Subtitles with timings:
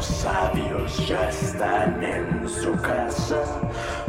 [0.00, 3.44] Los sabios ya están en su casa,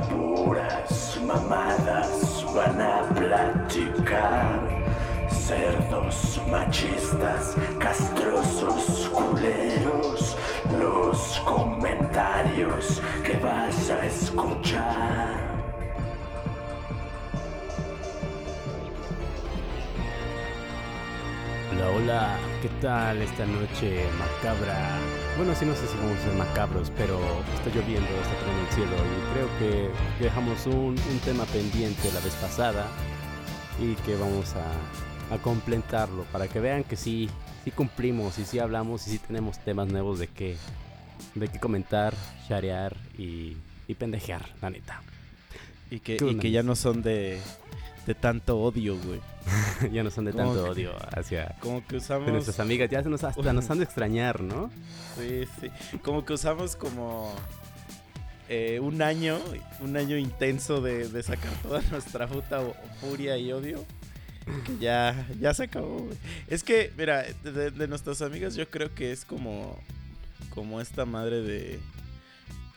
[0.09, 4.69] puras mamadas van a platicar.
[5.29, 10.37] Cerdos machistas, castrosos culeros,
[10.79, 15.35] los comentarios que vas a escuchar.
[21.69, 25.20] Hola, hola, ¿qué tal esta noche macabra?
[25.37, 27.17] Bueno, sí, no sé si vamos a ser macabros, pero
[27.55, 32.19] está lloviendo, está en el cielo y creo que dejamos un, un tema pendiente la
[32.19, 32.87] vez pasada
[33.81, 37.29] y que vamos a, a completarlo para que vean que sí,
[37.63, 40.57] sí cumplimos y sí hablamos y sí tenemos temas nuevos de qué,
[41.33, 42.13] de qué comentar,
[42.47, 43.55] sharear y,
[43.87, 45.01] y pendejear, la neta.
[45.89, 47.39] Y que, ¿Qué y que ya no son de,
[48.05, 49.19] de tanto odio, güey.
[49.91, 52.31] ya no son de ¿Cómo tanto que- odio hacia Como que de usamos.
[52.31, 54.71] nuestras amigas, ya se nos, hasta nos han de extrañar, ¿no?
[55.17, 55.97] Sí, sí.
[56.01, 57.33] Como que usamos como.
[58.49, 59.39] eh, un año,
[59.79, 62.61] un año intenso de, de sacar toda nuestra puta
[62.99, 63.83] furia y odio.
[64.65, 66.17] Que ya, ya se acabó, güey.
[66.47, 69.79] Es que, mira, de, de nuestras amigas yo creo que es como,
[70.49, 71.79] como esta madre de,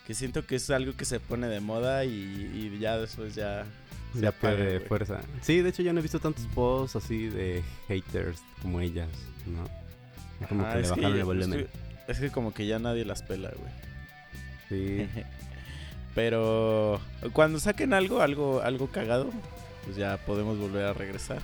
[0.05, 3.65] que siento que es algo que se pone de moda y, y ya después ya,
[4.15, 4.87] se Ya apaga, pierde güey.
[4.87, 5.19] fuerza.
[5.41, 9.09] Sí, de hecho yo no he visto tantos posts así de haters como ellas,
[9.45, 10.47] ¿no?
[10.47, 11.59] Como Ajá, que le es bajaron ya- el volumen.
[11.59, 11.65] Es
[12.05, 13.71] que, es que como que ya nadie las pela, güey.
[14.69, 15.07] Sí.
[16.15, 17.01] Pero
[17.33, 19.29] cuando saquen algo, algo, algo cagado,
[19.83, 21.41] pues ya podemos volver a regresar.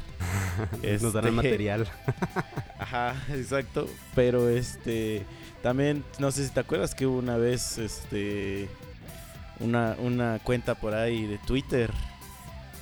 [1.02, 1.88] Nos darán Este, material.
[2.80, 3.88] Ajá, exacto.
[4.16, 5.26] Pero este
[5.62, 8.68] también, no sé si te acuerdas que hubo una vez este
[9.60, 11.92] una, una cuenta por ahí de Twitter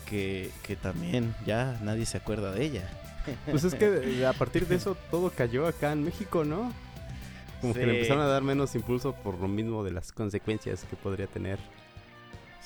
[0.09, 2.89] que, que también ya nadie se acuerda de ella.
[3.49, 6.73] Pues es que a partir de eso todo cayó acá en México, ¿no?
[7.61, 10.95] Como que le empezaron a dar menos impulso por lo mismo de las consecuencias que
[10.95, 11.59] podría tener.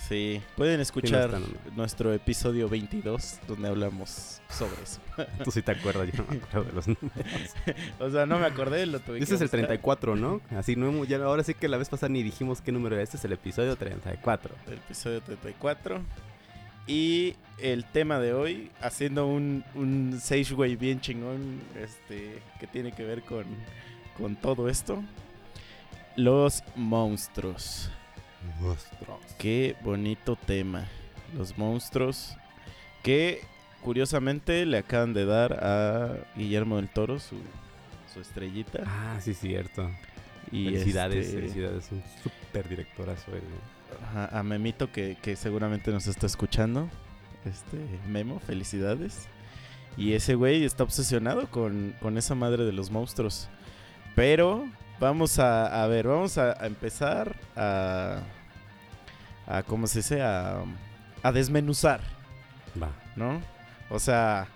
[0.08, 1.46] Sí, pueden escuchar están,
[1.76, 5.00] nuestro episodio 22 donde hablamos sobre eso.
[5.44, 7.56] Tú sí te acuerdas, yo no me acuerdo de los números.
[8.00, 9.62] o sea, no me acordé, lo tuve Este es el buscar.
[9.62, 10.42] 34, ¿no?
[10.52, 13.04] Así no hemos, ya ahora sí que la vez pasada ni dijimos qué número era.
[13.04, 14.56] Este es el episodio 34.
[14.68, 16.02] el episodio 34.
[16.88, 22.92] Y el tema de hoy, haciendo un, un Sage Way bien chingón, este, que tiene
[22.92, 23.46] que ver con,
[24.18, 25.02] con todo esto.
[26.16, 27.90] Los monstruos.
[29.38, 30.88] Qué bonito tema.
[31.36, 32.36] Los monstruos.
[33.02, 33.42] Que
[33.82, 37.38] curiosamente le acaban de dar a Guillermo del Toro su,
[38.14, 38.84] su estrellita.
[38.86, 39.90] Ah, sí, cierto.
[40.52, 41.92] y felicidades, este, felicidades.
[41.92, 43.74] Un súper directorazo él, ¿no?
[44.32, 46.90] A Memito que, que seguramente nos está escuchando.
[47.46, 47.78] Este,
[48.08, 49.28] Memo, felicidades.
[49.98, 53.50] Y ese güey está obsesionado con, con esa madre de los monstruos.
[54.16, 54.66] Pero
[55.00, 58.20] vamos a, a ver, vamos a, a empezar a,
[59.48, 60.22] a, ¿cómo se dice?
[60.22, 60.64] A,
[61.22, 62.02] a desmenuzar,
[62.82, 62.92] Va.
[63.16, 63.42] ¿no?
[63.90, 64.48] O sea,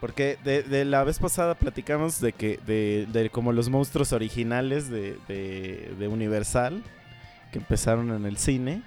[0.00, 4.88] porque de, de la vez pasada platicamos de que, de, de como los monstruos originales
[4.90, 6.82] de, de, de Universal,
[7.56, 8.82] que empezaron en el cine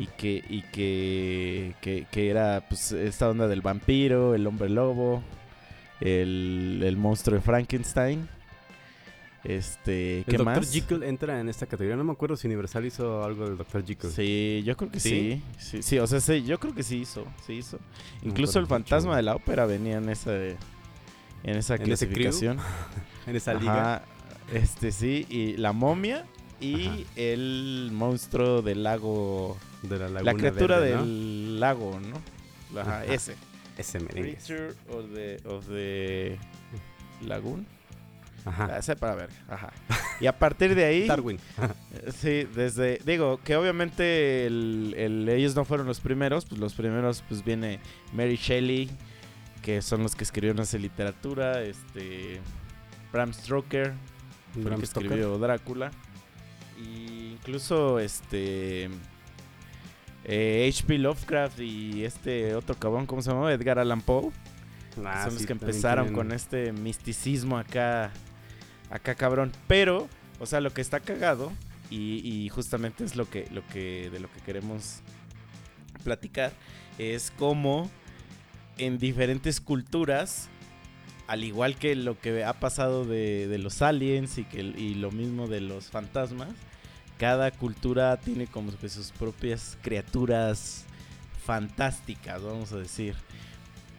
[0.00, 5.22] y que y que, que, que era pues esta onda del vampiro, el hombre lobo,
[6.00, 8.28] el, el monstruo de Frankenstein.
[9.44, 10.44] Este, El ¿qué Dr.
[10.44, 10.72] más?
[10.72, 11.96] Jekyll entra en esta categoría.
[11.96, 13.84] No me acuerdo si Universal hizo algo del Dr.
[13.86, 14.10] Jekyll.
[14.10, 15.42] Sí, yo creo que sí.
[15.58, 15.76] ¿Sí?
[15.78, 17.78] Sí, sí, o sea, sí, yo creo que sí hizo, sí hizo.
[18.22, 18.74] Incluso el mucho.
[18.74, 20.58] fantasma de la ópera venía en esa en
[21.44, 22.58] esa ¿En clasificación.
[23.26, 23.96] En esa liga.
[23.96, 24.02] Ajá,
[24.54, 26.24] este sí, y la momia
[26.60, 26.96] y Ajá.
[27.16, 31.00] el monstruo del lago De la, La Laguna criatura Verde, ¿no?
[31.02, 32.80] del lago, ¿no?
[32.80, 33.04] Ajá, Ajá.
[33.06, 33.36] ese.
[33.76, 34.36] Ese merengue.
[34.36, 36.38] Creature of the, of the
[37.26, 37.64] Lagoon.
[38.44, 38.76] Ajá.
[38.76, 39.28] Ah, sepa ver.
[39.48, 39.70] Ajá.
[40.20, 41.06] Y a partir de ahí.
[41.06, 41.38] Darwin.
[42.14, 42.98] Sí, desde.
[43.04, 46.44] Digo, que obviamente el- el- ellos no fueron los primeros.
[46.46, 47.78] Pues los primeros, pues viene
[48.12, 48.88] Mary Shelley.
[49.62, 51.62] Que son los que escribieron esa literatura.
[51.62, 52.40] Este.
[53.12, 53.92] Bram Stoker.
[54.54, 55.06] Bram que Stoker.
[55.06, 55.90] escribió Drácula.
[56.78, 58.88] Y incluso este.
[60.24, 60.98] eh, H.P.
[60.98, 63.52] Lovecraft y este otro cabrón, ¿cómo se llama?
[63.52, 64.30] Edgar Allan Poe.
[65.04, 68.10] Ah, son los que empezaron con este misticismo acá.
[68.90, 69.52] Acá cabrón.
[69.66, 70.08] Pero,
[70.40, 71.52] o sea, lo que está cagado.
[71.90, 74.10] Y, y justamente es lo que, lo que.
[74.10, 75.00] de lo que queremos
[76.04, 76.52] platicar.
[76.98, 77.90] Es cómo
[78.76, 80.48] en diferentes culturas.
[81.28, 85.10] Al igual que lo que ha pasado de, de los aliens y, que, y lo
[85.10, 86.48] mismo de los fantasmas,
[87.18, 90.84] cada cultura tiene como que sus propias criaturas
[91.44, 93.14] fantásticas, vamos a decir.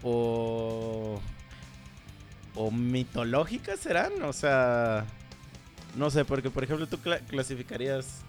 [0.03, 1.19] O,
[2.55, 5.05] o mitológicas serán, o sea,
[5.97, 8.21] No sé, porque por ejemplo tú cla- clasificarías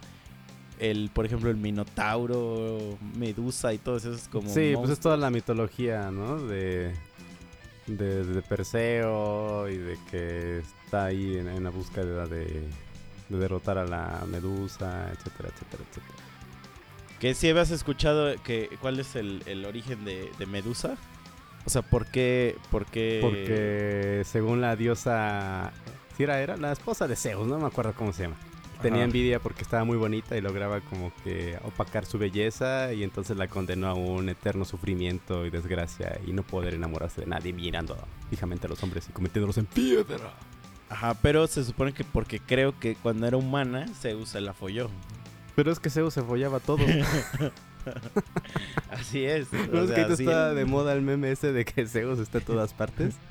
[0.79, 4.49] el, por ejemplo, el Minotauro, Medusa y todo eso es como...
[4.49, 6.41] Sí, pues es toda la mitología, ¿no?
[6.41, 6.95] De,
[7.87, 12.67] de, de Perseo y de que está ahí en, en la búsqueda de,
[13.31, 16.15] de derrotar a la Medusa, etcétera, etcétera, etcétera.
[17.19, 20.97] Que si habías escuchado que cuál es el, el origen de, de Medusa.
[21.67, 22.57] O sea, ¿por qué?
[22.71, 23.19] ¿Por qué?
[23.21, 25.73] Porque según la diosa,
[26.17, 28.37] si era, era la esposa de Zeus, no me acuerdo cómo se llama.
[28.81, 29.05] Tenía Ajá.
[29.05, 33.47] envidia porque estaba muy bonita y lograba como que opacar su belleza y entonces la
[33.47, 37.99] condenó a un eterno sufrimiento y desgracia y no poder enamorarse de nadie mirando
[38.31, 40.33] fijamente a los hombres y convirtiéndolos en piedra.
[40.91, 44.91] Ajá, pero se supone que porque creo que cuando era humana Zeus se la folló.
[45.55, 46.85] Pero es que Zeus se follaba todo.
[48.91, 49.53] Así es.
[49.53, 50.25] ¿No es que sea, sí.
[50.25, 53.15] está de moda el meme ese de que Zeus está en todas partes?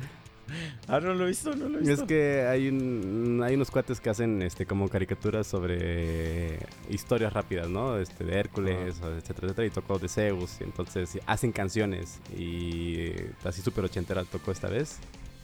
[0.87, 1.93] Ah, no lo he visto, no lo he visto.
[1.93, 6.57] Es que hay un, hay unos cuates que hacen este como caricaturas sobre
[6.89, 7.99] historias rápidas, ¿no?
[7.99, 13.11] Este de Hércules, etcétera, etcétera, y tocó de Zeus, y entonces hacen canciones y
[13.43, 14.97] así súper ochentera tocó esta vez.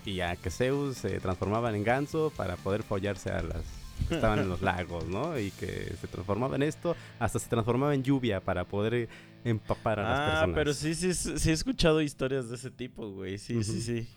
[0.05, 3.63] Y ya que Zeus se transformaban en ganso para poder follarse a las
[4.07, 5.37] que estaban en los lagos, ¿no?
[5.39, 9.09] Y que se transformaba en esto, hasta se transformaba en lluvia para poder
[9.43, 10.55] empapar a las Ah, personas.
[10.55, 13.37] pero sí, sí, sí he escuchado historias de ese tipo, güey.
[13.37, 14.07] Sí, sí, sí.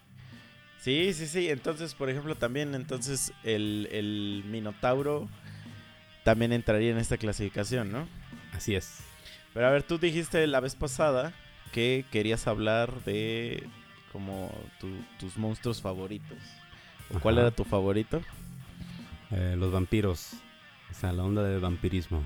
[0.81, 1.49] Sí, sí, sí.
[1.49, 5.29] Entonces, por ejemplo, también entonces el, el Minotauro
[6.25, 8.07] también entraría en esta clasificación, ¿no?
[8.53, 8.99] Así es.
[9.55, 11.33] Pero a ver, tú dijiste la vez pasada
[11.73, 13.67] que querías hablar de
[14.13, 16.39] como tu- tus monstruos favoritos.
[17.15, 18.21] ¿O ¿Cuál era tu favorito?
[19.31, 20.35] Eh, los vampiros.
[20.91, 22.23] O sea, la onda del vampirismo.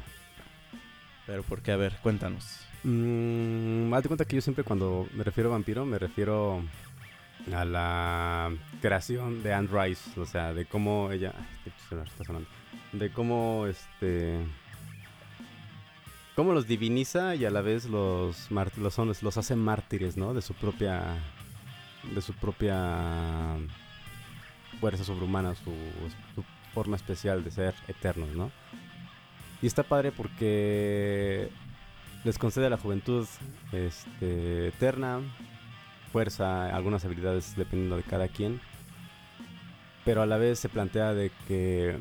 [1.27, 2.61] Pero por qué, a ver, cuéntanos.
[2.85, 6.63] Mm, cuenta que yo siempre cuando me refiero a vampiro me refiero
[7.55, 8.51] a la
[8.81, 11.33] creación de Anne Rice, o sea, de cómo ella,
[11.65, 12.49] está sonando.
[12.93, 14.39] de cómo este,
[16.35, 20.35] cómo los diviniza y a la vez los los, los hace mártires, ¿no?
[20.35, 21.03] De su propia,
[22.15, 23.57] de su propia
[24.81, 25.73] fuerza sobrehumana, su,
[26.75, 28.51] forma especial de ser eternos, ¿no?
[29.61, 31.51] Y está padre porque
[32.25, 33.27] les concede a la juventud
[33.73, 35.21] este, eterna,
[36.13, 38.61] fuerza, algunas habilidades dependiendo de cada quien.
[40.05, 41.97] Pero a la vez se plantea de que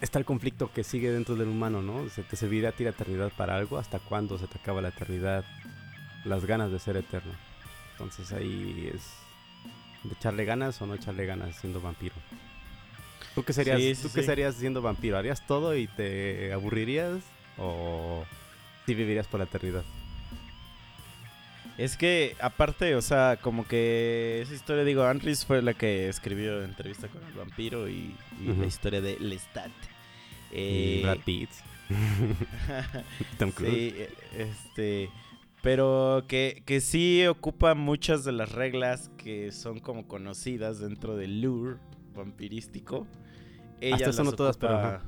[0.00, 2.08] está el conflicto que sigue dentro del humano, ¿no?
[2.08, 4.88] Se te servirá a ti la eternidad para algo, hasta cuándo se te acaba la
[4.88, 5.44] eternidad,
[6.24, 7.32] las ganas de ser eterno.
[7.94, 9.02] Entonces ahí es
[10.02, 12.14] de echarle ganas o no echarle ganas siendo vampiro.
[13.34, 14.26] ¿Tú qué serías, Sí, sí, ¿tú qué sí.
[14.26, 15.16] serías siendo vampiro?
[15.18, 17.20] ¿Harías todo y te aburrirías?
[17.58, 18.24] ¿O
[18.86, 19.82] si vivirías por la eternidad?
[21.76, 26.62] Es que, aparte, o sea, como que esa historia, digo, Andris fue la que escribió
[26.62, 29.70] entrevista con el vampiro y, y la historia de Lestat.
[30.52, 31.50] Y Eh, Brad Pitt.
[33.38, 33.72] Tom Cruise.
[33.74, 35.10] sí, eh, este.
[35.64, 41.40] Pero que, que sí ocupa muchas de las reglas que son como conocidas dentro del
[41.40, 41.78] lure
[42.14, 43.06] vampirístico.
[43.80, 45.00] Ella Hasta eso todas, pero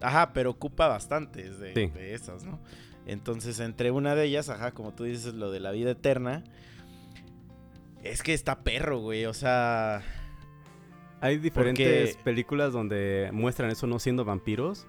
[0.00, 1.86] Ajá, pero ocupa bastantes de, Sí.
[1.86, 2.60] de esas, ¿no?
[3.06, 6.42] Entonces, entre una de ellas, ajá, como tú dices, lo de la vida eterna.
[8.02, 9.24] Es que está perro, güey.
[9.26, 10.02] O sea.
[11.20, 14.86] Hay diferentes Porque- películas donde muestran eso no siendo vampiros.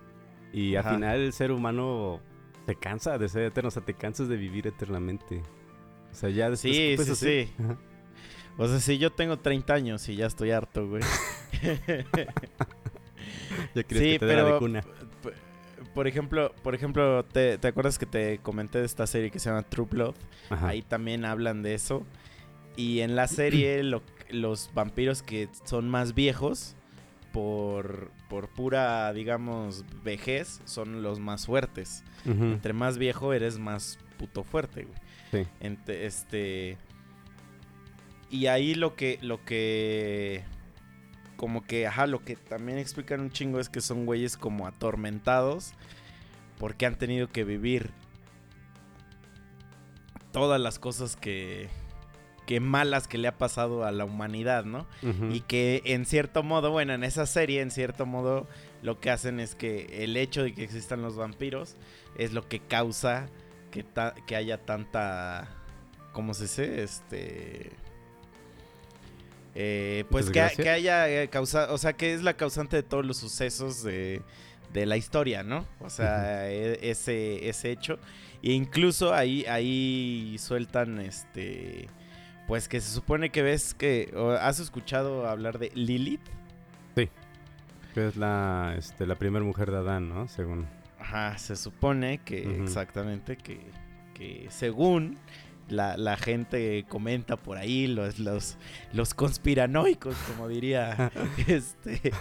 [0.52, 0.90] Y Ajá.
[0.90, 2.20] al final el ser humano
[2.68, 3.70] se cansa de ser eterno.
[3.70, 5.42] O sea, te cansas de vivir eternamente.
[6.12, 7.54] O sea, ya después Sí, sí, sí.
[7.64, 7.78] Ajá.
[8.60, 11.02] O sea, si yo tengo 30 años y ya estoy harto, güey.
[13.76, 14.84] Ya quieres Sí, que te la de pero- cuna.
[15.94, 19.50] Por ejemplo, por ejemplo, ¿te, te acuerdas que te comenté de esta serie que se
[19.50, 20.16] llama True Blood?
[20.50, 20.68] Ajá.
[20.68, 22.06] Ahí también hablan de eso.
[22.76, 26.76] Y en la serie lo- los vampiros que son más viejos,
[27.34, 32.04] por, por pura, digamos, vejez, son los más fuertes.
[32.28, 35.00] Entre más viejo eres más puto fuerte, güey.
[35.32, 35.72] Sí.
[35.88, 36.78] Este.
[38.30, 39.18] Y ahí lo que.
[39.22, 40.44] Lo que.
[41.38, 45.74] Como que, ajá, lo que también explican un chingo es que son güeyes como atormentados.
[46.58, 47.92] Porque han tenido que vivir
[50.32, 51.70] todas las cosas que.
[52.46, 54.88] que malas que le ha pasado a la humanidad, ¿no?
[55.32, 58.48] Y que en cierto modo, bueno, en esa serie, en cierto modo,
[58.82, 61.76] lo que hacen es que el hecho de que existan los vampiros
[62.18, 63.28] es lo que causa
[63.72, 65.48] que, ta- que haya tanta.
[66.14, 66.84] ¿Cómo se dice?
[66.84, 67.72] Este.
[69.56, 71.74] eh, pues que, que haya eh, causado.
[71.74, 74.22] O sea, que es la causante de todos los sucesos de,
[74.74, 75.66] de la historia, ¿no?
[75.80, 78.00] O sea, e- ese, ese hecho.
[78.44, 81.88] E incluso ahí, ahí sueltan este.
[82.48, 84.14] Pues que se supone que ves que.
[84.40, 86.22] ¿Has escuchado hablar de Lilith?
[87.94, 90.28] Que es la, este, la primera mujer de Adán, ¿no?
[90.28, 90.68] Según.
[91.08, 93.60] Ajá, se supone que exactamente que,
[94.14, 95.18] que según
[95.70, 98.58] la, la gente comenta por ahí, los, los,
[98.94, 101.12] los conspiranoicos, como diría
[101.48, 102.12] este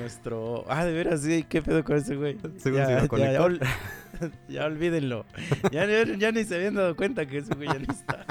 [0.00, 0.64] nuestro...
[0.68, 2.36] Ah, de veras, sí, ¿qué pedo con ese güey?
[2.58, 3.60] Según ya, lo ya, ya ol-
[4.48, 5.26] ya olvídenlo.
[5.70, 8.26] Ya, ya- ya ni se habían dado cuenta que ese güey ya no está.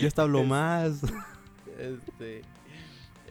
[0.00, 1.02] Ya está habló más.
[1.78, 2.42] Este,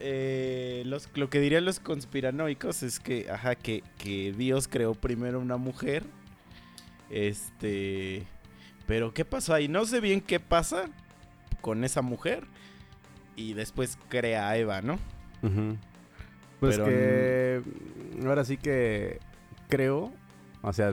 [0.04, 5.38] eh, los, lo que dirían los conspiranoicos es que, ajá, que, que Dios creó primero
[5.38, 6.02] una mujer.
[7.08, 8.24] Este,
[8.86, 9.68] pero ¿qué pasó ahí?
[9.68, 10.86] No sé bien qué pasa
[11.60, 12.44] con esa mujer.
[13.36, 14.98] Y después crea a Eva, ¿no?
[16.60, 17.62] Pues Pero que
[18.26, 19.20] ahora sí que
[19.68, 20.12] creo,
[20.62, 20.92] o sea,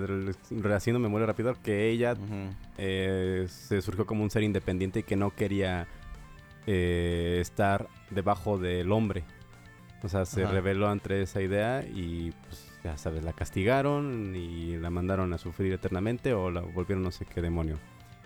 [0.49, 2.15] rehaciendo memoria rápido, que ella
[2.77, 5.87] eh, se surgió como un ser independiente y que no quería
[6.67, 9.23] eh, estar debajo del hombre.
[10.03, 10.53] O sea, se Ajá.
[10.53, 15.73] rebeló ante esa idea y, pues, ya sabes, la castigaron y la mandaron a sufrir
[15.73, 17.77] eternamente o la volvieron no sé qué demonio.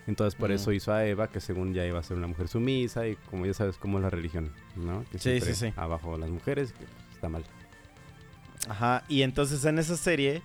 [0.05, 3.07] Entonces por eso hizo a Eva, que según ya iba a ser una mujer sumisa
[3.07, 5.05] y como ya sabes cómo es la religión, ¿no?
[5.09, 5.73] Que Sí, sí, sí.
[5.77, 7.43] abajo las mujeres, que está mal.
[8.67, 10.41] Ajá, y entonces en esa serie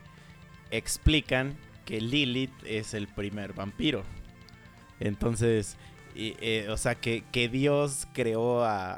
[0.71, 4.04] explican que Lilith es el primer vampiro.
[5.00, 5.76] Entonces,
[6.19, 8.97] y, eh, o sea, que, que Dios creó a,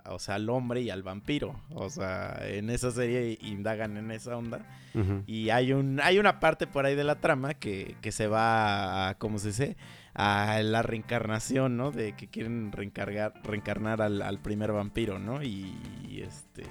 [0.00, 1.54] a- o sea, al hombre y al vampiro.
[1.74, 4.60] O sea, en esa serie indagan en esa onda.
[5.28, 9.08] Y hay un hay una parte por ahí de la trama que, que se va
[9.10, 9.76] a, ¿cómo se dice?
[10.14, 11.92] A la reencarnación, ¿no?
[11.92, 15.42] De que quieren reencargar, reencarnar al, al primer vampiro, ¿no?
[15.44, 15.72] Y,
[16.08, 16.64] y este...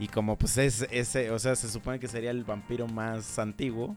[0.00, 3.94] Y como pues es ese, o sea, se supone que sería el vampiro más antiguo,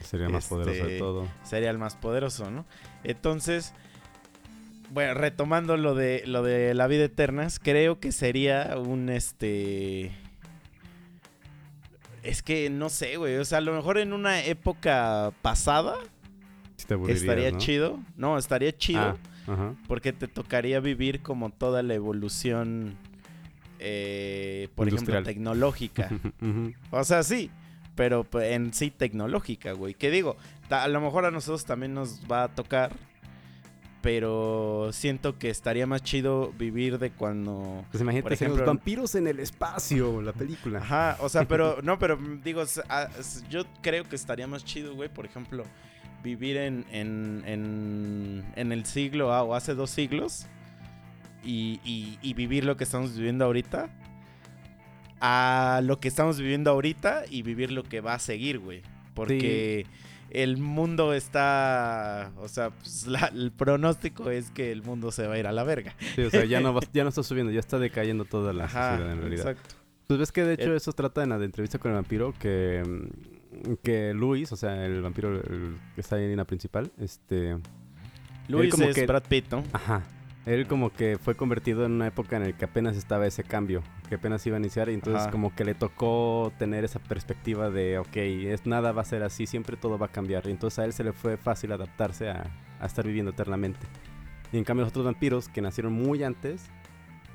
[0.00, 1.26] Sería más poderoso de Este, todo.
[1.42, 2.64] sería el más poderoso, ¿no?
[3.02, 3.74] Entonces,
[4.90, 10.12] bueno, retomando lo de lo de la vida eterna, creo que sería un este
[12.22, 15.94] es que no sé, güey, o sea, a lo mejor en una época pasada
[16.76, 17.58] Sí te estaría ¿no?
[17.58, 17.98] chido.
[18.16, 19.18] No, estaría chido
[19.50, 22.96] Ah, porque te tocaría vivir como toda la evolución
[23.78, 25.22] eh, por Industrial.
[25.22, 26.10] ejemplo, tecnológica.
[26.90, 27.50] O sea, sí,
[27.94, 29.94] pero pues, en sí tecnológica, güey.
[29.94, 30.36] Que digo,
[30.68, 32.92] a lo mejor a nosotros también nos va a tocar,
[34.00, 37.84] pero siento que estaría más chido vivir de cuando...
[37.90, 40.78] Pues imagínate Por ser los ejemplo- vampiros en el espacio, la película.
[40.78, 43.08] Ajá, o sea, pero no, pero mm, digo, ah,
[43.50, 45.64] yo creo que estaría más chido, güey, por ejemplo,
[46.22, 50.46] vivir en, en, en, en el siglo ah, o hace dos siglos
[51.44, 53.88] y, y- y vivir lo que estamos viviendo ahorita
[55.20, 58.82] a lo que estamos viviendo ahorita y vivir lo que va a seguir, güey.
[59.14, 59.84] Porque
[60.30, 65.34] el mundo está, o sea, pues, la- el pronóstico es que el mundo se va
[65.34, 65.94] a ir a la verga.
[66.16, 68.64] Sí, o sea, ya no, va- ya no está subiendo, ya está decayendo toda la
[68.64, 69.48] Ajá, sociedad en realidad.
[69.50, 69.74] exacto.
[70.06, 72.32] Pues ves que de hecho Eh, eso trata en la de entrevista con el vampiro
[72.38, 72.82] que,
[73.82, 77.58] que Luis, o sea, el vampiro el que está en la principal, este,
[78.48, 79.62] Luis como es que- Brad Pitt, ¿no?
[79.72, 80.02] ajá,
[80.48, 83.82] él como que fue convertido en una época en la que apenas estaba ese cambio,
[84.08, 85.30] que apenas iba a iniciar y entonces Ajá.
[85.30, 89.46] como que le tocó tener esa perspectiva de, ok, es, nada va a ser así,
[89.46, 92.50] siempre todo va a cambiar y entonces a él se le fue fácil adaptarse a,
[92.80, 93.86] a estar viviendo eternamente.
[94.50, 96.70] Y en cambio los otros vampiros que nacieron muy antes,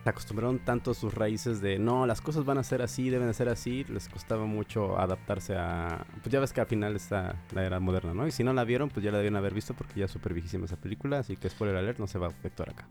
[0.04, 3.28] se acostumbraron tanto a sus raíces de no, las cosas van a ser así, deben
[3.28, 6.06] de ser así, les costaba mucho adaptarse a...
[6.22, 8.28] Pues ya ves que al final está la era moderna, ¿no?
[8.28, 10.34] Y si no la vieron, pues ya la debieron haber visto porque ya es súper
[10.34, 12.88] viejísima esa película, así que spoiler alert, no se va a efectuar acá.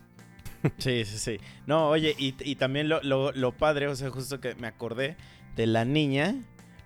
[0.79, 1.41] Sí, sí, sí.
[1.67, 5.17] No, oye, y, y también lo, lo, lo padre, o sea, justo que me acordé
[5.57, 6.37] de la niña,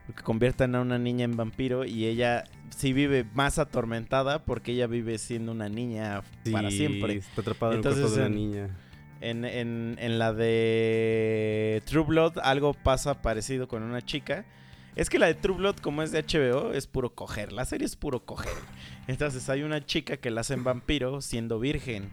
[0.06, 4.86] porque conviertan a una niña en vampiro y ella sí vive más atormentada porque ella
[4.86, 7.16] vive siendo una niña para Sí, siempre.
[7.16, 8.76] Está atrapado en el cuerpo Entonces, de una niña.
[9.20, 14.44] En, en, en la de True Blood algo pasa parecido con una chica.
[14.94, 17.52] Es que la de True Blood, como es de HBO, es puro coger.
[17.52, 18.52] La serie es puro coger.
[19.06, 22.08] Entonces hay una chica que la hacen vampiro siendo virgen.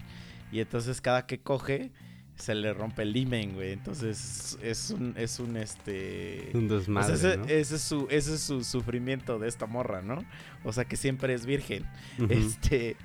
[0.51, 1.91] Y entonces cada que coge
[2.35, 3.71] se le rompe el himen, güey.
[3.71, 6.51] Entonces es un, es un este...
[6.53, 7.45] Un o sea, desmadre, ese, ¿no?
[7.45, 10.25] ese es su, ese es su sufrimiento de esta morra, ¿no?
[10.63, 11.85] O sea que siempre es virgen.
[12.29, 12.97] Este.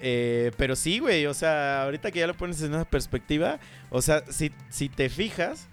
[0.00, 1.26] Eh, pero sí, güey.
[1.26, 3.58] O sea, ahorita que ya lo pones en una perspectiva.
[3.90, 5.68] O sea, si, si te fijas.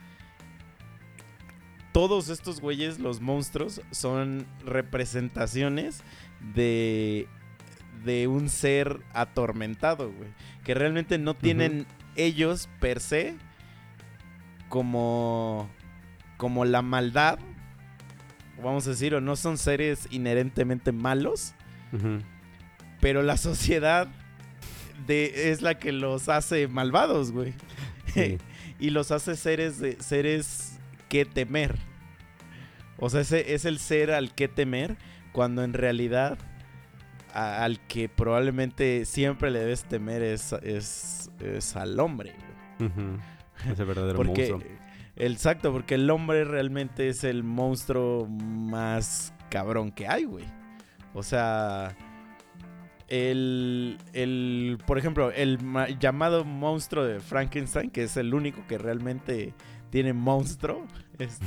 [1.91, 6.03] Todos estos güeyes, los monstruos, son representaciones
[6.55, 7.27] de.
[8.03, 10.29] de un ser atormentado, güey.
[10.63, 13.35] Que realmente no tienen ellos per se.
[14.69, 15.69] como.
[16.37, 17.37] como la maldad.
[18.63, 21.53] Vamos a decir, o no son seres inherentemente malos
[21.91, 22.21] Ujú.
[23.03, 24.07] Pero la sociedad
[25.05, 27.53] de, es la que los hace malvados, güey.
[28.13, 28.37] Sí.
[28.79, 30.79] y los hace seres de seres
[31.09, 31.75] que temer.
[32.97, 34.95] O sea, ese es el ser al que temer
[35.33, 36.37] cuando en realidad
[37.33, 42.33] a- al que probablemente siempre le debes temer es, es, es al hombre.
[42.79, 42.89] güey.
[42.89, 43.19] Ujú.
[43.69, 44.61] Ese verdadero Porque, monstruo.
[45.17, 50.45] exacto, porque el hombre realmente es el monstruo más cabrón que hay, güey.
[51.13, 51.95] O sea,
[53.13, 58.77] el, el, por ejemplo, el ma- llamado monstruo de Frankenstein, que es el único que
[58.77, 59.53] realmente
[59.91, 60.87] tiene monstruo
[61.19, 61.45] este,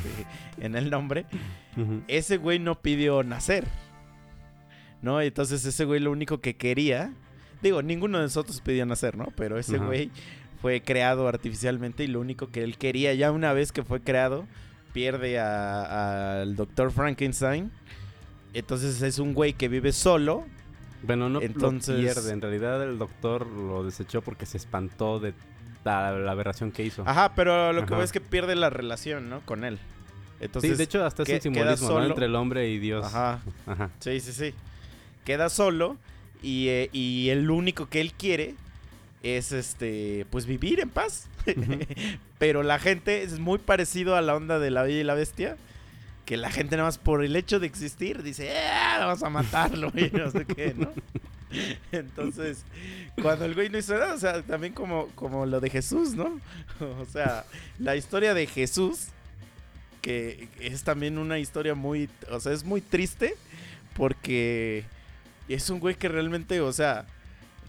[0.61, 1.27] en el nombre,
[2.07, 3.67] ese güey no pidió nacer.
[5.03, 5.21] ¿No?
[5.21, 7.13] Entonces ese güey lo único que quería,
[7.63, 9.27] digo, ninguno de nosotros pidió nacer, ¿no?
[9.37, 10.11] Pero ese güey
[10.63, 14.47] fue creado artificialmente y lo único que él quería, ya una vez que fue creado,
[14.93, 17.71] pierde al doctor Frankenstein.
[18.55, 20.47] Entonces es un güey que vive solo.
[21.07, 22.33] Bueno, no Entonces- lo pierde.
[22.33, 25.35] En realidad el doctor lo desechó porque se espantó de
[25.85, 27.03] la, la aberración que hizo.
[27.07, 29.41] Ajá, pero lo que veo es que pierde la relación, ¿no?
[29.41, 29.79] Con él.
[30.41, 32.05] Entonces, sí, de hecho hasta es un simbolismo ¿no?
[32.05, 33.07] entre el hombre y Dios.
[33.07, 33.41] Ajá.
[33.67, 33.91] Ajá.
[34.01, 34.55] Sí, sí, sí.
[35.25, 35.97] Queda solo
[36.43, 38.55] y, eh, y el único que él quiere
[39.23, 41.29] es este pues vivir en paz.
[42.39, 45.57] Pero la gente es muy parecido a la onda de la Bella y la Bestia.
[46.27, 49.91] Que la gente nada más por el hecho de existir dice, "Ah, vamos a matarlo
[49.97, 50.93] y no sé qué, ¿no?
[51.93, 52.65] Entonces,
[53.23, 56.39] cuando el güey no hizo nada, o sea, también como, como lo de Jesús, ¿no?
[57.01, 57.47] O sea,
[57.79, 59.07] la historia de Jesús,
[60.03, 63.35] que es también una historia muy, o sea, es muy triste
[63.97, 64.85] porque
[65.49, 67.07] es un güey que realmente, o sea,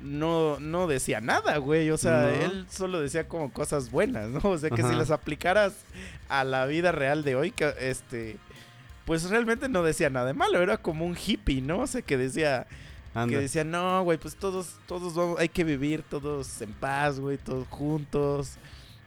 [0.01, 1.89] no, no decía nada, güey.
[1.91, 2.29] O sea, No.
[2.29, 4.41] él solo decía como cosas buenas, ¿no?
[4.49, 5.73] O sea, que si las aplicaras
[6.29, 8.37] a la vida real de hoy, que este,
[9.07, 10.61] pues realmente no decía nada de malo.
[10.61, 11.79] Era como un hippie, ¿no?
[11.79, 12.67] O sea, que decía,
[13.15, 13.33] Anda.
[13.33, 17.37] que decía, no, güey, pues todos, todos vamos, hay que vivir todos en paz, güey,
[17.37, 18.57] todos juntos.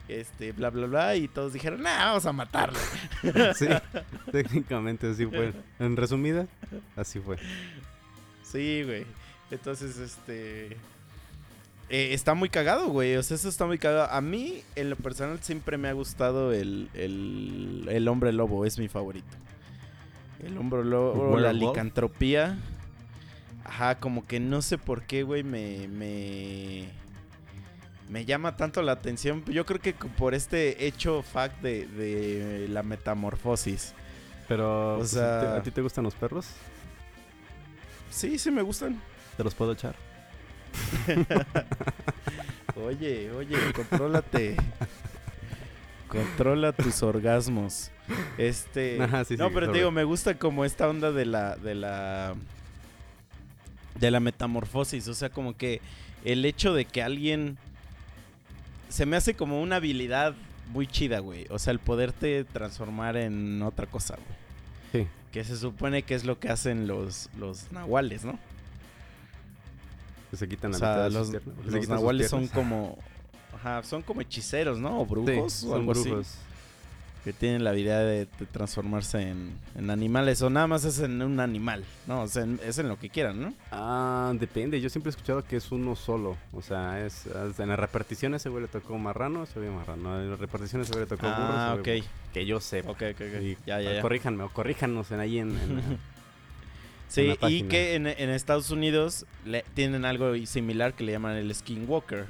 [0.07, 1.15] Este, bla, bla, bla.
[1.15, 2.79] Y todos dijeron, nah, vamos a matarlo.
[3.55, 3.67] Sí,
[4.31, 5.53] técnicamente así fue.
[5.79, 6.47] En resumida,
[6.95, 7.37] así fue.
[8.43, 9.05] Sí, güey.
[9.51, 10.77] Entonces, este.
[11.89, 13.15] eh, está muy cagado, güey.
[13.17, 14.11] O sea, eso está muy cagado.
[14.11, 18.65] A mí, en lo personal, siempre me ha gustado el, el, el hombre lobo.
[18.65, 19.37] Es mi favorito.
[20.45, 21.75] El hombre lobo, la Werewolf.
[21.75, 22.57] licantropía.
[23.63, 26.89] Ajá, como que no sé por qué, güey, me, me.
[28.09, 29.43] Me llama tanto la atención.
[29.45, 33.93] Yo creo que por este hecho fact de, de la metamorfosis.
[34.49, 36.47] Pero, O pues, sea- ¿te- ¿a ti te gustan los perros?
[38.09, 38.99] Sí, sí me gustan.
[39.37, 39.95] ¿Te los puedo echar?
[42.75, 44.55] Oye, oye, contrólate.
[46.11, 47.89] Controla tus orgasmos.
[48.37, 49.01] Este.
[49.01, 51.55] Ajá, sí, no, sí, pero te digo, me gusta como esta onda de la.
[51.55, 52.33] de la.
[53.97, 55.07] de la metamorfosis.
[55.07, 55.79] O sea, como que
[56.25, 57.57] el hecho de que alguien.
[58.89, 60.35] Se me hace como una habilidad
[60.73, 61.45] muy chida, güey.
[61.49, 65.05] O sea, el poderte transformar en otra cosa, güey.
[65.05, 65.09] Sí.
[65.31, 68.37] Que se supone que es lo que hacen los, los nahuales, ¿no?
[70.29, 71.27] Que se quitan O la sea, mitad de los,
[71.71, 72.97] sus nahuales son como.
[73.55, 75.01] Ajá, son como hechiceros, ¿no?
[75.01, 76.09] O brujos Sí, o son algo así.
[76.09, 76.35] brujos.
[77.23, 80.41] Que tienen la habilidad de, de transformarse en, en animales.
[80.41, 82.23] O nada más es en un animal, ¿no?
[82.23, 83.53] O sea, en- es en lo que quieran, ¿no?
[83.71, 84.81] Ah, depende.
[84.81, 86.35] Yo siempre he escuchado que es uno solo.
[86.51, 87.27] O sea, es,
[87.59, 90.19] en la repartición ese güey le tocó marrano, ese güey marrano.
[90.19, 91.35] En la repartición ese güey le tocó burro.
[91.37, 91.85] Ah, ok.
[91.87, 92.05] burro.
[92.33, 92.89] Que yo sepa.
[92.89, 93.41] Ok, ok, ok.
[93.43, 94.01] Y- Ya, ya, ya.
[94.01, 95.51] Corríjanme o corríjanos en ahí en,
[97.07, 101.53] Sí, y que en, en Estados Unidos le- tienen algo similar que le llaman el
[101.53, 102.25] skinwalker.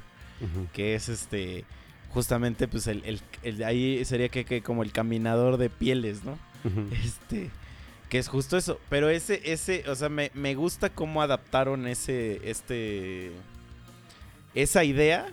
[0.72, 1.64] Que es este.
[2.10, 6.38] Justamente, pues el, el- ahí sería que, que como el caminador de pieles, ¿no?
[7.04, 7.50] Este.
[8.08, 8.78] Que es justo eso.
[8.90, 13.32] Pero ese, ese, o sea, me, me gusta cómo adaptaron ese, este.
[14.54, 15.28] Esa idea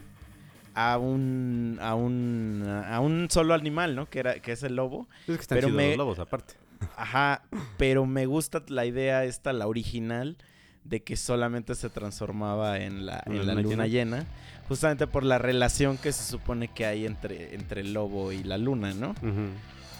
[0.75, 1.77] a un.
[1.81, 2.63] a un.
[2.87, 4.09] a un solo animal, ¿no?
[4.09, 5.07] Que era, que es el lobo.
[5.27, 6.53] Es que están Pero me- los lobos, aparte.
[6.95, 7.41] Ajá.
[7.77, 10.37] Pero me gusta la idea esta, la original,
[10.85, 14.25] de que solamente se transformaba en la, ¿En la luna llena.
[14.69, 18.57] Justamente por la relación que se supone que hay entre, entre el lobo y la
[18.57, 19.09] luna, ¿no?
[19.09, 19.49] Ujú.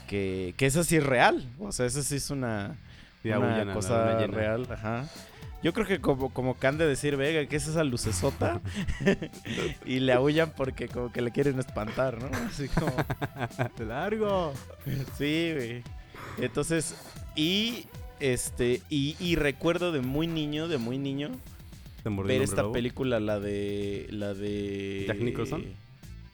[0.08, 1.46] Que, que eso sí es real.
[1.60, 2.78] O sea, eso sí es una,
[3.22, 4.68] Sí, una cosa real.
[4.72, 5.10] Ajá.
[5.62, 8.62] Yo creo que como, como que han de decir, Vega, que es esa lucesota.
[9.86, 12.30] y le aullan porque como que le quieren espantar, ¿no?
[12.48, 12.94] Así como...
[13.88, 14.54] ¡Largo!
[15.18, 15.84] Sí, güey.
[16.38, 16.96] Entonces,
[17.36, 17.88] y
[18.22, 21.59] este, y, y recuerdo de muy niño, de muy niño, ¿Te mordió
[22.04, 22.74] ver esta lobo?
[22.74, 24.08] película, la de.
[24.12, 25.06] La de.
[25.08, 25.66] ¿Jack Nicholson?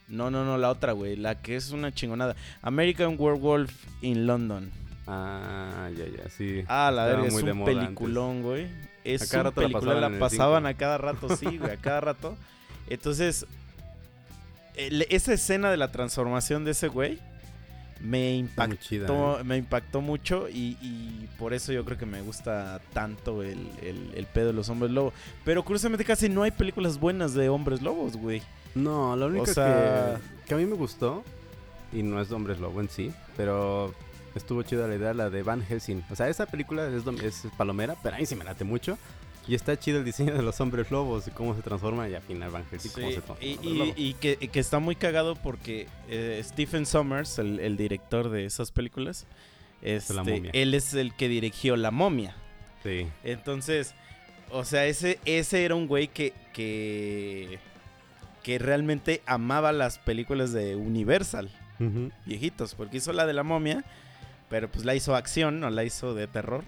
[0.08, 1.16] No, no, no, la otra, güey.
[1.16, 2.36] La que es una chingonada.
[2.62, 4.70] American Werewolf in London.
[5.06, 6.64] Ah, ya, ya, sí.
[6.68, 8.66] Ah, la verga, es muy un peliculón, güey.
[9.04, 11.76] Es A cada un la película, pasaban la pasaban a cada rato, sí, güey, a
[11.76, 12.36] cada rato.
[12.88, 13.46] Entonces,
[14.76, 17.18] esa escena de la transformación de ese güey
[18.00, 18.46] me
[18.80, 19.44] chida, impactó, ¿eh?
[19.44, 24.12] me impactó mucho y, y por eso yo creo que me gusta tanto el, el,
[24.14, 25.12] el pedo de los hombres lobo.
[25.44, 28.42] Pero curiosamente casi no hay películas buenas de hombres lobos, güey.
[28.74, 31.24] No, la única sea- que, que a mí me gustó,
[31.92, 33.94] y no es de Hombres Lobo en sí, pero
[34.34, 36.02] estuvo chida la idea, la de Van Helsing.
[36.10, 38.98] O sea, esa película es, es palomera, pero a mí sí me late mucho.
[39.48, 42.10] Y está chido el diseño de los hombres lobos y cómo se transforman.
[42.10, 43.92] Y al final Van Helsing, cómo se Sí, transforma.
[43.96, 48.72] y, que, que está muy cagado porque eh, Stephen Sommers, el, el director de esas
[48.72, 49.26] películas,
[49.82, 50.50] este, La momia.
[50.52, 52.34] él es el que dirigió La momia.
[52.82, 53.06] Sí.
[53.22, 53.94] Entonces,
[54.50, 57.58] o sea, ese, ese era un güey que, que,
[58.42, 61.50] que realmente amaba las películas de Universal,
[62.24, 63.84] viejitos, porque hizo la de la momia,
[64.48, 66.64] pero pues la hizo acción, no la hizo de terror.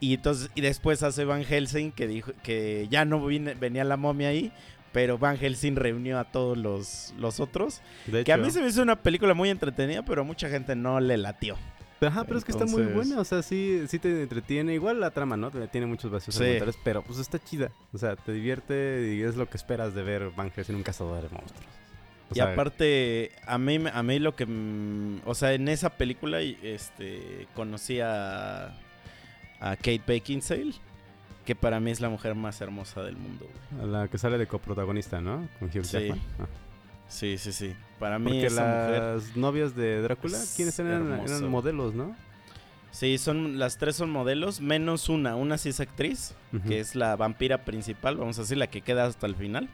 [0.00, 3.96] Y entonces, y después hace Van Helsing que dijo que ya no vine- venía la
[3.96, 4.52] momia ahí,
[4.92, 7.80] pero Van Helsing reunió a todos los, los otros.
[8.06, 10.76] De Que a mí se me hizo una película muy entretenida, pero a mucha gente
[10.76, 11.56] no le latió.
[12.00, 14.74] Ajá, pero es que está muy buena, o sea, sí, sí te entretiene.
[14.74, 15.50] Igual la trama, ¿no?
[15.50, 16.58] Tiene muchos vacíos Sí.
[16.84, 17.70] pero pues está chida.
[17.94, 21.22] O sea, te divierte y es lo que esperas de ver Van Helsing, un cazador
[21.22, 21.64] de monstruos.
[22.30, 24.46] O y sea, aparte, a mí, a mí lo que...
[25.24, 28.74] O sea, en esa película este, conocí a,
[29.60, 30.74] a Kate Beckinsale,
[31.44, 33.48] que para mí es la mujer más hermosa del mundo.
[33.72, 33.90] güey.
[33.90, 35.48] la que sale de coprotagonista, ¿no?
[35.58, 36.10] Con Hugh Sí.
[36.38, 36.46] Ah.
[37.08, 37.74] Sí, sí, sí.
[37.98, 39.02] Para mí Porque esa mujer...
[39.02, 41.20] las novias de Drácula, es ¿quiénes eran?
[41.20, 42.16] Eran modelos, ¿no?
[42.90, 45.36] Sí, son, las tres son modelos, menos una.
[45.36, 46.34] Una sí es actriz,
[46.66, 49.68] que es la vampira principal, vamos a decir, la que queda hasta el final.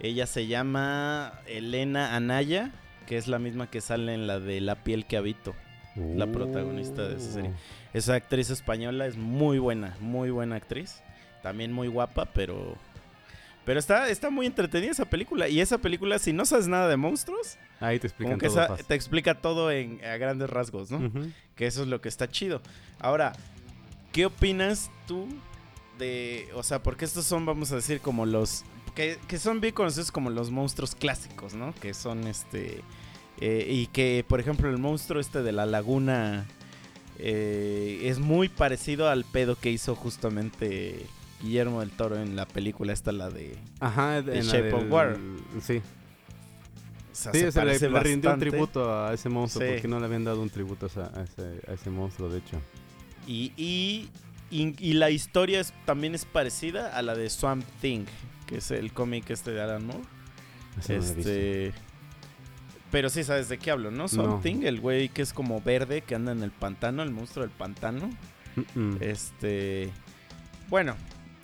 [0.00, 2.72] Ella se llama Elena Anaya,
[3.06, 5.54] que es la misma que sale en la de La piel que habito.
[5.96, 7.50] La protagonista de esa serie.
[7.94, 11.00] Esa actriz española es muy buena, muy buena actriz.
[11.42, 12.76] También muy guapa, pero.
[13.64, 15.48] Pero está, está muy entretenida esa película.
[15.48, 18.94] Y esa película, si no sabes nada de monstruos, Ahí te que todo esa- te
[18.94, 20.98] explica todo en, a grandes rasgos, ¿no?
[21.54, 22.60] Que eso es lo que está chido.
[22.98, 23.32] Ahora,
[24.12, 25.28] ¿qué opinas tú
[25.98, 26.48] de.
[26.54, 28.64] O sea, porque estos son, vamos a decir, como los.
[28.94, 31.74] Que, que son bien conocidos como los monstruos clásicos, ¿no?
[31.76, 32.80] Que son este.
[33.40, 36.46] eh, y que, por ejemplo, el monstruo este de la laguna.
[37.18, 41.06] Eh, es muy parecido al pedo que hizo justamente
[41.42, 43.56] Guillermo del Toro en la película esta, la de.
[43.80, 45.18] Ajá, The en la Shape of Water.
[45.62, 45.78] Sí,
[47.12, 49.72] O sea, sí, se se le, le rindió un tributo a ese monstruo Sí.
[49.74, 52.60] porque no le habían dado un tributo a, ese, a ese monstruo, de hecho.
[53.26, 54.08] Y, y,
[54.50, 58.04] y- y la historia es, también es parecida a la de Swamp Thing,
[58.46, 60.02] que es el cómic este de Alan Moore.
[60.76, 60.82] No
[62.94, 64.06] pero sí sabes de qué hablo, ¿no?
[64.08, 64.40] Swamp No.
[64.40, 67.50] Thing, el güey que es como verde, que anda en el pantano, el monstruo del
[67.54, 68.08] pantano.
[69.00, 69.90] Este,
[70.68, 70.94] bueno,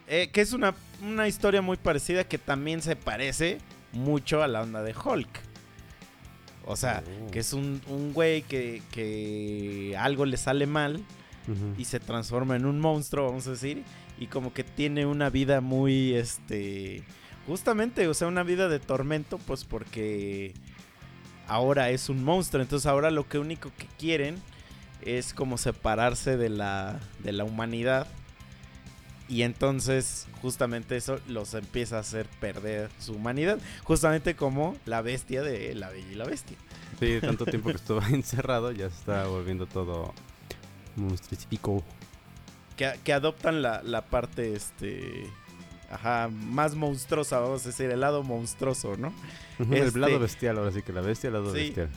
[0.06, 3.58] eh, que es una, una historia muy parecida que también se parece
[3.92, 5.28] mucho a la onda de Hulk.
[6.66, 7.30] O sea, Oh.
[7.32, 11.02] que es un, un güey que, que algo le sale mal
[11.76, 13.82] y se transforma en un monstruo, vamos a decir,
[14.20, 17.02] y como que tiene una vida muy, este,
[17.48, 20.54] justamente, o sea, una vida de tormento, pues porque
[21.50, 24.40] ahora es un monstruo, entonces ahora lo que único que quieren
[25.02, 28.06] es como separarse de la, de la humanidad.
[29.28, 33.58] Y entonces justamente eso los empieza a hacer perder su humanidad.
[33.84, 36.56] Justamente como la bestia de La Bella y la Bestia.
[37.00, 40.14] Sí, tanto tiempo que estuvo encerrado, ya se está volviendo todo
[40.96, 41.82] monstruístico.
[42.76, 45.30] que, que adoptan la, la parte este
[45.90, 49.08] ajá, más monstruosa, vamos a decir, el lado monstruoso, ¿no?
[49.58, 51.60] Ujú, Este- El lado bestial, ahora sí que la bestia, el lado Sí.
[51.64, 51.88] bestial.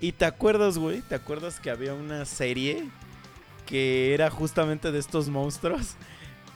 [0.00, 2.84] Y te acuerdas, güey, ¿te acuerdas que había una serie
[3.66, 5.94] que era justamente de estos monstruos?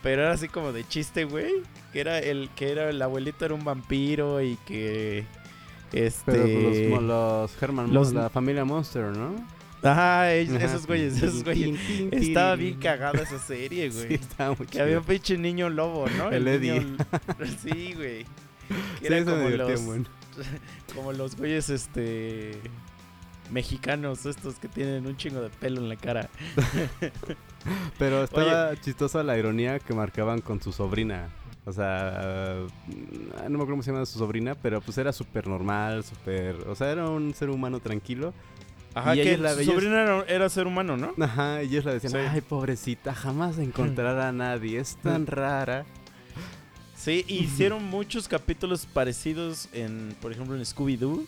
[0.03, 1.53] Pero era así como de chiste, güey,
[1.93, 5.25] que era el que era el abuelito era un vampiro y que
[5.93, 9.35] este Pero los, los Herman, los- la familia Monster, ¿no?
[9.91, 11.79] Ajá, esos güeyes, esos güeyes.
[12.13, 14.09] Estaba bien cagada esa serie, güey.
[14.09, 16.31] Sí, estaba muy Que había un pinche niño lobo, ¿no?
[16.31, 16.81] El Eddie.
[16.81, 16.97] niño-
[17.63, 18.25] Sí, güey.
[19.01, 20.05] Que Sí, era como los, bueno.
[20.95, 22.53] como los güeyes, este...
[23.51, 26.31] Mexicanos, estos que tienen un chingo de pelo en la cara.
[27.99, 31.29] Pero estaba chistosa la ironía que marcaban con su sobrina.
[31.65, 35.47] O sea, mm, no me acuerdo cómo se llama su sobrina, pero pues era súper
[35.47, 36.57] normal, súper...
[36.67, 38.33] O sea, era un ser humano tranquilo.
[38.95, 41.15] Ajá, Y que la su sobrina era, era ser humano, ¿no?
[41.25, 42.19] Ajá, ellos la decían, Sí.
[42.19, 45.85] ay, pobrecita, jamás encontrará a nadie, es tan rara.
[46.95, 51.27] Sí, hicieron muchos capítulos parecidos en, por ejemplo, en Scooby-Doo.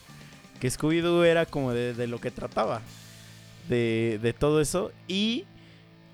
[0.61, 2.81] Que Scooby-Doo era como de, de lo que trataba.
[3.69, 4.93] De, de todo eso.
[5.09, 5.47] Y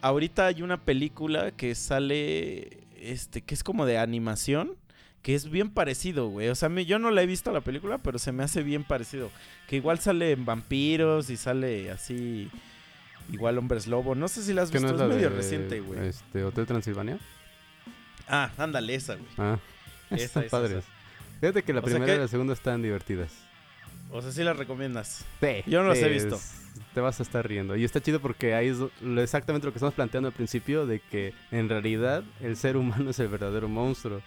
[0.01, 4.77] ahorita hay una película que sale, este, que es como de animación.
[5.23, 6.49] Que es bien parecido, güey.
[6.49, 8.85] O sea, me- yo no la he visto la película, pero se me hace bien
[8.85, 9.31] parecido.
[9.69, 12.51] Que igual salen vampiros y sale así,
[13.31, 14.15] igual hombres lobo.
[14.15, 16.07] No sé si la has ¿Qué visto, no es, medio de, reciente, güey.
[16.09, 17.19] Este, Hotel Transilvania.
[18.29, 19.29] Ah, ándale, esa, güey.
[19.39, 19.59] Ah,
[20.11, 20.79] Esa, están esa, padres.
[20.79, 20.89] esa.
[21.41, 23.33] Fíjate que la O primera que- y la segunda están divertidas.
[24.11, 25.25] O sea, sí la recomiendas.
[25.41, 26.39] Sí, Yo no las he visto.
[26.95, 27.77] Te vas a estar riendo.
[27.77, 28.79] Y está chido porque ahí es
[29.19, 33.19] exactamente lo que estamos planteando al principio, de que en realidad el ser humano es
[33.21, 34.21] el verdadero monstruo.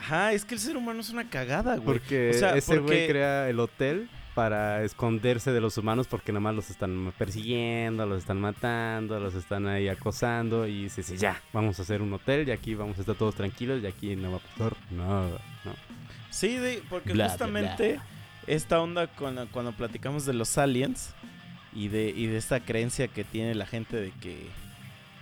[0.00, 1.84] Ajá, es que el ser humano es una cagada, güey.
[1.86, 6.40] Porque O sea, ese güey crea el hotel para esconderse de los humanos porque nada
[6.40, 11.40] más los están persiguiendo, los están matando, los están ahí acosando y dice, sí, ya,
[11.52, 14.30] vamos a hacer un hotel y aquí vamos a estar todos tranquilos y aquí no
[14.32, 15.40] va a pasar nada.
[15.64, 15.74] ¿no?
[16.30, 18.04] Sí, de- porque Bla, bla, justamente bla.
[18.46, 21.12] esta onda cuando, cuando platicamos de los aliens
[21.74, 24.46] y de, y de esta creencia que tiene la gente de que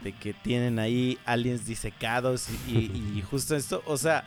[0.04, 4.22] de que tienen ahí aliens disecados y, y- y justo esto, o sea,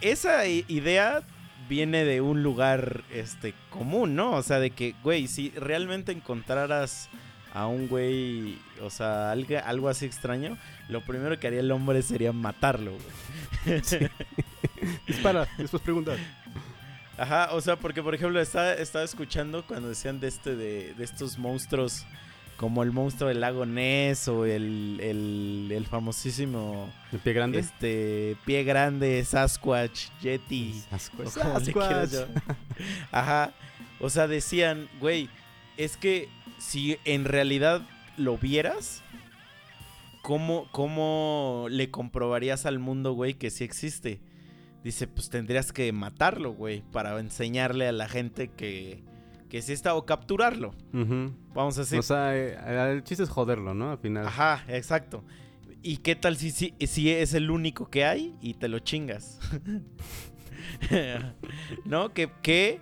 [0.00, 1.22] esa idea
[1.68, 4.32] viene de un lugar este común, ¿no?
[4.32, 7.08] O sea, de que, güey, si realmente encontraras
[7.52, 10.56] a un güey, o sea, algo, algo así extraño,
[10.88, 13.80] lo primero que haría el hombre sería matarlo, güey.
[15.06, 16.16] Dispara, después pregunta.
[17.18, 21.04] Ajá, o sea, porque por ejemplo estaba, estaba escuchando cuando decían de este de, de
[21.04, 22.06] estos monstruos
[22.60, 27.58] como el monstruo del lago Ness o el, el, el famosísimo ¿El pie grande?
[27.60, 31.28] este pie grande Sasquatch Yeti Sasquatch.
[31.28, 32.26] o como.
[33.12, 33.54] Ajá.
[33.98, 35.30] O sea, decían, güey,
[35.78, 37.80] es que si en realidad
[38.18, 39.02] lo vieras,
[40.20, 44.20] ¿cómo, cómo le comprobarías al mundo, güey, que sí existe?
[44.84, 49.02] Dice, pues tendrías que matarlo, güey, para enseñarle a la gente que,
[49.50, 50.72] que sí está o capturarlo.
[50.92, 51.98] Vamos a decir.
[51.98, 52.56] O sea, eh,
[52.92, 53.90] el chiste es joderlo, ¿no?
[53.90, 54.26] Al final.
[54.26, 55.22] Ajá, exacto.
[55.82, 59.38] ¿Y qué tal si, si, si es el único que hay y te lo chingas?
[61.84, 62.12] ¿No?
[62.12, 62.80] Que, que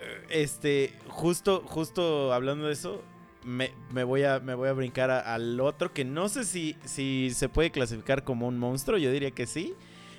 [0.00, 3.02] eh, este, justo, justo hablando de eso,
[3.44, 6.76] me, me voy, a, me voy a brincar a- al otro que no sé si,
[6.84, 9.74] si se puede clasificar como un monstruo, yo diría que sí,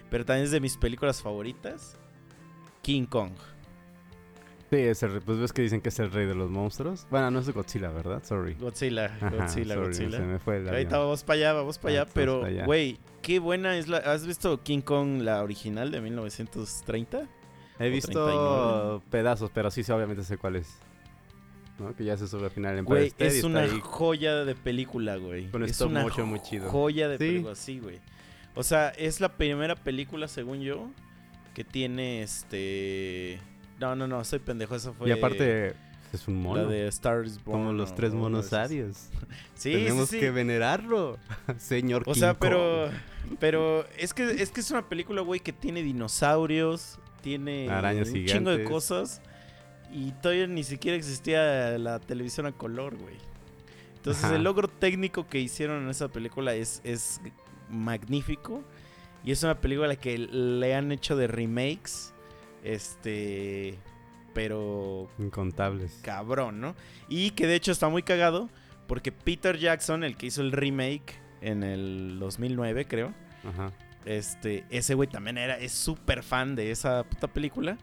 [0.09, 1.97] pero también es de mis películas favoritas,
[2.81, 3.31] King Kong.
[4.69, 7.07] Sí, es el, pues ves que dicen que es el rey de los monstruos.
[7.09, 8.23] Bueno, no es Godzilla, ¿verdad?
[8.23, 8.53] Sorry.
[8.53, 10.17] Godzilla, Ajá, Godzilla, sorry, Godzilla.
[10.17, 12.11] Se me fue el Ahorita vamos para allá, vamos para Ah, allá.
[12.13, 13.97] Pero, güey, qué buena es la.
[13.97, 17.27] ¿Has visto King Kong, la original de 1930?
[17.79, 19.01] He visto 39.
[19.09, 20.77] pedazos, pero sí, sí, obviamente sé cuál es.
[21.79, 21.95] ¿No?
[21.95, 23.79] Que ya se sube al final en Güey, es una ahí.
[23.81, 25.49] joya de película, güey.
[25.49, 26.69] Con es una motion muy chido.
[26.69, 27.23] joya de Sí.
[27.25, 27.99] película, sí, güey.
[28.53, 30.89] O sea, es la primera película, según yo,
[31.55, 33.39] que tiene este.
[33.79, 34.75] No, no, no, soy pendejo.
[34.75, 35.09] Esa fue.
[35.09, 35.73] Y aparte,
[36.13, 36.63] es un mono.
[36.63, 37.59] La de Stars Born.
[37.59, 39.07] como los tres monos sabios.
[39.55, 40.19] Sí, Tenemos sí, sí.
[40.21, 41.17] que venerarlo,
[41.57, 42.39] señor O King sea, Kong.
[42.41, 42.89] pero.
[43.39, 48.25] Pero es que, es que es una película, güey, que tiene dinosaurios, tiene Arañas un
[48.25, 49.21] chingo de cosas.
[49.93, 53.15] Y todavía ni siquiera existía la televisión a color, güey.
[53.97, 54.35] Entonces Ajá.
[54.35, 57.19] el logro técnico que hicieron en esa película es, es
[57.69, 58.63] magnífico.
[59.23, 62.13] Y es una película que le han hecho de remakes.
[62.63, 63.77] Este.
[64.33, 65.99] Pero Incontables.
[66.03, 66.75] cabrón, ¿no?
[67.09, 68.49] Y que de hecho está muy cagado
[68.87, 73.71] porque Peter Jackson, el que hizo el remake en el 2009, creo, Ajá.
[74.05, 77.77] este, ese güey también era, es súper fan de esa puta película.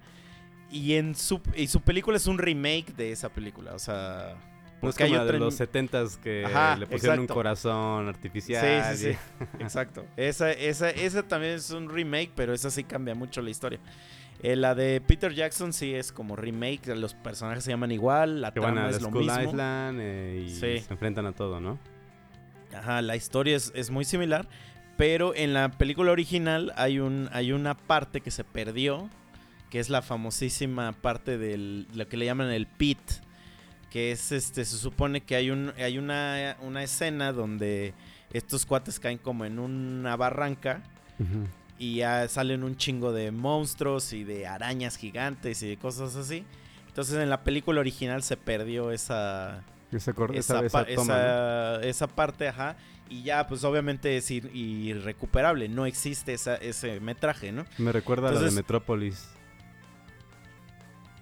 [0.71, 4.35] Y en su, y su película es un remake de esa película, o sea...
[4.83, 7.33] No es porque hay como de otra los setentas que Ajá, le pusieron exacto.
[7.33, 8.85] un corazón artificial.
[8.95, 9.19] Sí, sí, y- sí.
[9.61, 10.05] Exacto.
[10.17, 13.81] Esa, esa, esa también es un remake, pero esa sí cambia mucho la historia.
[14.47, 18.53] Eh, la de Peter Jackson sí es como remake, los personajes se llaman igual, la
[18.53, 19.43] Que van trama a es lo mismo.
[19.43, 20.79] Island eh, y Sí.
[20.87, 21.79] se enfrentan a todo, ¿no?
[22.73, 24.47] Ajá, la historia es, es muy similar,
[24.97, 29.11] pero en la película original hay, un, hay una parte que se perdió,
[29.69, 32.99] que es la famosísima parte de lo que le llaman el pit,
[33.91, 37.95] que es este, se supone que hay, un, hay una, una escena donde
[38.33, 40.83] estos cuates caen como en una barranca
[41.79, 46.45] y ya salen un chingo de monstruos y de arañas gigantes y de cosas así.
[46.89, 49.63] Entonces en la película original se perdió esa,
[49.93, 51.21] Esa, esa, esa- esa pa- toma, ¿no?
[51.21, 52.77] esa- esa parte, ajá.
[53.09, 55.69] Y ya, pues obviamente es ir- irrecuperable.
[55.69, 57.65] No existe esa, ese metraje, ¿no?
[57.79, 59.29] Me recuerda a la de Metrópolis.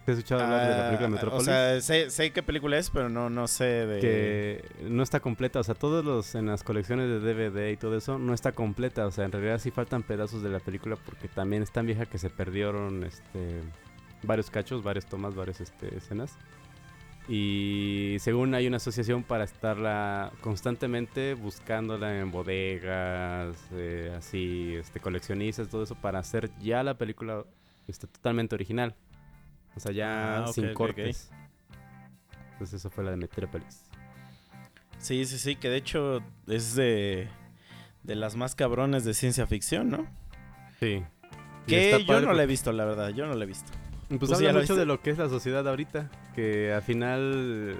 [0.05, 1.43] ¿Te has escuchado hablar de la película Ah, Metrópolis?
[1.43, 4.01] O sea, sé, sé qué película es, pero no, no sé de.
[4.01, 7.97] que no está completa, o sea, todos los en las colecciones de DVD y todo
[7.97, 11.29] eso no está completa, o sea, en realidad sí faltan pedazos de la película porque
[11.29, 13.63] también es tan vieja que se perdieron este
[14.23, 16.37] varios cachos, varias tomas, varias este, escenas.
[17.27, 25.69] Y según hay una asociación para estarla constantemente buscándola en bodegas, eh, así, este, coleccionistas,
[25.69, 27.45] todo eso, para hacer ya la película
[27.89, 28.95] este, totalmente original.
[29.77, 30.77] O sea, ya Ah, sin ok, ok.
[30.77, 31.31] cortes.
[32.53, 33.83] Entonces eso fue la de Metrópolis.
[34.99, 37.29] Sí, sí, sí, que de hecho es de,
[38.05, 40.07] de las más cabrones de ciencia ficción, ¿no?
[40.81, 41.03] Sí.
[41.67, 43.71] Que yo no la he visto, la verdad, yo no la he visto.
[44.09, 44.81] Pues ¿Tú sí habla mucho viste?
[44.81, 47.77] de lo que es la sociedad ahorita, que al final,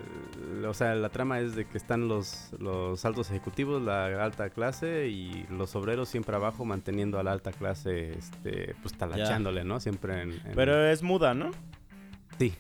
[0.67, 5.09] o sea, la trama es de que están los, los altos ejecutivos, la alta clase
[5.09, 9.81] y los obreros siempre abajo manteniendo a la alta clase, este, pues talachándole, ¿no?
[9.81, 10.33] Siempre en...
[10.33, 11.51] en- Pero es muda, ¿no?
[12.39, 12.55] Sí,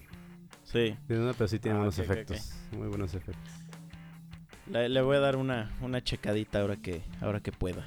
[0.65, 0.97] Sí.
[1.07, 3.53] pero sí tiene Ah, buenos efectos, muy buenos efectos.
[4.71, 7.85] Le, le voy a dar una, una checadita ahora que, ahora que pueda.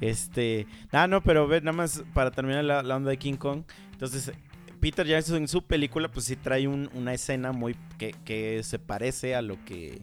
[0.00, 0.66] Este.
[0.90, 3.62] Ah, no, pero ve, nada más para terminar la, la onda de King Kong.
[3.92, 4.32] Entonces,
[4.80, 7.76] Peter Jackson en su película, pues sí trae un- una escena muy.
[7.98, 10.00] Que, que se parece a lo que.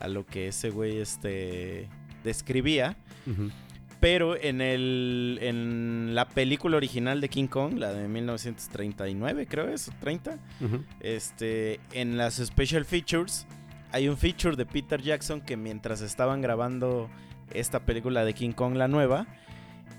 [0.00, 1.88] A lo que ese güey este.
[2.24, 2.96] describía.
[3.26, 3.50] Ujú.
[4.02, 5.38] Pero en el.
[5.40, 10.38] En la película original de King Kong, la de 1939, creo es, o 30.
[10.60, 10.84] Ujú.
[11.00, 13.46] Este, en las special features
[13.92, 17.08] hay un feature de Peter Jackson que mientras estaban grabando
[17.54, 19.26] esta película de King Kong la nueva,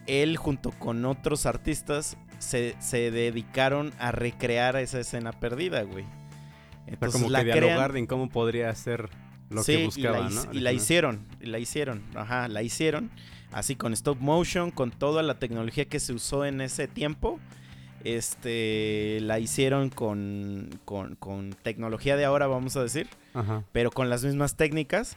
[0.05, 6.03] él junto con otros artistas se, se dedicaron a recrear esa escena perdida, güey.
[6.03, 9.09] O sea, Entonces como la que crean- dialogar en cómo podría ser
[9.53, 10.41] lo Sí, que buscaban, y la, ¿no?
[10.41, 10.75] hic- y la Original.
[10.75, 13.11] hicieron, y la hicieron, ajá, la hicieron.
[13.51, 17.39] Así con stop motion, con toda la tecnología que se usó en ese tiempo.
[18.03, 23.63] Este, la hicieron con, con, con tecnología de ahora, vamos a decir, Ajá.
[23.71, 25.15] pero con las mismas técnicas.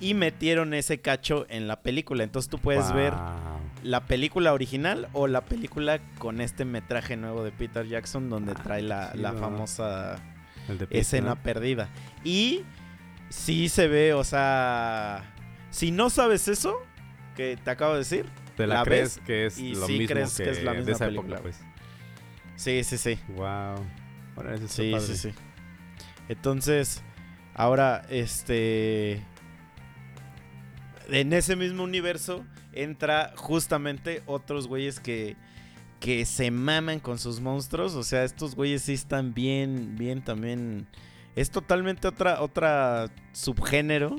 [0.00, 2.22] Y metieron ese cacho en la película.
[2.22, 3.12] Entonces tú puedes ver
[3.82, 8.60] la película original o la película con este metraje nuevo de Peter Jackson donde Ah,
[8.62, 10.20] trae la, la famosa
[10.90, 11.88] escena perdida.
[12.22, 12.62] Y
[13.28, 15.34] sí se ve, o sea,
[15.70, 16.76] si no sabes eso
[17.34, 19.98] que te acabo de decir, Te la, la crees ves que es y lo sí
[19.98, 21.60] mismo crees que es la de misma esa película, época, pues.
[22.56, 23.18] sí, sí, sí.
[23.28, 23.86] Wow.
[24.36, 25.16] Ahora eso está Sí, padre.
[25.16, 25.34] sí, sí.
[26.28, 27.02] Entonces,
[27.54, 29.26] ahora, este.
[31.08, 35.36] En ese mismo universo entra justamente otros güeyes que,
[36.00, 37.94] que se maman con sus monstruos.
[37.94, 40.86] O sea, estos güeyes sí están bien, bien también.
[41.38, 44.16] Es totalmente otra, otra subgénero.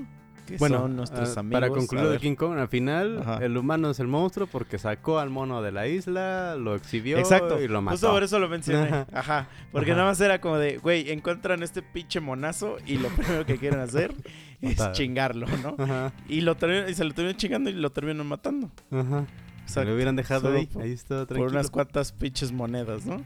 [0.48, 1.62] Que Bueno, son nuestros ah, amigos.
[1.62, 2.18] para concluir de.
[2.18, 3.38] King Kong, al final Ajá.
[3.46, 7.62] el humano es el monstruo porque sacó al mono de la isla, lo exhibió Exacto.
[7.62, 7.94] y lo mató.
[7.98, 8.88] Justo por eso lo mencioné.
[8.88, 9.08] Ajá.
[9.14, 9.48] Ajá.
[9.72, 9.98] Porque Ajá.
[10.00, 13.80] nada más era como de, güey, encuentran este pinche monazo y lo primero que quieren
[13.80, 14.12] hacer
[14.62, 15.76] es chingarlo, ¿no?
[15.78, 16.54] Ajá, Y, lo
[16.88, 18.72] y se lo terminan chingando y lo terminan matando.
[18.92, 19.26] ajá.
[19.68, 21.52] O sea, lo hubieran dejado solo ahí, por- ahí está por tranquilo.
[21.52, 23.22] unas cuantas pinches monedas, ¿no?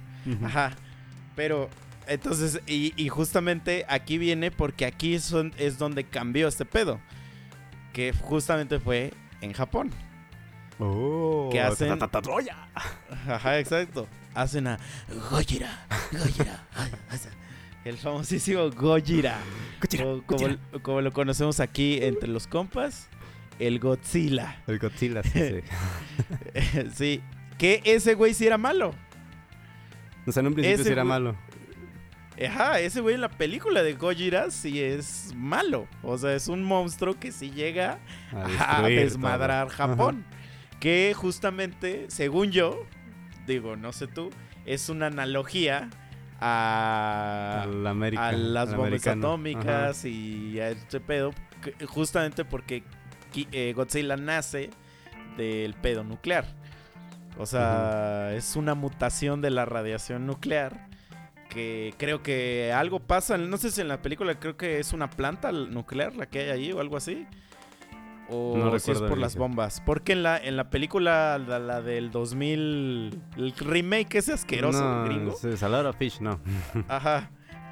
[0.45, 0.73] Ajá.
[1.37, 1.69] Pero,
[2.07, 6.99] entonces, y, y justamente aquí viene porque aquí son, es donde cambió este pedo.
[7.93, 9.91] Que justamente fue en Japón.
[10.79, 11.89] Oh, ¿Qué hacen?
[11.89, 12.67] ta, ta, ta, Troya.
[13.27, 14.07] Ajá, exacto.
[14.33, 14.79] Hacen a
[15.29, 15.85] Gojira.
[16.11, 16.67] Gojira.
[17.85, 19.37] El famosísimo Gojira.
[19.81, 20.59] Gojira, O como, Gojira.
[20.81, 23.07] como lo conocemos aquí entre los compas,
[23.59, 24.63] el Godzilla.
[24.65, 26.81] El Godzilla, sí, sí.
[26.95, 27.21] sí.
[27.59, 28.95] Que ese güey sí era malo.
[30.25, 31.35] O sea, en un principio Ese sí era malo.
[32.47, 35.87] Ajá, ese güey en la película de Gojira sí es malo.
[36.01, 37.99] O sea, es un monstruo que sí llega
[38.31, 39.75] a, desmadrar todo.
[39.77, 40.25] Japón.
[40.79, 42.85] Que justamente, según yo,
[43.47, 44.29] digo, no sé tú,
[44.65, 45.89] es una analogía
[46.39, 49.27] a, Al América, a las bombas americano.
[49.27, 51.33] atómicas y a este pedo.
[51.61, 52.83] que- justamente porque
[53.51, 54.69] eh, Godzilla nace
[55.37, 56.45] del pedo nuclear.
[57.37, 60.87] O sea, es una mutación de la radiación nuclear.
[61.49, 63.37] Que creo que algo pasa.
[63.37, 66.49] No sé si en la película creo que es una planta nuclear la que hay
[66.49, 67.27] ahí o algo así.
[68.29, 69.81] O No si es por las bombas.
[69.85, 75.05] Porque en la, en la película, la, la del 2000, el remake ese asqueroso no,
[75.05, 75.35] gringo.
[75.35, 76.39] Salvador of Fish, no.
[76.87, 77.29] Ajá.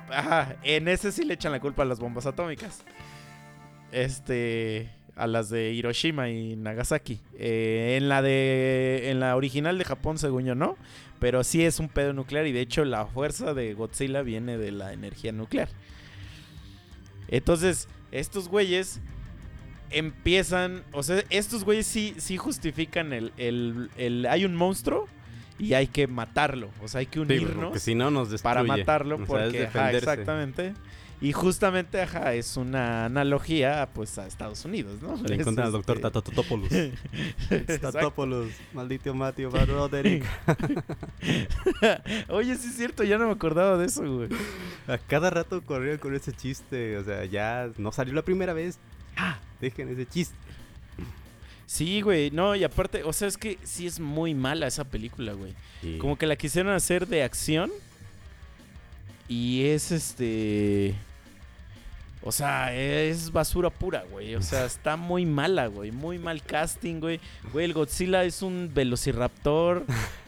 [0.09, 0.55] Ajá.
[0.63, 2.83] En ese sí le echan la culpa a las bombas atómicas.
[3.91, 4.89] Este.
[5.21, 7.19] A las de Hiroshima y Nagasaki.
[7.37, 9.09] Eh, en la de.
[9.11, 10.77] En la original de Japón, según yo, no.
[11.19, 12.47] Pero sí es un pedo nuclear.
[12.47, 15.69] Y de hecho, la fuerza de Godzilla viene de la energía nuclear.
[17.27, 18.99] Entonces, estos güeyes
[19.89, 20.83] empiezan.
[20.91, 25.07] O sea, estos güeyes sí, sí justifican el, el- el- Hay un monstruo.
[25.59, 26.69] Y hay que matarlo.
[26.81, 28.55] O sea, hay que Sí, unirnos porque si no nos destruye.
[28.55, 30.73] para matarlo O sea, es porque ajá, exactamente
[31.21, 35.15] Y justamente, ajá, es una analogía pues a Estados Unidos, ¿no?
[35.17, 36.69] Le encuentran al doctor este, Tatotopoulos.
[37.81, 40.25] Tatopoulos, maldito Matthew Roderick.
[42.29, 44.29] Oye, sí es cierto, ya no me acordaba de eso, güey.
[44.87, 46.97] A cada rato corrían con ese chiste.
[46.97, 48.79] O sea, ya no salió la primera vez.
[49.15, 49.37] ¡Ah!
[49.59, 50.35] Dejen ese chiste.
[51.67, 55.33] Sí, güey, no, y aparte, o sea, es que sí es muy mala esa película,
[55.33, 55.53] güey.
[55.99, 57.71] Como que la quisieron hacer de acción.
[59.29, 60.95] Y es este.
[62.23, 64.35] O sea, es basura pura, güey.
[64.35, 65.91] O sea, está muy mala, güey.
[65.91, 67.19] Muy mal casting, güey.
[67.51, 69.83] Güey, el Godzilla es un velociraptor.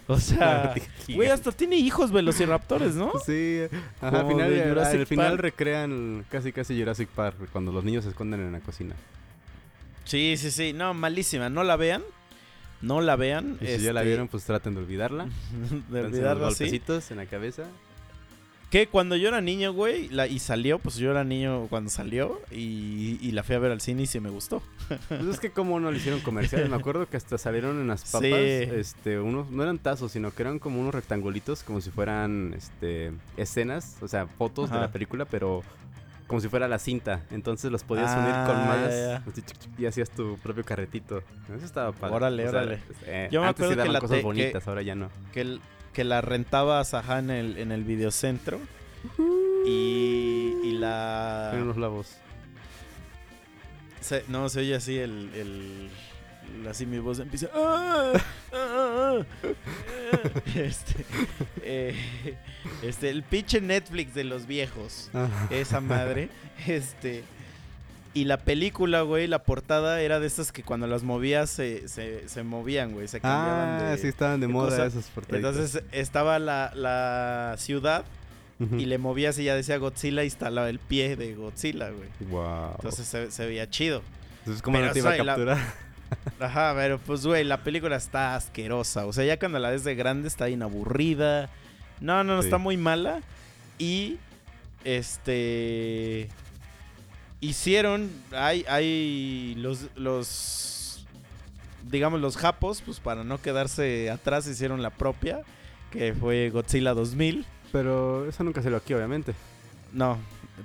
[0.07, 0.73] O sea,
[1.13, 3.11] güey, hasta tiene hijos velociraptores, ¿no?
[3.25, 3.61] Sí,
[4.01, 8.41] ajá, al final, al final recrean casi casi Jurassic Park cuando los niños se esconden
[8.41, 8.95] en la cocina.
[10.03, 10.73] Sí, sí, sí.
[10.73, 11.49] No, malísima.
[11.49, 12.03] No la vean.
[12.81, 13.57] No la vean.
[13.61, 15.27] Y si ya la este, vieron, pues traten de olvidarla.
[15.89, 16.65] de olvidarlo así.
[16.65, 17.63] golpecitos en la cabeza.
[18.73, 22.41] Que cuando yo era niño, güey, la, y salió, pues yo era niño cuando salió
[22.49, 24.63] y, y la fui a ver al cine y sí me gustó.
[25.09, 28.01] Pues es que como no le hicieron comerciales, me acuerdo que hasta salieron en las
[28.11, 28.33] papas, Sí.
[28.33, 33.11] este, unos, no eran tazos, sino que eran como unos rectangulitos, como si fueran, este,
[33.37, 35.61] escenas, o sea, fotos de la película, pero
[36.25, 37.21] como si fuera la cinta.
[37.29, 39.23] Entonces los podías unir con Ah, más ya,
[39.77, 41.21] y hacías tu propio carretito.
[41.55, 42.15] Eso estaba padre.
[42.15, 42.79] Órale, órale.
[43.05, 45.09] eh, Yo me antes acuerdo que daban la cosas te- que- bonitas, ahora ya no.
[45.31, 45.61] Que, el-
[45.93, 48.59] que la rentabas ajá en el, en el videocentro
[49.65, 51.53] y, y la...
[51.77, 52.15] Lavos.
[54.01, 55.29] se- no, se oye así el...
[55.35, 55.89] el-
[56.67, 57.47] así mi voz empieza...
[57.53, 58.13] "Ah,
[58.53, 59.25] ah, ah".
[60.55, 61.05] este,
[61.63, 61.95] eh,
[62.81, 65.09] este, el pinche Netflix de los viejos.
[65.49, 66.29] esa madre.
[66.67, 67.23] Este.
[68.15, 72.29] Y la película, güey, la portada era de esas que cuando las movías se, se,
[72.29, 73.07] se movían, güey.
[73.07, 73.97] Se cambiaban Ah, de.
[73.97, 74.85] sí estaban de de moda cosa.
[74.85, 75.55] esos portaditos.
[75.55, 78.05] Entonces estaba la, la ciudad
[78.77, 82.07] y le movías y ya decía Godzilla y instalaba el pie de Godzilla, güey.
[82.29, 82.73] Wow.
[82.75, 84.01] Entonces se, se veía chido.
[84.39, 85.57] Entonces, ¿cómo pero no te iba a la- capturar?
[86.39, 89.05] Ajá, pero pues, güey, la película está asquerosa.
[89.07, 91.49] O sea, ya cuando la ves de grande está bien aburrida.
[91.99, 92.47] No, no, no, Sí.
[92.47, 93.21] está muy mala.
[93.79, 94.17] Y,
[94.85, 96.29] este...
[97.43, 101.05] Hicieron, hay, hay los, los,
[101.89, 105.41] digamos, los japos, pues para no quedarse atrás, hicieron la propia,
[105.91, 107.45] que fue Godzilla 2000.
[107.71, 109.33] Pero eso nunca salió aquí, obviamente.
[109.91, 110.17] No,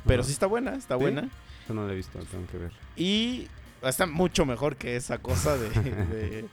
[0.06, 1.00] pero sí está buena, está ¿Sí?
[1.00, 1.28] buena.
[1.64, 2.72] Eso no lo he visto, tengo que ver.
[2.96, 3.48] Y
[3.82, 6.44] está mucho mejor que esa cosa de, de-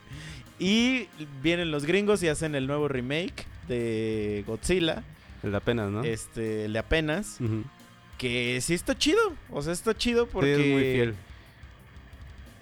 [0.57, 1.07] Y
[1.43, 5.03] vienen los gringos y hacen el nuevo remake de Godzilla,
[5.43, 6.03] El de apenas, ¿no?
[6.03, 7.63] este, el de apenas, Ujú.
[8.17, 9.19] Que sí está chido.
[9.51, 10.53] O sea, está chido Sí, porque...
[10.53, 11.15] es muy fiel.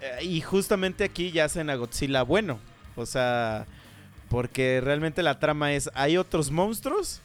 [0.01, 2.59] Eh, Y justamente aquí ya hacen a Godzilla bueno.
[2.95, 3.65] O sea,
[4.29, 7.21] porque realmente la trama es, hay otros monstruos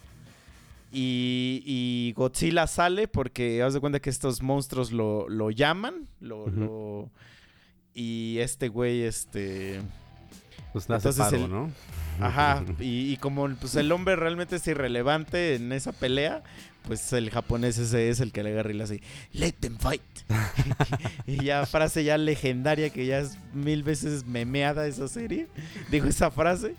[0.92, 7.10] y, y Godzilla sale porque haz de cuenta que estos monstruos lo, lo llaman, lo,
[7.94, 9.80] y este güey, este...
[10.72, 11.70] Pues nace entonces el- ¿no?
[12.20, 16.42] Ajá, y, y como pues, el hombre realmente es irrelevante en esa pelea,
[16.88, 19.02] pues el japonés ese es el que le agarra y le hace,
[19.34, 20.00] let them fight.
[21.26, 25.48] y ya frase ya legendaria que ya es mil veces memeada esa serie,
[25.90, 26.74] dijo esa frase.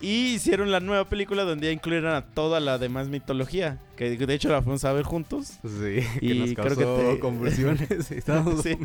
[0.00, 4.34] Y hicieron la nueva película donde ya incluyeron a toda la demás mitología, que de
[4.34, 5.58] hecho la fuimos a ver juntos.
[5.62, 7.90] Sí, que Y nos creo causó que te- convulsiones.
[8.10, 8.78] estábamos Sí.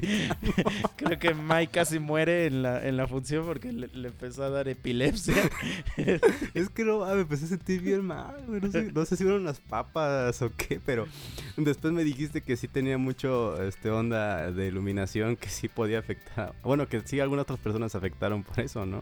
[0.98, 4.50] Creo que Mike casi muere en la, en la función porque le, le empezó a
[4.50, 5.36] dar epilepsia.
[6.54, 8.36] Es que no, ah, me empecé a sentir bien mal.
[8.48, 11.08] No sé, no sé si fueron las papas o qué, pero
[11.58, 16.54] después me dijiste que sí tenía mucho este onda de iluminación que sí podía afectar.
[16.64, 19.02] Bueno, que sí algunas otras personas afectaron por eso, ¿no?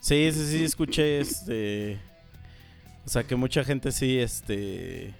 [0.00, 1.98] Sí, sí, sí, escuché este.
[3.04, 5.14] O sea, que mucha gente sí, este.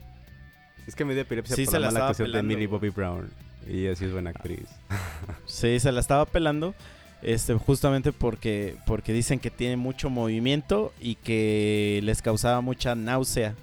[0.86, 2.66] Es que me dio epilepsia Sí, por se la la mala actuación de Millie.
[2.66, 3.30] Bobby Brown.
[3.68, 4.66] Y ella sí es buena actriz.
[5.46, 6.74] Sí, se la estaba pelando.
[7.20, 13.54] Este, justamente porque, porque dicen que tiene mucho movimiento y que les causaba mucha náusea.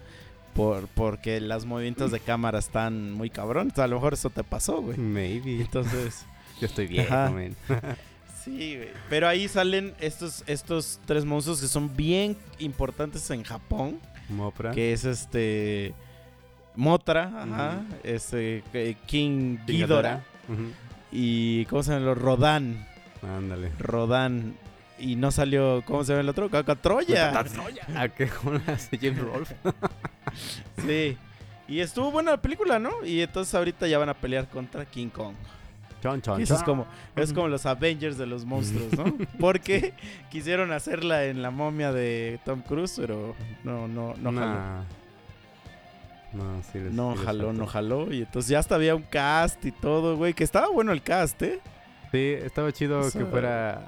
[0.53, 3.77] Por, porque los movimientos de cámara están muy cabrones.
[3.77, 4.97] A lo mejor eso te pasó, güey.
[4.97, 5.61] Maybe.
[5.61, 6.25] Entonces.
[6.61, 7.55] Yo estoy man.
[8.45, 8.89] Sí, güey.
[9.09, 13.99] Pero ahí salen estos, estos tres monstruos que son bien importantes en Japón.
[14.29, 14.71] Mopra.
[14.71, 15.93] Que es este.
[16.75, 17.81] Motra, ajá.
[18.03, 18.63] Este.
[18.73, 20.23] eh, King Ghidorah.
[20.47, 20.71] Ujú.
[21.11, 21.65] Y.
[21.65, 22.05] ¿Cómo se llama?
[22.05, 22.87] Los Rodan.
[23.23, 23.71] Ándale.
[23.79, 24.55] Rodan.
[24.99, 25.83] Y no salió.
[25.85, 26.49] ¿Cómo se llama el otro?
[26.49, 27.37] Cacatroya.
[27.95, 29.55] ¿A qué con la hace James Rolfe?
[30.85, 31.17] sí.
[31.67, 33.03] Y estuvo buena la película, ¿no?
[33.03, 35.33] Y entonces ahorita ya van a pelear contra King Kong.
[36.05, 36.85] Chon, chon, Y eso es como,
[37.15, 39.05] es como los Avengers de los monstruos, ¿no?
[39.39, 39.93] Porque
[40.29, 44.53] quisieron hacerla en la momia de Tom Cruise, pero no, no, no jaló.
[44.53, 44.83] Nah.
[46.33, 48.11] No, sí les- No sí jaló, no jaló.
[48.13, 50.33] Y entonces ya hasta había un cast y todo, güey.
[50.33, 51.59] Que estaba bueno el cast, ¿eh?
[52.11, 53.85] Sí, estaba chido O que fuera.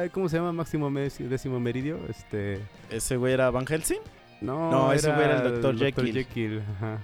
[0.00, 0.52] Ay, ¿cómo se llama?
[0.52, 1.98] Máximo Mes- décimo meridio.
[2.08, 2.60] Este.
[2.90, 4.00] Ese güey era Van Helsing.
[4.40, 5.76] No, No, ese güey era el Dr.
[5.78, 6.06] Dr.
[6.12, 6.62] Jekyll.
[6.76, 6.98] Ajá.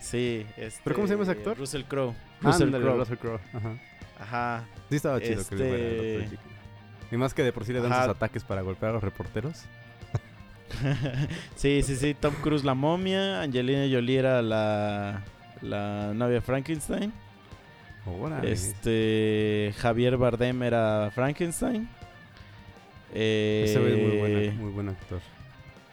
[0.00, 0.46] Sí.
[0.56, 1.58] Este, ¿Pero cómo se llama ese actor?
[1.58, 2.14] Russell Crowe.
[2.40, 2.96] Russell Crowe.
[2.98, 3.40] Russell Crowe.
[3.52, 3.72] Ajá.
[4.20, 4.64] Ajá.
[4.88, 6.22] Sí, estaba chido que le fuera el Este- Dr.
[6.30, 6.38] Jekyll.
[7.12, 8.04] Y más que de por sí le dan Ajá.
[8.06, 9.64] sus ataques para golpear a los reporteros.
[11.56, 12.14] sí, sí, sí.
[12.14, 13.42] Tom Cruise la momia.
[13.42, 15.22] Angelina Jolie era la,
[15.62, 17.12] la novia Frankenstein.
[18.06, 18.50] Órale.
[18.52, 19.72] Este.
[19.78, 21.88] Javier Bardem era Frankenstein.
[23.14, 25.20] Eh, Ese es muy, buena- muy buen actor.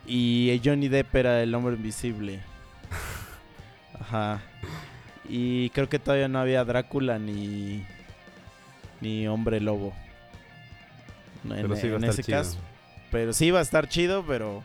[0.05, 2.39] Y Johnny Depp era el hombre invisible.
[3.99, 4.41] Ajá.
[5.29, 7.85] Y creo que todavía no había Drácula ni.
[9.03, 9.93] Ni hombre lobo.
[11.43, 12.37] En, Pero sí va a en estar ese chido.
[12.39, 12.57] caso.
[13.11, 14.63] Pero sí iba a estar chido, pero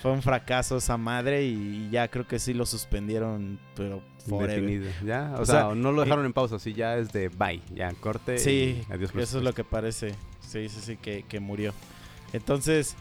[0.00, 4.02] fue un fracaso esa madre y ya creo que sí lo suspendieron, pero.
[4.28, 4.88] Indefinido.
[5.04, 7.28] Ya, o, O sea, sea, no lo eh, dejaron en pausa, sí, ya es de
[7.30, 8.38] bye, ya corte.
[8.38, 9.10] Sí, y adiós.
[9.16, 10.14] Eso es lo que parece.
[10.40, 11.72] Sí, sí, sí, que, que murió.
[12.32, 12.96] Entonces,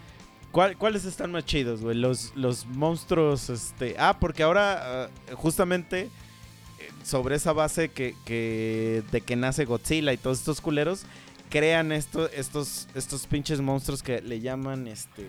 [0.52, 1.96] ¿cuál- ¿cuáles están más chidos, güey?
[1.98, 3.96] Los, los monstruos, este...
[4.00, 6.10] Ah, porque ahora, ah, justamente,
[7.04, 11.04] sobre esa base que, que de que nace Godzilla y todos estos culeros,
[11.50, 15.28] crean esto, estos, estos pinches monstruos que le llaman, este...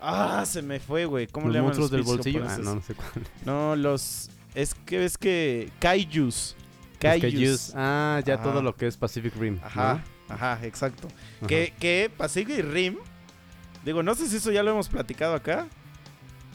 [0.00, 1.26] Ah, se me fue, güey.
[1.26, 2.44] ¿Cómo Los le llaman monstruos del pinches bolsillo.
[2.48, 3.10] Ah, no, no sé cuál.
[3.44, 4.30] No, los...
[4.54, 5.70] Es que es que...
[5.78, 6.56] Kaijus.
[6.56, 7.32] Los Kaijus.
[7.32, 7.72] Kaijus.
[7.74, 8.42] Ah, ya Ajá.
[8.42, 9.58] todo lo que es Pacific Rim.
[9.62, 11.08] Ajá, ajá, exacto.
[11.40, 11.46] ¿no?
[11.46, 12.96] Que, que Pacific Rim,
[13.84, 15.68] digo, no sé si eso ya lo hemos platicado acá,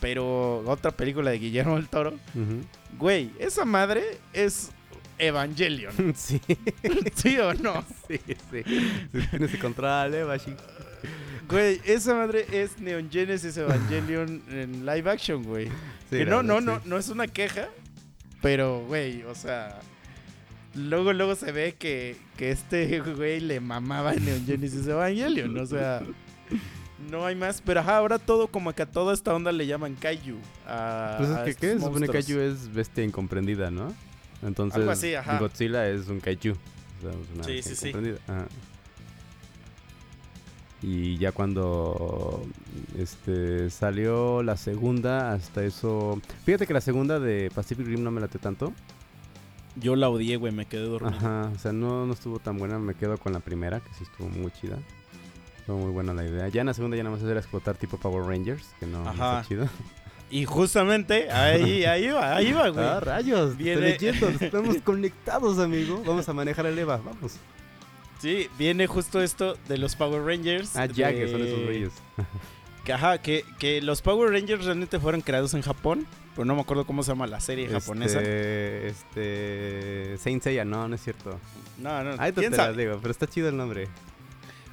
[0.03, 2.13] pero otra película de Guillermo del Toro,
[2.99, 4.69] güey, esa madre es
[5.17, 5.93] Evangelion.
[6.13, 6.41] Sí,
[7.15, 7.85] ¿Sí o no?
[8.05, 8.19] sí,
[8.51, 8.63] sí.
[9.13, 10.55] Si tienes que control, eh, Bashi.
[11.47, 15.67] Güey, esa madre es Neon Genesis Evangelion en live action, güey.
[16.09, 16.89] Sí, que no, no, verdad, no, sí.
[16.89, 17.69] no es una queja,
[18.41, 19.79] pero, güey, o sea...
[20.75, 25.65] Luego, luego se ve que, que este güey le mamaba a Neon Genesis Evangelion, o
[25.65, 26.01] sea...
[27.09, 29.95] No hay más, pero ajá, ahora todo como que a toda esta onda le llaman
[29.95, 30.37] Kaiju.
[30.67, 31.73] a- Pues es a que, ¿qué?
[31.73, 32.07] Se supone.
[32.07, 33.93] Kaiju es bestia incomprendida, ¿no?
[34.41, 35.39] Entonces, Algo así, ajá.
[35.39, 36.51] Godzilla es un Kaiju.
[36.51, 38.15] O sea, es una Sí, bestia sí, sí.
[38.27, 38.45] Ajá.
[40.81, 42.45] Y ya cuando
[42.97, 46.19] este salió la segunda, hasta eso...
[46.45, 48.73] Fíjate que la segunda de Pacific Rim no me late tanto.
[49.77, 51.15] Yo la odié, güey, me quedé dormido.
[51.15, 52.79] Ajá, o sea, no, no estuvo tan buena.
[52.79, 54.77] Me quedo con la primera, que sí estuvo muy chida.
[55.63, 56.49] Estuvo muy buena la idea.
[56.49, 59.11] Ya en la segunda ya nada más era explotar tipo Power Rangers, que no, no
[59.13, 59.69] está chido.
[60.29, 62.83] Y justamente ahí, ahí va, ahí va, güey.
[62.85, 63.95] Ah, rayos, Viene-
[64.41, 66.03] estamos conectados, amigo.
[66.05, 67.37] Vamos a manejar el EVA, vamos.
[68.19, 70.75] Sí, viene justo esto de los Power Rangers.
[70.75, 71.93] Ah, ya, que son esos reyes.
[72.83, 76.05] Que, ajá, que, que los Power Rangers realmente fueron creados en Japón,
[76.35, 78.19] pero no me acuerdo cómo se llama la serie japonesa.
[78.19, 81.39] Este, este, Saint Seiya, no, no es cierto.
[81.77, 82.83] No, no, Ahí te, quién te la sabe.
[82.83, 83.87] digo, pero está chido el nombre.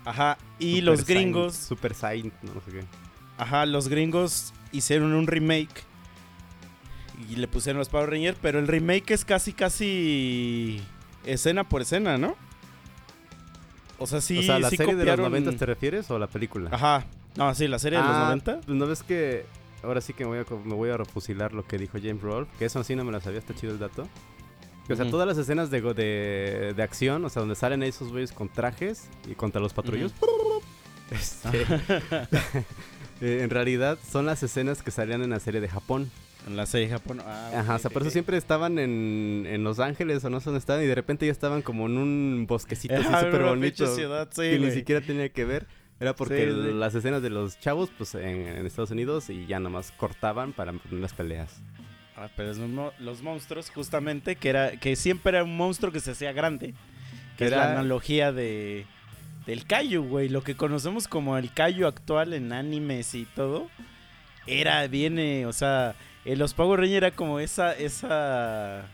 [0.04, 2.84] Ajá, y Super los Saint- gringos, Super Saint, no, no sé qué.
[3.38, 5.84] ajá, los gringos hicieron un remake
[7.30, 10.80] y le pusieron los Power Rangers, pero el remake es casi, casi
[11.24, 12.34] escena por escena, ¿no?
[13.98, 16.18] O sea, sí, o sea, ¿la sí serie de los copiaron- 90 te refieres o
[16.18, 16.70] la película?
[16.72, 17.04] Ajá,
[17.36, 18.60] no, sí, la serie de los Ah, 90.
[18.62, 19.44] Pues no ves que
[19.82, 22.50] ahora sí que me voy, a, me voy a refusilar lo que dijo James Rolfe,
[22.58, 24.08] que eso sí no me lo sabía, está chido el dato.
[24.92, 28.32] O sea, todas las escenas de, de, de acción, o sea, donde salen esos güeyes
[28.32, 30.12] con trajes y contra los patrullos,
[31.10, 31.64] este,
[33.42, 36.10] en realidad son las escenas que salían en la serie de Japón.
[36.46, 37.20] En la serie de Japón.
[37.24, 40.46] Ah, Ajá, o sea, por eso siempre estaban en, en Los Ángeles o no sé
[40.46, 44.28] dónde estaban y de repente ya estaban como en un bosquecito así súper bonito ciudad,
[44.32, 45.66] sí, que ni siquiera tenía que ver.
[46.00, 46.72] Era porque Sí, sí.
[46.72, 50.72] las escenas de los chavos, pues en, en Estados Unidos y ya nomás cortaban para
[50.72, 51.60] poner las peleas.
[52.20, 56.00] Ah, pero los, mo- los monstruos, justamente, que era que siempre era un monstruo que
[56.00, 56.74] se hacía grande.
[57.38, 58.84] Que es la Era- analogía de
[59.46, 60.28] del Kaiju, güey.
[60.28, 63.68] Lo que conocemos como el Kaiju actual en animes y todo.
[64.46, 65.94] Era, viene, o sea,
[66.24, 68.84] en los Power Rangers era como esa, esa...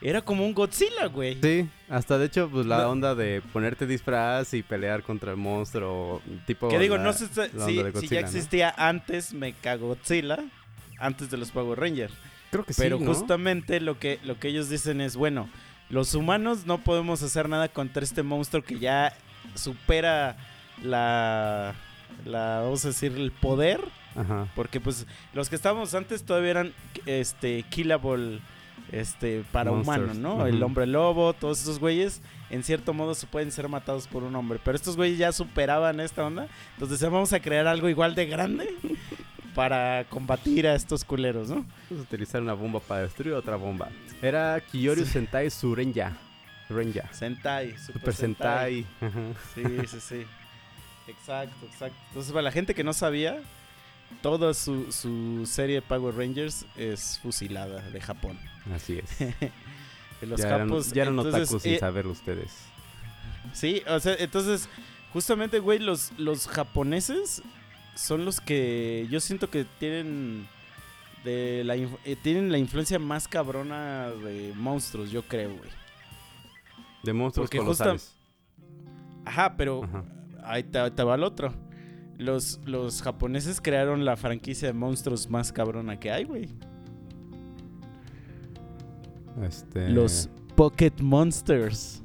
[0.00, 1.38] Era como un Godzilla, güey.
[1.40, 2.90] Sí, hasta de hecho, pues la No.
[2.90, 6.68] onda de ponerte disfraz y pelear contra el monstruo, tipo.
[6.68, 8.26] Que digo, la- no sé si, ya Godzilla, ¿no?
[8.26, 10.40] existía antes Mechagodzilla,
[10.98, 12.12] antes de los Power Rangers.
[12.52, 13.04] Creo que Pero sí.
[13.04, 13.14] ¿no?
[13.14, 15.48] justamente lo que, lo que ellos dicen es, bueno,
[15.88, 19.14] los humanos no podemos hacer nada contra este monstruo que ya
[19.54, 20.36] supera
[20.82, 21.74] la,
[22.26, 23.80] la vamos a decir, el poder.
[24.14, 24.48] Ajá.
[24.54, 26.72] Porque pues los que estábamos antes todavía eran
[27.06, 28.40] este, killable
[28.90, 29.98] este, para Monsters.
[29.98, 30.46] humanos, ¿no?
[30.46, 34.36] El hombre lobo, todos esos güeyes, en cierto modo se pueden ser matados por un
[34.36, 34.60] hombre.
[34.62, 36.48] Pero estos güeyes ya superaban esta onda.
[36.74, 38.68] Entonces vamos a crear algo igual de grande.
[39.54, 41.66] Para combatir a estos culeros, ¿no?
[41.90, 43.88] Vamos a utilizar una bomba para destruir otra bomba.
[44.20, 46.16] Era Kiyoryu Sentai Surenya.
[46.68, 47.12] Surenya.
[47.12, 48.86] Sentai, Super, Super Sentai.
[49.54, 50.26] Sí, sí, sí.
[51.08, 51.98] Exacto, exacto.
[52.08, 53.40] Entonces, para la gente que no sabía,
[54.20, 58.38] toda su, su serie de Power Rangers es fusilada de Japón.
[58.74, 59.18] Así es.
[60.20, 62.52] De los ya eran, ya eran entonces, otakus sin eh, saberlo ustedes.
[63.52, 64.68] Sí, o sea, entonces,
[65.12, 67.42] justamente, güey, los, los japoneses
[67.94, 70.46] son los que yo siento que tienen
[71.24, 75.70] de la eh, tienen la influencia más cabrona de monstruos, yo creo, güey.
[77.04, 78.14] De monstruos porque justa- colosales.
[79.24, 80.04] Ajá, pero Ajá.
[80.44, 81.54] ahí te, te va el otro.
[82.18, 86.48] Los, los japoneses crearon la franquicia de monstruos más cabrona que hay, güey.
[89.42, 92.01] Este, Los Pocket Monsters.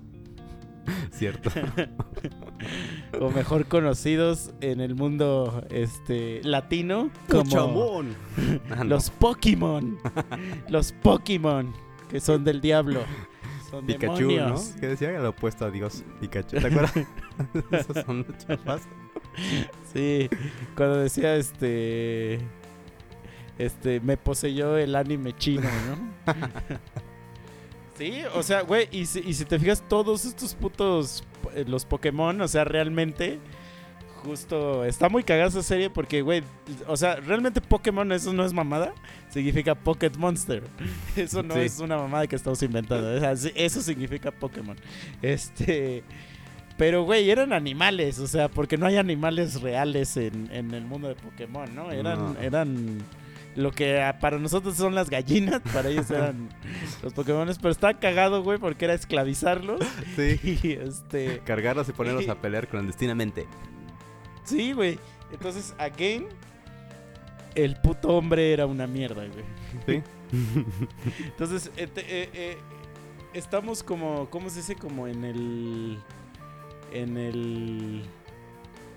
[1.12, 1.50] Cierto.
[3.20, 8.16] o mejor conocidos en el mundo este latino como Puchamón.
[8.70, 8.84] Ah, no.
[8.86, 9.98] los Pokémon.
[10.70, 11.74] los Pokémon,
[12.10, 13.02] que son del diablo.
[13.70, 14.74] Son Pikachu, demonios.
[14.76, 14.82] ¿no?
[14.82, 16.04] Que decía lo opuesto a Dios.
[16.20, 16.58] Pikachu.
[16.58, 16.94] ¿Te acuerdas?
[17.72, 18.82] Esos son los chapas.
[19.94, 20.30] Sí,
[20.76, 22.40] cuando decía este
[23.58, 26.34] este me poseyó el anime chino, ¿no?
[27.98, 31.24] Sí, o sea, güey, y si, y si te fijas, todos estos putos,
[31.56, 33.40] eh, los Pokémon, o sea, realmente,
[34.24, 36.44] justo, está muy cagada esa serie porque, güey,
[36.88, 38.94] o sea, realmente Pokémon, eso no es mamada,
[39.30, 40.64] significa Pocket Monster.
[41.16, 41.62] Eso no Sí.
[41.62, 44.78] es una mamada que estamos inventando, o sea, sí, eso significa Pokémon.
[45.22, 46.04] Este...
[46.78, 51.08] Pero, güey, eran animales, o sea, porque no hay animales reales en, en el mundo
[51.08, 51.92] de Pokémon, ¿no?
[51.92, 52.40] Eran, No.
[52.40, 53.00] eran
[53.58, 56.50] lo que ah, para nosotros son las gallinas, para ellos eran
[57.04, 59.82] los Pokémon, pero estaba cagado, güey, porque era esclavizarlos.
[60.16, 60.40] Sí.
[60.64, 61.40] Y este.
[61.40, 63.48] Cargarlos y ponerlos a pelear clandestinamente.
[64.44, 64.98] Sí, güey.
[65.32, 66.28] Entonces, again,
[67.56, 69.46] el puto hombre era una mierda, güey.
[69.86, 70.04] Sí.
[71.26, 72.58] Entonces, eh, eh, eh,
[73.34, 74.76] estamos como, ¿cómo se dice?
[74.76, 75.98] Como en el,
[76.94, 78.04] en el,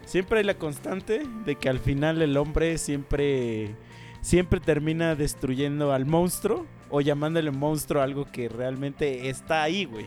[0.04, 3.74] siempre hay la constante de que al final el hombre siempre,
[4.20, 10.06] siempre termina destruyendo al monstruo o llamándole monstruo a algo que realmente está ahí, güey.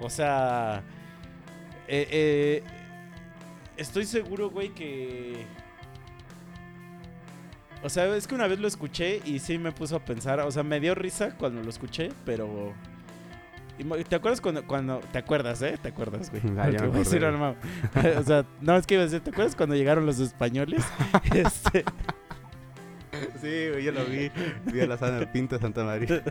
[0.00, 0.82] O sea,
[1.86, 2.62] eh, eh,
[3.76, 5.44] estoy seguro, güey, que...
[7.82, 10.50] O sea, es que una vez lo escuché y sí me puso a pensar, o
[10.50, 12.74] sea, me dio risa cuando lo escuché, pero...
[14.08, 15.00] ¿Te acuerdas cuando, cuando...
[15.12, 15.78] ¿Te acuerdas, eh?
[15.80, 16.42] ¿Te acuerdas, güey?
[16.58, 19.74] Ah, ya me decir, o sea, no, es que iba a decir, ¿te acuerdas cuando
[19.74, 20.84] llegaron los españoles?
[21.34, 21.84] este,
[23.40, 24.30] Sí, güey, yo lo vi.
[24.72, 26.22] Vi a la Sana Pinta de Santa María.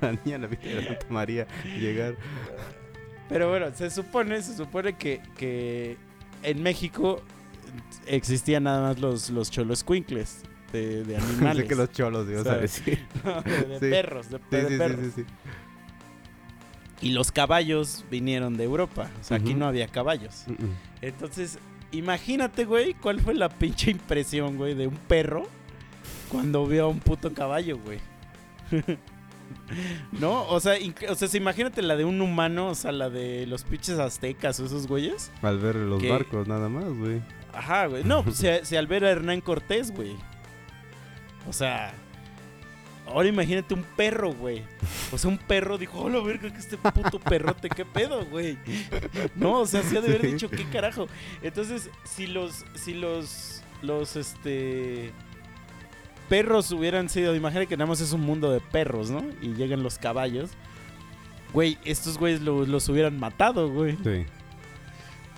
[0.00, 1.46] A la niña la Pinta de Santa María
[1.78, 2.14] llegar.
[3.28, 5.96] Pero bueno, se supone, se supone que, que
[6.42, 7.22] en México
[8.06, 9.82] existían nada más los, los cholos
[10.72, 11.56] de, de animales.
[11.56, 13.06] Pensé que los cholos, Dios, a decir.
[13.24, 13.86] No, de, de Sí.
[13.90, 15.00] perros, de, Sí, de sí, perros.
[15.04, 17.06] sí, sí, sí.
[17.06, 19.10] Y los caballos vinieron de Europa.
[19.20, 20.44] O sea, aquí no había caballos.
[21.00, 21.58] Entonces,
[21.90, 25.48] imagínate, güey, cuál fue la pinche impresión, güey, de un perro
[26.32, 27.98] cuando vio a un puto caballo, güey.
[30.12, 30.48] ¿No?
[30.48, 30.76] O sea,
[31.10, 34.64] o sea, imagínate la de un humano, o sea, la de los pinches aztecas o
[34.64, 35.30] esos güeyes.
[35.42, 37.20] Al ver los barcos, nada más, güey.
[37.52, 38.02] Ajá, güey.
[38.04, 40.16] No, pues si, si al ver a Hernán Cortés, güey.
[41.46, 41.92] O sea,
[43.06, 44.62] ahora imagínate un perro, güey.
[45.12, 48.56] O sea, un perro dijo, hola, verga, que este puto perrote, qué pedo, güey.
[49.34, 51.08] No, o sea, sí ha de haber dicho, qué carajo.
[51.42, 55.12] Entonces, si los, si los, los, este,
[56.28, 59.22] perros hubieran sido, imagínate que nada más es un mundo de perros, ¿no?
[59.40, 60.50] Y llegan los caballos.
[61.52, 63.96] Güey, estos güeyes lo- los hubieran matado, güey.
[64.02, 64.24] Sí.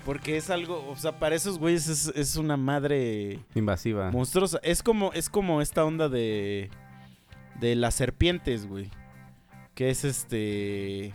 [0.04, 4.10] Porque es algo, o sea, para esos güeyes es, es una madre Invasiva.
[4.10, 4.60] monstruosa.
[4.62, 6.70] Es como, es como esta onda de.
[7.58, 8.90] de las serpientes, güey.
[9.74, 11.14] Que es este.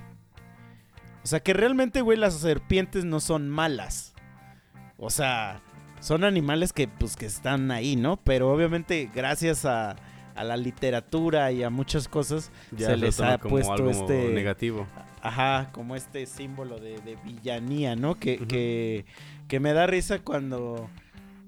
[1.23, 4.13] O sea, que realmente, güey, las serpientes no son malas.
[4.97, 5.61] O sea,
[5.99, 8.17] son animales que, pues, que están ahí, ¿no?
[8.17, 9.95] Pero obviamente, gracias a,
[10.35, 14.29] a la literatura y a muchas cosas, Ya se les ha como puesto algo este-
[14.33, 14.87] negativo.
[15.21, 18.15] Ajá, como este símbolo de, de villanía, ¿no?
[18.15, 19.05] Que, que,
[19.49, 20.89] que me da risa cuando,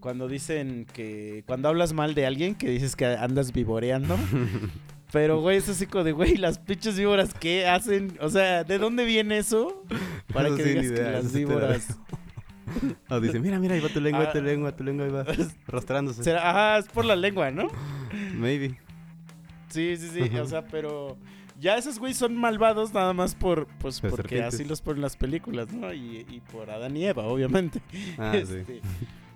[0.01, 1.43] cuando dicen que...
[1.47, 4.17] Cuando hablas mal de alguien, que dices que andas vivoreando.
[5.13, 8.17] Pero, güey, es así como de, güey, las pinches víboras, ¿qué hacen?
[8.21, 9.83] O sea, ¿de dónde viene eso?
[10.33, 11.97] Para Eso que digas que idea, eso las víboras...
[13.09, 14.41] O dice, mira, mira, ahí va tu lengua, tu Ah.
[14.41, 15.25] lengua, tu lengua, ahí va
[15.67, 16.23] arrastrándose.
[16.23, 17.67] Será- Ajá, es por la lengua, ¿no?
[18.35, 18.79] Maybe.
[19.69, 21.17] Sí, sí, sí, o sea, pero
[21.59, 24.53] ya esos güeyes son malvados nada más por, pues, Las porque serpientes.
[24.55, 25.93] así los ponen las películas, ¿no?
[25.93, 27.81] Y, y por Adán y Eva, obviamente.
[28.17, 28.55] Ah, sí.
[28.57, 28.81] Este,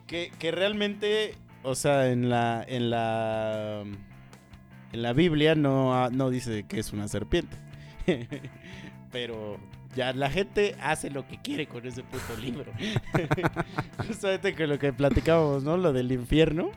[0.07, 3.83] que, que realmente, o sea, en la, en la,
[4.91, 7.57] en la Biblia no, no dice que es una serpiente.
[9.11, 9.57] Pero
[9.95, 12.71] ya la gente hace lo que quiere con ese puto libro.
[14.07, 15.77] Justamente con lo que platicábamos, ¿no?
[15.77, 16.71] Lo del infierno.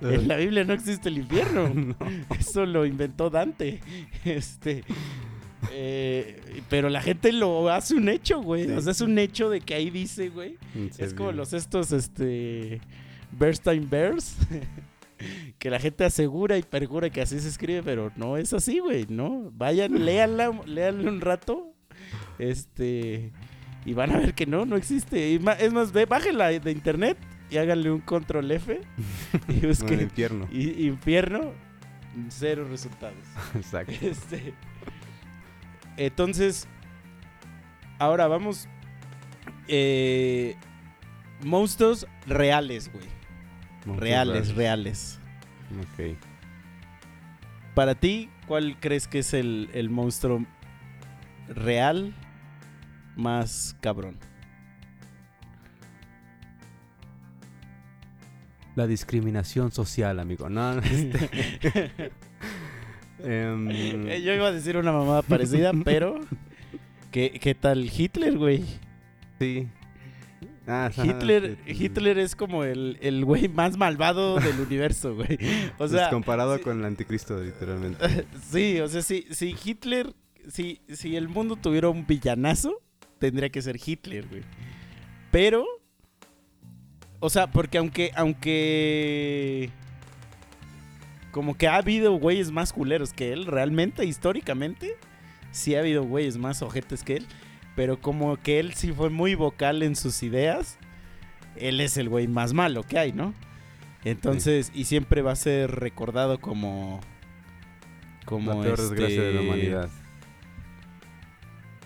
[0.00, 1.68] En la Biblia no existe el infierno.
[1.74, 1.96] No.
[2.38, 3.80] Eso lo inventó Dante.
[4.24, 4.84] Este.
[5.72, 8.70] eh, pero la gente lo hace un hecho, güey.
[8.70, 10.58] O sea, es un hecho de que ahí dice, güey.
[10.98, 12.80] Es como los estos, este.
[13.32, 14.36] Bernstein Bears.
[15.58, 19.06] que la gente asegura y perjura que así se escribe, pero no es así, güey,
[19.08, 19.50] ¿no?
[19.52, 21.73] Vayan, léanla, léanla un rato.
[22.38, 23.30] Este.
[23.84, 25.30] Y van a ver que no, no existe.
[25.30, 27.18] Y es más, ve, bájenla de internet
[27.50, 28.80] y háganle un control F.
[29.48, 30.48] y No, busquen infierno.
[30.50, 31.52] y- infierno,
[32.28, 33.16] cero resultados.
[33.54, 33.92] Exacto.
[34.00, 34.54] Este,
[35.96, 36.66] entonces,
[37.98, 38.68] ahora vamos.
[39.68, 40.56] eh,
[41.42, 43.04] monstruos reales, güey.
[43.86, 45.20] Monstruos Reales, reales.
[45.78, 46.16] Ok.
[47.74, 50.44] Para ti, ¿cuál crees que es el, el monstruo
[51.48, 52.14] real
[53.16, 54.18] más cabrón?
[58.76, 60.48] La discriminación social, amigo.
[60.48, 61.90] No, este-
[63.20, 63.70] Em,
[64.08, 66.20] Eh, Yo iba a decir una mamada parecida, pero.
[67.12, 68.64] ¿qué, qué tal Hitler, güey?
[69.38, 69.68] sí.
[70.66, 71.58] Ah, Hitler.
[71.66, 75.38] Hitler es como el, el güey más malvado del universo, güey.
[75.78, 76.62] O sea, comparado sí.
[76.62, 78.26] con el anticristo, literalmente.
[78.50, 80.14] Sí, o sea, si, si Hitler,
[80.48, 82.80] si, si el mundo tuviera un villanazo,
[83.24, 84.42] tendría que ser Hitler, güey.
[85.30, 85.64] Pero,
[87.20, 89.70] o sea, porque aunque, aunque,
[91.30, 94.96] como que ha habido güeyes más culeros que él, realmente, históricamente,
[95.52, 97.26] sí ha habido güeyes más ojetes que él,
[97.74, 100.78] pero como que él sí fue muy vocal en sus ideas,
[101.56, 103.32] él es el güey más malo que hay, ¿no?
[104.04, 107.00] Entonces, y siempre va a ser recordado como...
[108.26, 109.90] Como la peor desgracia de la este, humanidad.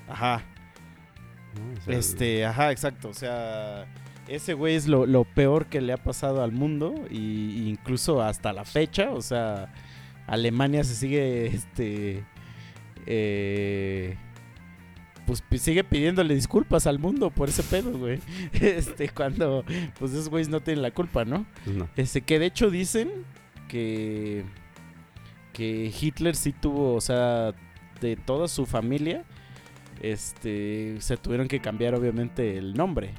[0.08, 0.44] Ajá,
[1.54, 1.78] ¿no?
[1.80, 3.08] O sea, este, ajá, exacto.
[3.08, 3.86] O sea,
[4.28, 6.94] ese güey es lo, lo peor que le ha pasado al mundo.
[7.10, 9.10] Y, y incluso hasta la fecha.
[9.10, 9.72] O sea,
[10.26, 12.24] Alemania se sigue, este.
[13.06, 14.16] eh,
[15.26, 18.18] pues sigue pidiéndole disculpas al mundo por ese pedo, güey.
[18.52, 19.62] Este, cuando,
[19.98, 21.44] pues esos güeyes no tienen la culpa, ¿no?
[21.64, 21.88] pues no.
[21.96, 23.10] Este, que de hecho dicen
[23.68, 24.44] que.
[25.52, 27.52] Que Hitler sí tuvo, o sea,
[28.00, 29.24] de toda su familia,
[30.02, 33.14] este, se tuvieron que cambiar obviamente el nombre.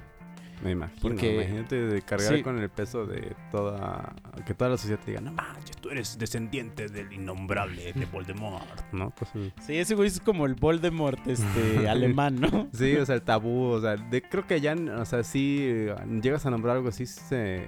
[0.63, 0.99] Me imagino.
[1.01, 2.43] Porque- Imagínate de cargar sí.
[2.43, 4.13] con el peso de toda.
[4.45, 8.67] Que toda la sociedad te diga, no manches, tú eres descendiente del innombrable de Voldemort,
[8.91, 9.13] ¿no?
[9.21, 9.53] Así.
[9.61, 12.67] Sí, ese güey es como el Voldemort, este, alemán, ¿no?
[12.73, 16.45] Sí, o sea, el tabú, o sea, de- creo que ya, o sea, eh, llegas
[16.45, 17.65] a nombrar algo así, se,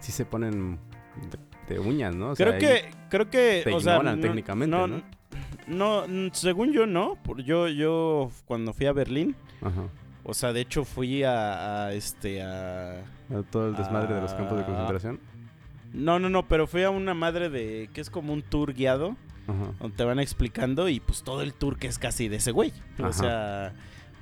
[0.00, 0.80] sí se ponen
[1.68, 2.32] de, de uñas, ¿no?
[2.32, 5.02] O Creo que, creo que, te o sea, no- técnicamente, no, ¿no?
[5.66, 9.82] No, según yo no, por- yo, yo cuando fui a Berlín, Ajá.
[10.22, 13.02] o sea, de hecho fui a, a, este, a,
[13.50, 14.66] Todo el desmadre de los campos de Ah.
[14.66, 15.20] concentración.
[15.92, 19.16] no, no, no, pero fui a una madre de, que es como un tour guiado,
[19.46, 19.72] Ajá.
[19.80, 22.72] donde te van explicando y pues todo el tour que es casi de ese güey.
[23.02, 23.74] O sea,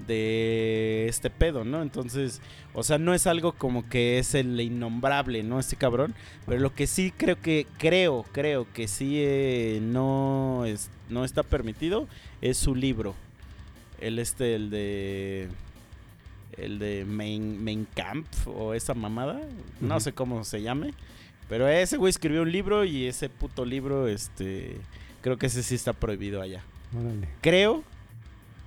[0.07, 1.82] de este pedo, ¿no?
[1.82, 2.40] Entonces,
[2.74, 5.61] o sea, no es algo como que es el innombrable, ¿no?
[5.61, 6.14] Este cabrón.
[6.47, 11.43] Pero lo que sí creo que, creo, creo que sí eh, no, es, no está
[11.43, 12.09] permitido
[12.40, 13.14] es su libro.
[14.01, 15.49] El este, el de...
[16.59, 19.40] El de Main, Main Camp o esa mamada.
[19.80, 20.93] No sé cómo se llame.
[21.49, 24.76] Pero ese güey escribió un libro y ese puto libro, este...
[25.22, 26.62] Creo que ese sí está prohibido allá.
[26.95, 27.28] Órale.
[27.40, 27.84] Creo,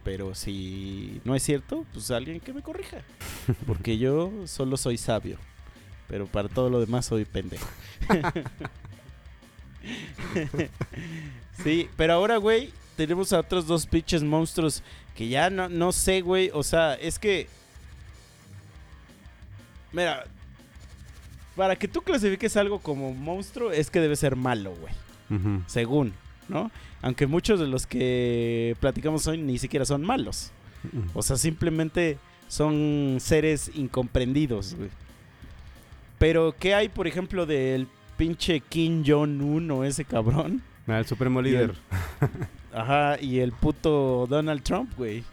[0.06, 3.00] pero si no es cierto, pues alguien que me corrija.
[3.68, 5.38] Porque yo solo soy sabio.
[6.08, 7.68] Pero para todo lo demás soy pendejo.
[11.64, 14.82] sí, pero ahora, güey, tenemos a otros dos pinches monstruos
[15.16, 16.52] que ya no, no sé, güey.
[16.54, 17.50] O sea, es que...
[19.92, 20.26] Mira,
[21.58, 24.94] para que tú clasifiques algo como monstruo es que debe ser malo, güey
[25.68, 26.14] según,
[26.48, 26.72] ¿no?
[27.06, 30.52] Aunque muchos de los que platicamos hoy ni siquiera son malos.
[31.14, 34.90] O sea, simplemente son seres incomprendidos, güey.
[36.18, 37.88] Pero, ¿qué hay, por ejemplo, del
[38.18, 40.64] pinche Kim Jong-un o ese cabrón?
[40.88, 41.76] Ah, el supremo Y el- líder.
[42.74, 45.24] Ajá, y el puto Donald Trump, güey.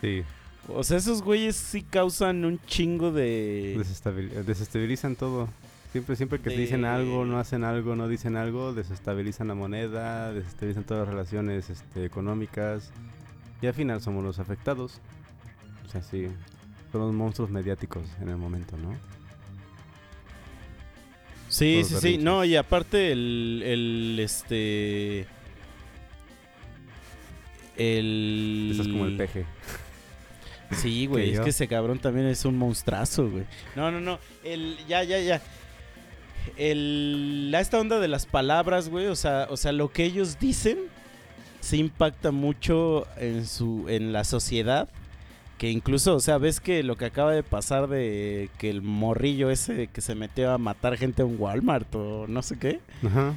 [0.00, 0.22] Sí.
[0.68, 3.74] O sea, esos güeyes sí causan un chingo de...
[3.78, 5.48] Desestabil- desestabilizan todo.
[5.96, 10.30] Siempre, siempre que te dicen algo, no hacen algo, no dicen algo, desestabilizan la moneda,
[10.30, 12.92] desestabilizan todas las relaciones este, económicas.
[13.62, 15.00] Y al final somos los afectados.
[15.86, 16.26] O sea, sí.
[16.92, 18.94] Son los monstruos mediáticos en el momento, ¿no?
[21.48, 22.18] Sí, sí, sí.
[22.18, 25.26] No, y aparte el, el este...
[27.78, 28.68] El...
[28.72, 29.46] Estás como el peje.
[30.72, 31.44] Sí, güey, es yo.
[31.44, 33.44] que ese cabrón también es un monstruazo, güey.
[33.74, 34.18] No, no, no.
[34.44, 35.40] El, ya, ya, ya.
[36.56, 40.78] El, esta onda de las palabras, güey, o sea, o sea, lo que ellos dicen
[41.60, 44.88] se impacta mucho en su, en la sociedad.
[45.58, 49.50] Que incluso, o sea, ves que lo que acaba de pasar de que el morrillo
[49.50, 52.80] ese que se metió a matar gente en Walmart o no sé qué.
[53.04, 53.34] Ajá.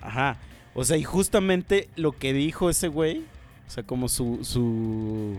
[0.00, 0.38] Ajá.
[0.74, 3.24] O sea, y justamente lo que dijo ese güey,
[3.66, 5.36] o sea, como su, su,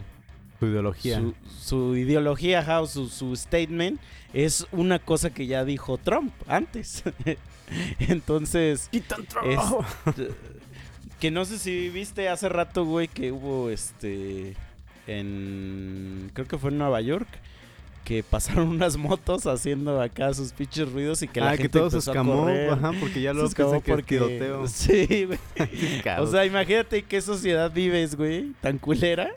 [0.59, 1.19] Tu ideología.
[1.19, 3.99] su, su ideología, ajá, o su, su statement,
[4.33, 7.03] es una cosa que ya dijo Trump antes.
[7.99, 9.59] Entonces, ¡Quitan es-
[11.19, 14.55] que no sé si viste hace rato, güey, que hubo este
[15.07, 17.27] en creo que fue en Nueva York
[18.03, 21.69] que pasaron unas motos haciendo acá sus pinches ruidos y que la ah, gente que
[21.69, 22.41] todo se escamó.
[22.41, 22.69] correr.
[22.69, 24.67] Ajá, porque ya Se lo escamó que porque- tiroteo.
[24.67, 25.39] Sí, güey.
[26.19, 29.31] O sea, imagínate qué sociedad vives, güey, tan culera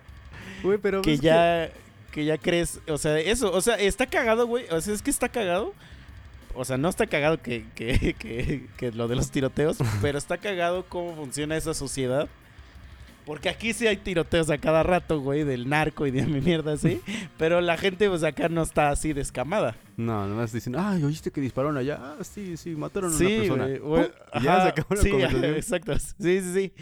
[0.63, 1.71] Güey, pero que ya
[2.13, 5.11] que ya crees, o sea, eso, o sea, está cagado, güey, o sea, es que
[5.11, 5.75] está cagado.
[6.55, 10.39] O sea, no está cagado que, que, que, que lo de los tiroteos, pero está
[10.39, 12.29] cagado cómo funciona esa sociedad.
[13.27, 16.73] Porque aquí sí hay tiroteos a cada rato, güey, del narco y de mi mierda
[16.73, 17.03] así.
[17.37, 19.77] Pero la gente, pues acá no está así descamada.
[19.99, 21.99] No, nomás dicen, ay, ¿oíste que dispararon allá?
[22.01, 23.65] Ah, sí, sí, mataron a una Sí, persona.
[23.67, 23.79] güey.
[23.81, 23.89] ¡Pum!
[23.91, 25.45] güey, Y ya ajá, se acabó la sí, conversación.
[25.55, 25.99] exacto.
[25.99, 26.73] Sí, sí, sí.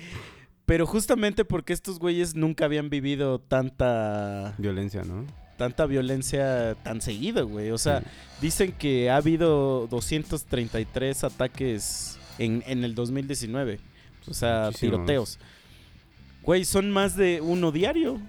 [0.66, 5.24] Pero justamente porque estos güeyes nunca habían vivido tanta Violencia, ¿no?
[5.56, 7.70] tanta violencia tan seguido, güey.
[7.70, 8.06] O sea, Sí.
[8.42, 13.80] dicen que ha habido 233 ataques en, en el 2019.
[14.28, 14.80] O sea, Muchísimos.
[14.80, 15.38] tiroteos.
[16.42, 18.20] Güey, son más de uno diario.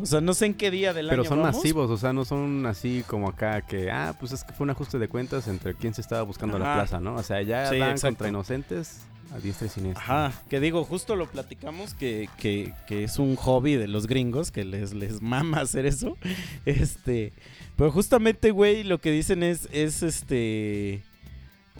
[0.00, 1.56] O sea, no sé en qué día del Pero año son vamos.
[1.56, 4.70] masivos, o sea, no son así como acá que, ah, pues es que fue un
[4.70, 7.14] ajuste de cuentas entre quién se estaba buscando la plaza, ¿no?
[7.16, 9.00] O sea, ya Sí, contra inocentes
[9.34, 10.02] a diestra y siniestra.
[10.02, 14.50] Ajá, que digo, justo lo platicamos que, que, que es un hobby de los gringos,
[14.50, 16.16] que les, les mama hacer eso.
[16.64, 17.32] Este,
[17.76, 21.02] pero justamente, güey, lo que dicen es, es este...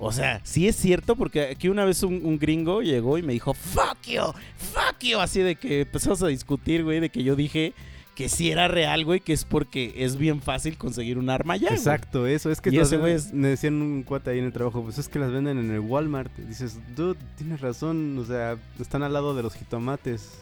[0.03, 3.35] O sea, sí es cierto, porque aquí una vez un, un gringo llegó y me
[3.35, 4.23] dijo, fuck you,
[4.57, 7.75] fuck you, así de que empezamos a discutir, güey, de que yo dije
[8.21, 11.68] que sí era real, güey, que es porque es bien fácil conseguir un arma ya.
[11.68, 11.79] güey.
[11.79, 12.51] Exacto, eso.
[12.51, 15.09] Es que ese güey es- me decían un cuate ahí en el trabajo, pues es
[15.09, 16.31] que las venden en el Walmart.
[16.39, 20.33] Y dices, dude, tienes razón, o sea, están al lado de los jitomates.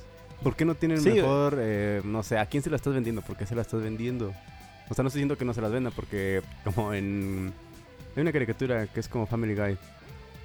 [0.43, 3.23] ¿Por qué no tienen Sí, mejor, eh, no sé, a quién se la estás vendiendo?
[3.23, 4.35] ¿Por qué se la estás vendiendo?
[4.89, 7.53] O sea, no estoy diciendo que no se las venda, porque como en...
[8.17, 9.77] Hay una caricatura que es como Family Guy,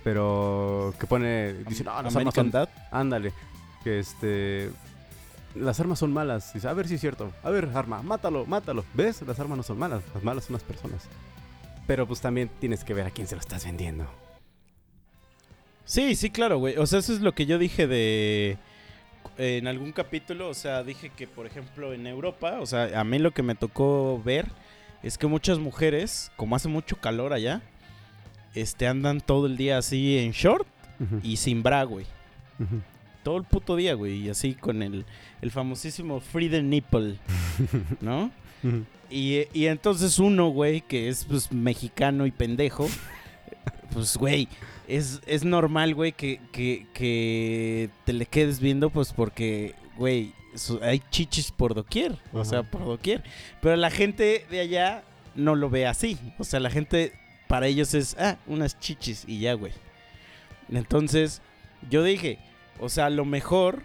[0.04, 1.54] pero que pone...
[1.68, 2.52] Dice, no, las armas American son...
[2.52, 2.70] Dad.
[2.92, 3.34] Ándale,
[3.84, 4.70] que este...
[5.56, 6.54] Las armas son malas.
[6.54, 7.32] Dice, a ver si es cierto.
[7.43, 8.84] A ver, arma, mátalo, mátalo.
[8.93, 9.22] ¿Ves?
[9.22, 10.04] Las armas no son malas.
[10.14, 11.08] Las malas son las personas.
[11.86, 14.06] Pero pues también tienes que ver a quién se lo estás vendiendo.
[15.86, 16.78] Sí, sí, claro, güey.
[16.78, 18.58] O sea, eso es lo que yo dije de...
[19.38, 23.18] En algún capítulo, o sea, dije que, por ejemplo, en Europa, o sea, a mí
[23.18, 24.47] lo que me tocó ver
[25.01, 27.62] es que muchas mujeres, como hace mucho calor allá,
[28.54, 30.68] este, andan todo el día así en short
[31.24, 32.06] y sin bra, güey.
[33.24, 34.26] Todo el puto día, güey.
[34.26, 35.06] Y así con el,
[35.42, 37.18] el famosísimo free the nipple,
[38.02, 38.32] ¿no?
[39.10, 42.88] Y, y entonces uno, güey, que es pues mexicano y pendejo,
[43.94, 44.48] pues, güey,
[44.88, 50.34] es, es normal, güey, que, que, que te le quedes viendo, pues porque, güey,
[50.82, 53.24] hay chichis por doquier, o sea, por doquier.
[53.62, 55.04] Pero la gente de allá
[55.36, 56.18] no lo ve así.
[56.38, 57.14] O sea, la gente,
[57.48, 59.74] para ellos es, ah, unas chichis y ya, güey.
[60.70, 61.42] Entonces,
[61.90, 62.40] yo dije,
[62.80, 63.84] o sea, a lo mejor,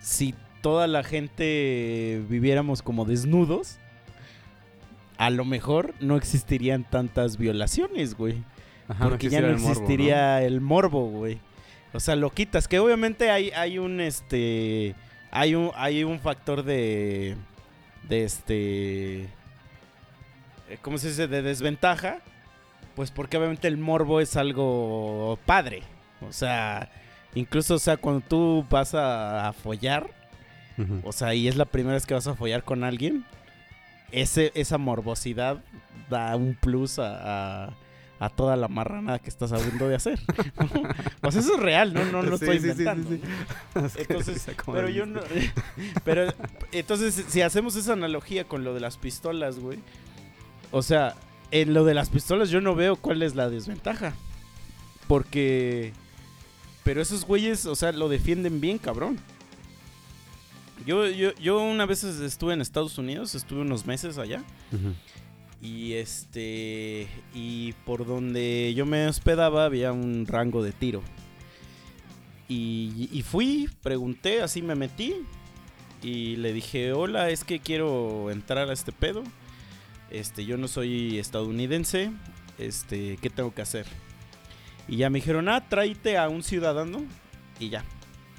[0.00, 3.78] si toda la gente viviéramos como desnudos,
[5.16, 8.42] a lo mejor no existirían tantas violaciones, güey.
[8.88, 9.70] Ajá, porque ya morbo, ¿no?
[9.70, 11.38] existiría el morbo, güey.
[11.92, 12.68] O sea, lo quitas.
[12.68, 14.94] Que obviamente hay, hay un este.
[15.30, 17.36] Hay un, hay un factor de.
[18.08, 19.22] De este.
[19.24, 21.28] eh, ¿Cómo se dice?
[21.28, 22.18] De desventaja.
[22.96, 25.82] Pues porque obviamente el morbo es algo padre.
[26.26, 26.90] O sea.
[27.34, 30.10] Incluso, o sea, cuando tú vas a, a follar.
[31.02, 33.24] O sea, y es la primera vez que vas a follar con alguien.
[34.12, 35.62] Ese, esa morbosidad
[36.08, 37.74] da un plus a, a-
[38.18, 40.18] a toda la marranada que estás hablando de hacer.
[41.22, 43.10] o sea, eso es real, no, no, no Sí, estoy sí, inventando.
[43.10, 43.20] sí.
[43.98, 45.20] Entonces, pero yo no.
[46.04, 46.32] pero,
[46.72, 49.78] entonces, si hacemos esa analogía con lo de las pistolas, güey.
[50.70, 51.14] O sea,
[51.50, 54.12] en lo de las pistolas yo no veo cuál es la desventaja.
[55.08, 55.92] Porque.
[56.84, 59.18] Pero esos güeyes, o sea, lo defienden bien, cabrón.
[60.86, 64.42] Yo, yo, yo una vez estuve en Estados Unidos, estuve unos meses allá.
[65.60, 67.06] Y este.
[67.34, 71.02] Y por donde yo me hospedaba había un rango de tiro.
[72.48, 75.14] Y, y fui, pregunté, así me metí.
[76.02, 79.22] Y le dije, hola, es que quiero entrar a este pedo.
[80.10, 82.10] Este, yo no soy estadounidense.
[82.58, 83.86] Este, ¿qué tengo que hacer?
[84.88, 87.02] Y ya me dijeron, ah, tráete a un ciudadano.
[87.58, 87.84] Y ya.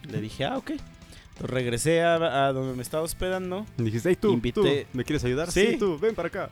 [0.09, 0.71] Le dije, ah, ok.
[0.71, 3.65] Entonces regresé a, a donde me estaba hospedando.
[3.77, 5.51] Y dijiste, hey, tú, Invité- tú, ¿me quieres ayudar?
[5.51, 5.67] Sí.
[5.71, 6.49] Sí, tú, ven para acá.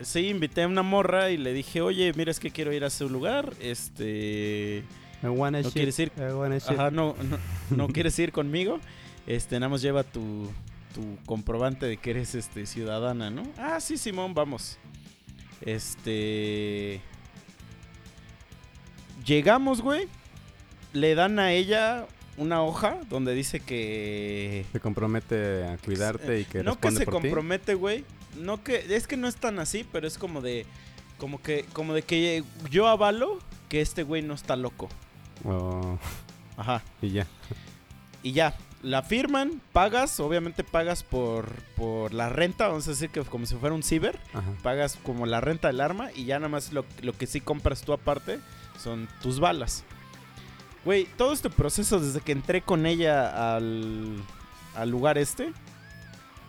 [0.00, 2.88] Sí, invité a una morra y le dije, oye, mira, es que quiero ir a
[2.88, 3.52] ese lugar.
[3.60, 4.82] Este.
[5.22, 6.10] I wanna ¿No shit, quieres ir?
[6.16, 6.70] I wanna shit.
[6.72, 7.38] Ajá, no, no,
[7.76, 8.80] no quieres ir conmigo.
[9.26, 10.50] Este, nada más lleva tu,
[10.92, 13.44] tu comprobante de que eres este ciudadana, ¿no?
[13.56, 14.78] Ah, sí, Simón, vamos.
[15.60, 17.00] Este.
[19.24, 20.08] Llegamos, güey.
[20.92, 22.06] Le dan a ella
[22.36, 24.64] una hoja donde dice que.
[24.72, 28.04] Se compromete a cuidarte y que no que se por compromete, güey.
[28.36, 28.84] No que.
[28.94, 30.66] Es que no es tan así, pero es como de.
[31.18, 31.64] Como que.
[31.72, 34.88] Como de que yo avalo que este güey no está loco.
[35.44, 35.98] Oh,
[36.56, 36.82] Ajá.
[37.00, 37.26] y ya.
[38.22, 43.22] Y ya, la firman, pagas, obviamente pagas por, por la renta, vamos a decir que
[43.22, 44.52] como si fuera un ciber, Ajá.
[44.62, 47.82] pagas como la renta del arma y ya nada más lo, lo que sí compras
[47.82, 48.38] tú aparte
[48.78, 49.84] son tus balas.
[50.84, 54.16] Güey, todo este proceso desde que entré con ella al,
[54.74, 55.52] al lugar este,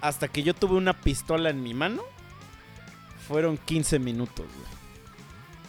[0.01, 2.01] hasta que yo tuve una pistola en mi mano,
[3.27, 4.73] fueron 15 minutos, güey.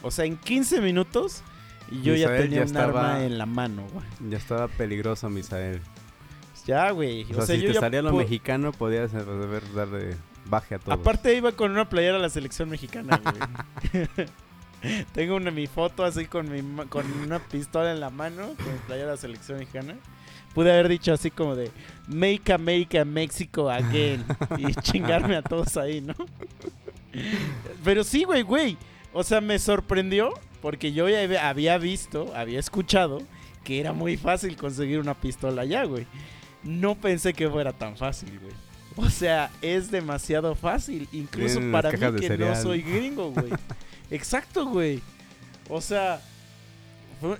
[0.01, 1.41] O sea, en 15 minutos
[1.91, 4.05] y yo ya tenía ya un estaba- arma en la mano, güey.
[4.29, 5.81] Ya estaba peligroso, Misael.
[6.65, 7.23] Ya, güey.
[7.33, 10.99] O sea, si te ya salía lo mexicano, podías darle baje a todos.
[10.99, 14.07] Aparte iba con una playera a la selección mexicana, güey.
[15.13, 18.79] Tengo una mi foto así con mi con una pistola en la mano, con mi
[18.85, 19.95] playera de la selección mexicana.
[20.53, 21.69] Pude haber dicho así como de
[22.07, 24.23] Make America Mexico again
[24.57, 26.15] y chingarme a todos ahí, ¿no?
[27.83, 28.77] Pero sí, güey, güey.
[29.13, 33.21] O sea, me sorprendió porque yo ya hab- había visto, había escuchado
[33.63, 36.05] que era muy fácil conseguir una pistola allá, güey.
[36.63, 38.53] No pensé que fuera tan fácil, güey.
[38.97, 43.51] O sea, es demasiado fácil, incluso para mí que no soy gringo, güey.
[44.11, 45.01] Exacto, güey.
[45.69, 46.21] O sea,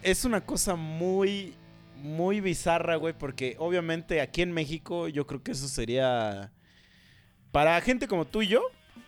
[0.03, 1.53] es una cosa muy,
[2.01, 6.51] muy bizarra, güey, porque obviamente aquí en México yo creo que eso sería...
[7.51, 8.61] Para gente como tú y yo,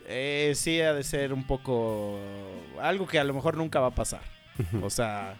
[0.08, 2.20] eh, sí ha de ser un poco...
[2.82, 4.22] Algo que a lo mejor nunca va a pasar.
[4.82, 5.38] O sea,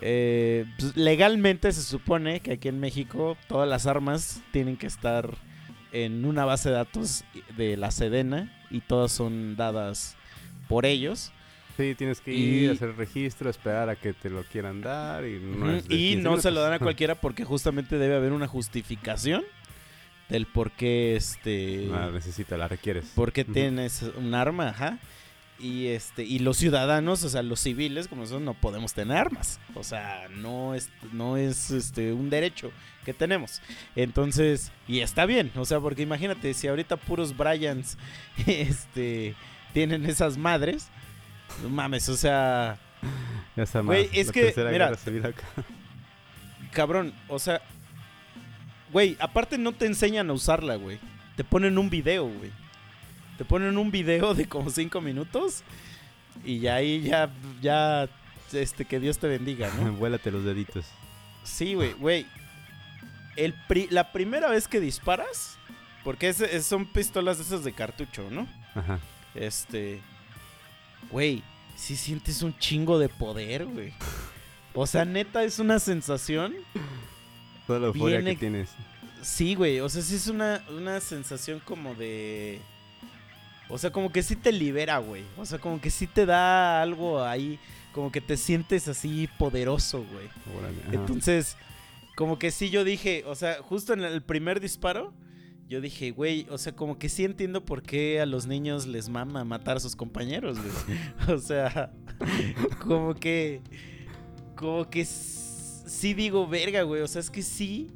[0.00, 5.34] eh, pues, legalmente se supone que aquí en México todas las armas tienen que estar
[5.90, 7.24] en una base de datos
[7.56, 10.17] de la Sedena y todas son dadas
[10.68, 11.32] por ellos.
[11.76, 15.24] Sí, tienes que Y- ir a hacer registro, esperar a que te lo quieran dar
[15.24, 18.16] y no, es de y 15 no se lo dan a cualquiera porque justamente debe
[18.16, 19.44] haber una justificación
[20.28, 23.06] del por qué este Ah, necesita, la requieres.
[23.14, 23.52] por qué Ujú.
[23.52, 24.98] tienes un arma, ajá.
[25.60, 29.58] Y este y los ciudadanos, o sea, los civiles como son no podemos tener armas.
[29.74, 32.70] O sea, no es no es este un derecho
[33.04, 33.60] que tenemos.
[33.96, 37.96] Entonces, y está bien, o sea, porque imagínate si ahorita puros Bryans
[38.46, 39.34] este
[39.72, 40.88] tienen esas madres,
[41.62, 42.78] no mames, o sea,
[43.56, 45.44] está Güey, es la que, mira, acá.
[46.72, 47.60] cabrón, o sea,
[48.92, 50.98] güey, aparte no te enseñan a usarla, güey.
[51.36, 52.50] Te ponen un video, güey.
[53.36, 55.62] Te ponen un video de como cinco minutos
[56.44, 57.30] y ya ahí ya,
[57.62, 58.08] ya,
[58.52, 59.92] este, que Dios te bendiga, ¿no?
[59.98, 60.86] Vuélate los deditos.
[61.44, 62.26] Sí, güey, güey.
[63.36, 65.56] El pri- la primera vez que disparas,
[66.02, 68.48] porque es- es- son pistolas de esas de cartucho, ¿no?
[68.74, 68.98] Ajá.
[69.34, 70.00] Este.
[71.10, 71.42] Güey,
[71.76, 73.92] si sientes un chingo de poder, güey.
[74.74, 76.54] O sea, neta, es una sensación.
[77.66, 78.70] Toda la euforia que tienes.
[79.22, 79.80] Sí, güey.
[79.80, 82.60] O sea, sí es una, una sensación como de.
[83.68, 85.24] O sea, como que sí te libera, güey.
[85.36, 87.58] O sea, como que sí te da algo ahí.
[87.92, 90.28] Como que te sientes así poderoso, güey.
[90.92, 91.56] Entonces,
[92.14, 95.12] como que sí yo dije, o sea, justo en el primer disparo,
[95.68, 99.08] yo dije, güey, o sea, como que sí entiendo por qué a los niños les
[99.10, 100.98] mama matar a sus compañeros, güey.
[101.36, 101.92] O sea,
[102.82, 103.60] como que,
[104.56, 107.88] como que sí digo, verga, güey, o sea, es que sí,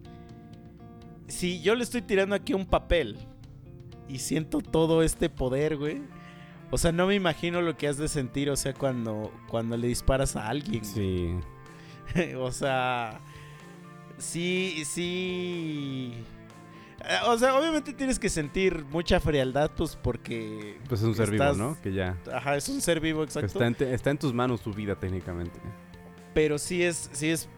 [1.29, 3.17] si yo le estoy tirando aquí un papel
[4.07, 6.03] y siento todo este poder, güey.
[6.71, 9.89] O sea, no me imagino lo que has de sentir, o sea, cuando, cuando le
[9.89, 10.83] disparas a alguien.
[10.95, 11.41] güey.
[12.15, 12.35] Sí.
[12.37, 13.21] o sea,
[14.19, 16.15] sí, sí.
[17.05, 20.79] Eh, O sea, obviamente tienes que sentir mucha frialdad, pues porque.
[20.89, 21.77] Pues es un ser vivo, ¿no?
[21.83, 22.17] Que ya.
[22.33, 23.47] Ajá, es un ser vivo, exacto.
[23.47, 25.59] está, en te- está en tus manos tu vida técnicamente.
[26.35, 27.49] Pero sí es, sí es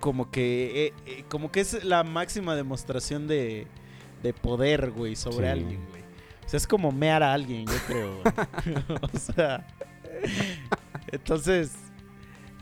[0.00, 0.86] como que.
[0.86, 3.66] eh, eh, como que es la máxima demostración de,
[4.22, 5.52] de poder, güey, sobre Sí.
[5.52, 6.02] alguien, güey.
[6.44, 8.20] O sea, es como mear a alguien, yo creo.
[9.12, 9.66] o sea.
[11.12, 11.72] Entonces.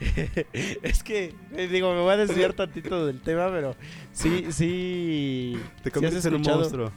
[0.83, 3.77] es que, eh, digo, me voy a desviar tantito del tema, pero
[4.13, 5.59] sí, sí.
[5.83, 6.93] Te sí conviertes en un monstruo.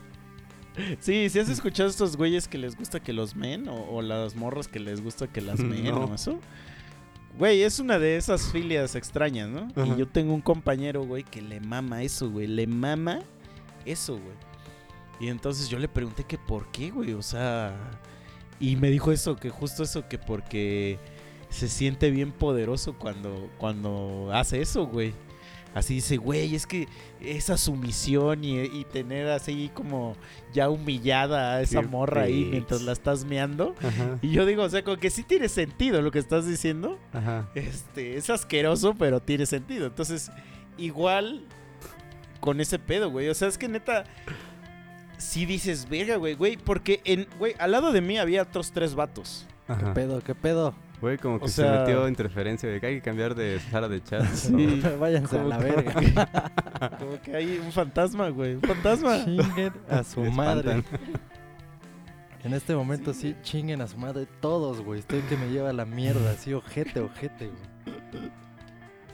[0.99, 4.35] Sí, sí has escuchado estos güeyes que les gusta que los men o, o las
[4.35, 6.05] morras que les gusta que las men No.
[6.05, 6.39] o eso.
[7.37, 9.67] Güey, es una de esas filias extrañas, ¿no?
[9.75, 9.93] Ajá.
[9.93, 12.47] Y yo tengo un compañero, güey, que le mama eso, güey.
[12.47, 13.19] Le mama
[13.85, 14.35] eso, güey.
[15.19, 17.13] Y entonces yo le pregunté que por qué, güey.
[17.13, 17.73] O sea...
[18.57, 20.97] Y me dijo eso, que justo eso, que porque
[21.55, 25.13] se siente bien poderoso cuando, cuando hace eso, güey.
[25.73, 26.87] Así dice, güey, es que
[27.19, 30.15] esa sumisión y, y tener así como
[30.53, 33.75] ya humillada a esa Qué morra ahí mientras la estás meando.
[33.79, 36.97] Ajá, Y yo digo, o sea, como que sí tiene sentido lo que estás diciendo.
[37.11, 37.49] ajá.
[37.55, 39.87] Este, es asqueroso, pero tiene sentido.
[39.87, 40.31] Entonces,
[40.77, 41.43] igual
[42.39, 43.27] con ese pedo, güey.
[43.27, 44.05] O sea, es que neta,
[45.17, 46.55] sí dices, verga, güey, güey.
[46.55, 49.45] Porque, en, güey, al lado de mí había otros tres vatos.
[49.67, 49.93] ¿Qué ajá.
[49.93, 50.21] pedo?
[50.21, 50.73] ¿Qué pedo?
[51.05, 54.01] Güey, como que O se metió interferencia de que hay que cambiar de sala de
[54.03, 54.25] chat.
[54.33, 54.81] Sí.
[54.99, 55.93] Váyanse a la verga.
[56.99, 58.55] Como que hay un fantasma, güey.
[58.55, 59.23] Un fantasma.
[59.23, 60.83] Chinguen a su Me madre.
[62.43, 63.35] En este momento sí.
[63.43, 65.01] chinguen a su madre todos, güey.
[65.01, 68.31] Estoy que me lleva a la mierda, así ojete, ojete, güey.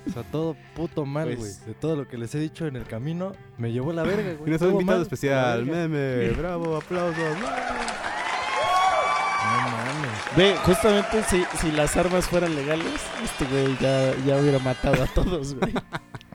[0.07, 1.37] O sea, todo puto mal, güey.
[1.39, 4.31] Pues- De todo lo que les he dicho en el camino, me llevó la verga,
[4.35, 4.45] güey.
[4.45, 7.37] Y nuestro Todo invitado mal, especial, meme, bravo, aplausos.
[10.35, 15.07] Ve, justamente si, si las armas fueran legales, este güey ya, ya hubiera matado a
[15.07, 15.73] todos, güey.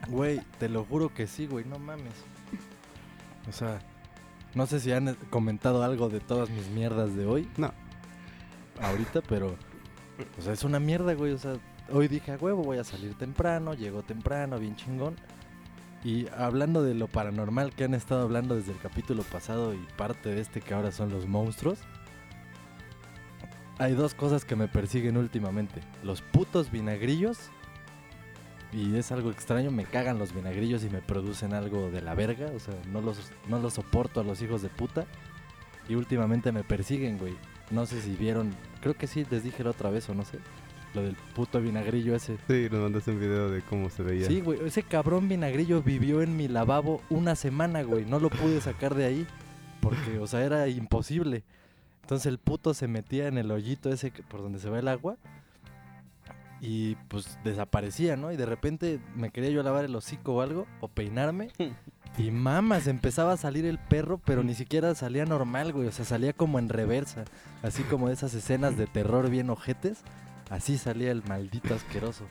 [0.09, 2.13] Güey, te lo juro que sí, güey, no mames.
[3.49, 3.81] O sea,
[4.55, 7.49] no sé si han comentado algo de todas mis mierdas de hoy.
[7.57, 7.73] No.
[8.81, 9.57] Ahorita, pero.
[10.39, 11.33] O sea, es una mierda, güey.
[11.33, 11.55] O sea,
[11.91, 13.75] hoy dije, a huevo, voy a salir temprano.
[13.75, 15.17] Llegó temprano, bien chingón.
[16.05, 20.31] Y hablando de lo paranormal que han estado hablando desde el capítulo pasado y parte
[20.31, 21.79] de este que ahora son los monstruos.
[23.79, 25.81] Hay dos cosas que me persiguen últimamente.
[26.03, 27.51] Los putos vinagrillos
[28.73, 32.51] y es algo extraño, me cagan los vinagrillos y me producen algo de la verga.
[32.55, 35.07] O sea, no los, no los soporto a los hijos de puta.
[35.89, 37.35] Y últimamente me persiguen, güey.
[37.71, 40.39] No sé si vieron, creo que sí, les dije la otra vez o no sé.
[40.95, 42.39] Lo del puto vinagrillo ese.
[42.49, 44.27] Sí, nos mandaste un video de cómo se veía.
[44.27, 48.05] Sí, güey, ese cabrón vinagrillo vivió en mi lavabo una semana, güey.
[48.05, 49.27] No lo pude sacar de ahí.
[49.81, 51.45] Porque, o sea, era imposible.
[52.07, 54.87] Entonces el puto se metía en el hoyito ese que- por donde se va el
[54.87, 55.17] agua.
[56.61, 58.31] Y pues desaparecía, ¿no?
[58.31, 61.51] Y de repente me quería yo lavar el hocico o algo, o peinarme.
[62.19, 65.87] Y mamas, empezaba a salir el perro, pero ni siquiera salía normal, güey.
[65.89, 67.27] O sea, salía como en reversa.
[67.63, 69.99] Así como de esas escenas de terror bien ojetes.
[70.49, 72.25] Así salía el maldito asqueroso.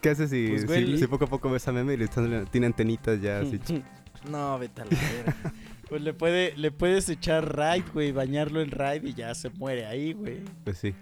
[0.00, 2.04] ¿Qué haces si, Pues, si- güey, si poco a poco ves a meme y le
[2.04, 3.60] están, tiene antenitas ya así?
[4.30, 5.52] No, vete a la verga.
[5.88, 9.86] Pues le, puede, le puedes echar raid, güey, bañarlo en raid y ya se muere
[9.86, 10.40] ahí, güey.
[10.64, 10.94] Pues sí.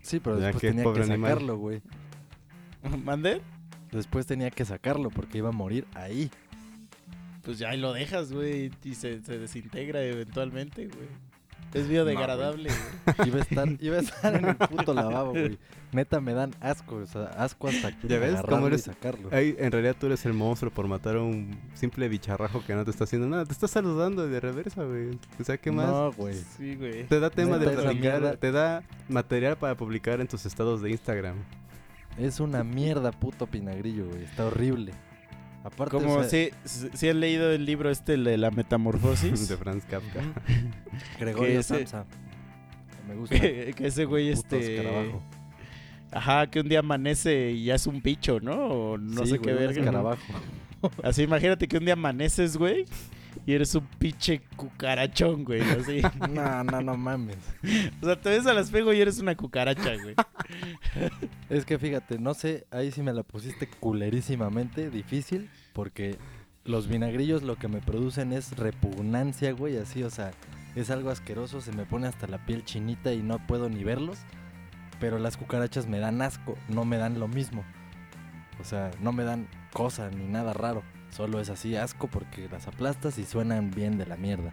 [0.00, 1.30] Sí, pero Ya después que tenía pobre que animal.
[1.32, 1.82] sacarlo, güey.
[3.04, 3.42] ¿Mande?
[3.90, 6.30] Después tenía que sacarlo porque iba a morir ahí.
[7.42, 11.08] Pues ya ahí lo dejas, güey, y se, se desintegra eventualmente, güey.
[11.74, 13.28] Es biodegradable, güey.
[13.28, 15.58] Iba a estar, iba a estar en el puto lavabo, güey.
[15.92, 19.28] Neta, me dan asco, o sea, asco hasta ¿Ya ves cómo eres- sacarlo.
[19.32, 22.90] En realidad tú eres el monstruo por matar a un simple bicharrajo que no te
[22.90, 23.44] está haciendo nada.
[23.44, 25.18] Te está saludando de reversa, güey.
[25.40, 25.88] O sea, ¿qué más?
[25.88, 26.34] No, güey.
[26.56, 27.04] Sí, güey.
[27.08, 30.90] Te da tema de Neta, platicar, te da material para publicar en tus estados de
[30.90, 31.36] Instagram.
[32.18, 34.24] Es una mierda puto pinagrillo, güey.
[34.24, 34.92] Está horrible.
[35.64, 39.48] Aparte, Como o sea, si, si han leído el libro este de la metamorfosis.
[39.48, 40.20] de Franz Kafka.
[41.20, 42.04] Gregorio que ese- Samsa.
[43.08, 43.38] Me gusta.
[43.38, 45.22] que, que ese güey puto este escarabajo.
[46.12, 49.38] ajá que un día amanece y ya es un bicho no o no Sí, sé
[49.38, 50.22] qué güey, verga escarabajo.
[51.02, 52.84] así imagínate que un día amaneces güey
[53.44, 56.00] y eres un pinche cucarachón güey así
[56.30, 57.38] No, no, no mames.
[58.00, 60.14] o sea te ves al espejo y eres una cucaracha güey
[61.50, 66.18] Es que fíjate, no sé, ahí sí me la pusiste culerísimamente, difícil, porque
[66.64, 70.32] los vinagrillos lo que me producen es repugnancia, güey, así, o sea,
[70.76, 74.18] es algo asqueroso, se me pone hasta la piel chinita y no puedo ni verlos,
[75.00, 77.64] pero las cucarachas me dan asco, no me dan lo mismo.
[78.60, 82.68] O sea, no me dan cosa ni nada raro, solo es así asco porque las
[82.68, 84.50] aplastas y suenan bien de la mierda.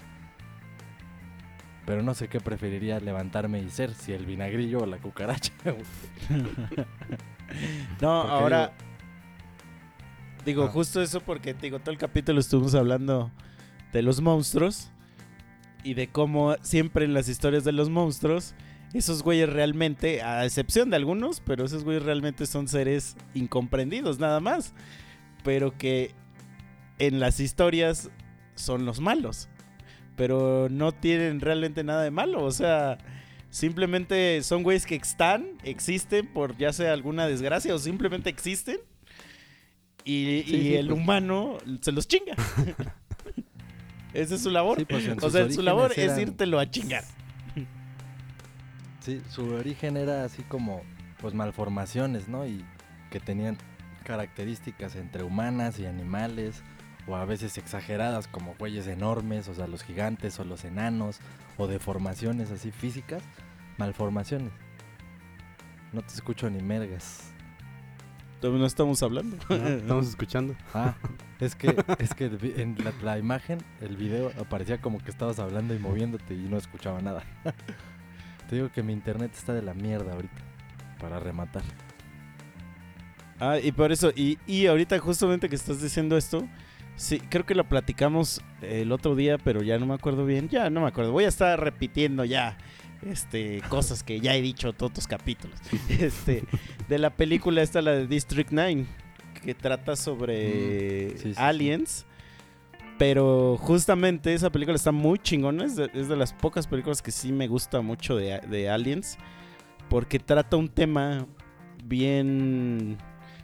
[1.85, 5.53] Pero no sé qué preferiría levantarme y ser, si el vinagrillo o la cucaracha.
[5.65, 5.75] no
[7.99, 8.88] Porque ahora digo
[10.47, 10.67] Ah.
[10.67, 13.31] justo eso porque digo todo el capítulo estuvimos hablando
[13.93, 14.89] de los monstruos
[15.83, 18.53] y de cómo siempre en las historias de los monstruos
[18.93, 24.39] esos güeyes realmente, a excepción de algunos, pero esos güeyes realmente son seres incomprendidos nada
[24.39, 24.73] más.
[25.43, 26.15] Pero que
[26.97, 28.09] en las historias
[28.55, 29.47] son los malos.
[30.15, 32.43] pero no tienen realmente nada de malo.
[32.43, 32.97] O sea,
[33.51, 38.79] simplemente son güeyes que están, existen por ya sea alguna desgracia o simplemente existen.
[40.09, 40.99] Y, Sí, y sí, el pues.
[40.99, 42.33] humano se los chinga.
[44.13, 44.79] Esa es su labor.
[44.79, 47.03] Sí, pues, o sea, su labor es írtelo a chingar.
[49.01, 50.81] Sí, su origen era así como,
[51.21, 52.45] pues, malformaciones, ¿no?
[52.47, 52.65] Y
[53.11, 53.57] que tenían
[54.03, 56.63] características entre humanas y animales,
[57.07, 61.19] o a veces exageradas, como güeyes enormes, o sea, los gigantes o los enanos,
[61.57, 63.21] o deformaciones así físicas,
[63.77, 64.51] malformaciones.
[65.93, 67.28] No te escucho ni mergas.
[68.39, 69.37] Todavía no estamos hablando.
[69.49, 70.55] No, Estamos escuchando.
[70.73, 70.95] Ah,
[71.39, 72.25] es que, es que
[72.57, 76.57] en la, la imagen, el video, aparecía como que estabas hablando y moviéndote y no
[76.57, 77.23] escuchaba nada.
[78.49, 80.41] Te digo que mi internet está de la mierda ahorita,
[80.99, 81.63] para rematar.
[83.39, 86.47] Ah, y por eso, y, y ahorita justamente que estás diciendo esto,
[86.95, 90.49] sí, creo que lo platicamos el otro día, pero ya no me acuerdo bien.
[90.49, 91.11] Ya no me acuerdo.
[91.11, 92.57] Voy a estar repitiendo ya
[93.05, 95.59] este cosas que ya he dicho todos los capítulos.
[95.89, 96.43] Este,
[96.87, 98.85] de la película esta, la de District 9,
[99.43, 101.41] que trata sobre Mm, sí, sí, sí.
[101.41, 102.05] aliens.
[102.97, 105.63] Pero justamente esa película está muy chingona.
[105.63, 109.17] Es de, es de las pocas películas que sí me gusta mucho de, de Aliens.
[109.89, 111.25] Porque trata un tema
[111.83, 112.97] bien...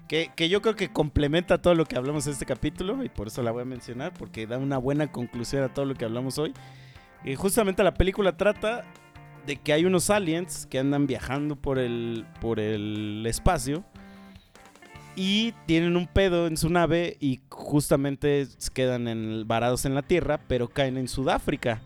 [0.09, 3.01] Que, que yo creo que complementa todo lo que hablamos en este capítulo.
[3.01, 4.13] Y por eso la voy a mencionar.
[4.13, 6.53] Porque da una buena conclusión a todo lo que hablamos hoy.
[7.23, 8.83] Y justamente la película trata
[9.45, 13.83] de que hay unos aliens que andan viajando por el, por el espacio
[15.15, 20.67] y tienen un pedo en su nave y justamente quedan varados en la Tierra, pero
[20.67, 21.81] caen en Sudáfrica.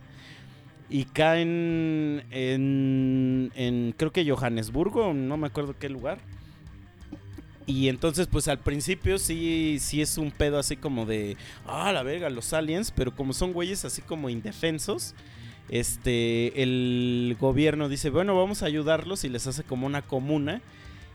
[0.91, 6.17] Y caen en, en creo que Johannesburgo, no me acuerdo qué lugar.
[7.67, 11.37] Y entonces, pues al principio sí, sí es un pedo así como de,
[11.67, 15.13] ah, la verga, los aliens, pero como son güeyes así como indefensos,
[15.69, 20.61] este, el gobierno dice, bueno, vamos a ayudarlos y les hace como una comuna.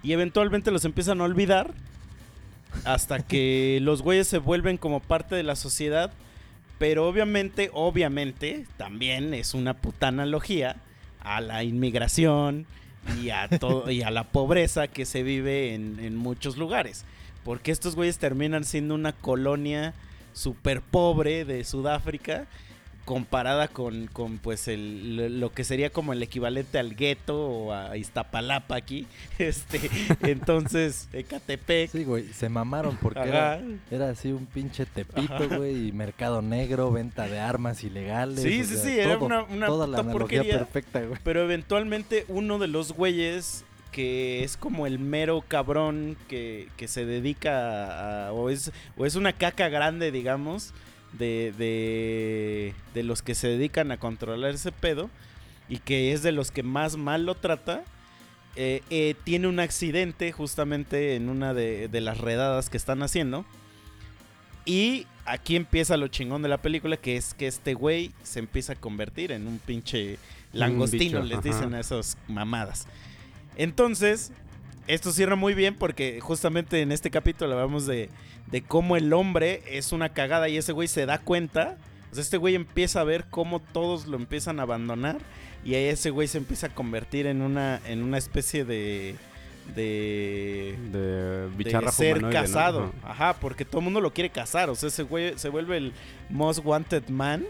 [0.02, 1.72] Y eventualmente los empiezan a olvidar
[2.84, 6.12] hasta que los güeyes se vuelven como parte de la sociedad.
[6.78, 10.76] Pero obviamente, obviamente, también es una puta analogía
[11.20, 12.66] a la inmigración
[13.20, 17.04] y a, todo, y a la pobreza que se vive en, muchos lugares.
[17.44, 19.94] Porque estos güeyes terminan siendo una colonia
[20.32, 22.46] súper pobre de Sudáfrica
[23.04, 27.96] comparada con, con pues el, lo- que sería como el equivalente al gueto o a
[27.96, 29.06] Iztapalapa aquí.
[29.38, 29.78] Este,
[30.22, 31.90] entonces, Ecatepec.
[31.90, 33.60] Sí, güey, se mamaron porque era,
[33.90, 38.40] era así un pinche tepito, güey, y mercado negro, venta de armas ilegales.
[38.42, 40.58] Sí, o sí, sea, sí, era una- una toda la puta analogía porquería.
[40.58, 41.20] perfecta, güey.
[41.22, 47.04] Pero eventualmente uno de los güeyes que es como el mero cabrón que, que se
[47.06, 50.72] dedica a, o, es, o es una caca grande, digamos,
[51.18, 55.10] de, de, de los que se dedican a controlar ese pedo
[55.68, 57.84] y que es de los que más mal lo trata.
[58.56, 63.44] eh, eh, tiene un accidente justamente en una de, de las redadas que están haciendo.
[64.64, 68.74] Y aquí empieza lo chingón de la película, que es que este güey se empieza
[68.74, 70.18] a convertir en un pinche
[70.52, 71.48] langostino, bicho, les ajá.
[71.48, 72.86] dicen a esas mamadas.
[73.56, 74.32] Entonces,
[74.86, 78.10] esto cierra muy bien porque justamente en este capítulo hablamos de,
[78.46, 81.76] de cómo el hombre es una cagada y ese güey se da cuenta.
[82.10, 85.18] O sea, este güey empieza a ver cómo todos lo empiezan a abandonar
[85.64, 89.16] y ahí ese güey se empieza a convertir en una, en una especie de...
[89.74, 92.92] de De de ser casado.
[93.02, 94.68] Ajá, porque todo el mundo lo quiere casar.
[94.70, 95.92] O sea, ese güey se vuelve el
[96.30, 97.44] most wanted man.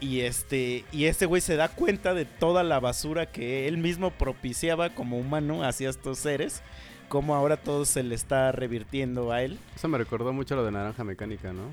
[0.00, 4.10] Y este, y este güey se da cuenta de toda la basura que él mismo
[4.10, 6.62] propiciaba como humano hacia estos seres.
[7.08, 9.58] Como ahora todo se le está revirtiendo a él.
[9.76, 11.64] Eso me recordó mucho lo de Naranja Mecánica, ¿no?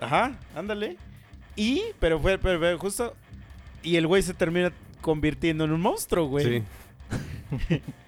[0.00, 0.96] Ajá, ándale.
[1.56, 3.14] Y, pero fue, pero, pero justo.
[3.82, 6.62] Y el güey se termina convirtiendo en un monstruo, güey.
[7.68, 7.80] Sí.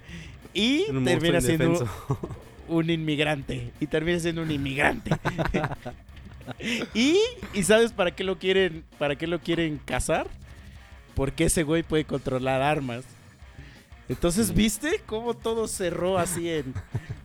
[0.58, 1.86] Y termina siendo
[2.68, 3.72] un inmigrante.
[3.78, 5.10] Y termina siendo un inmigrante.
[6.94, 7.18] y,
[7.55, 10.27] ¿y sabes para qué lo quieren, para qué lo quieren cazar?
[11.14, 13.05] Porque ese güey puede controlar armas.
[14.09, 16.74] Entonces, ¿viste cómo todo cerró así en.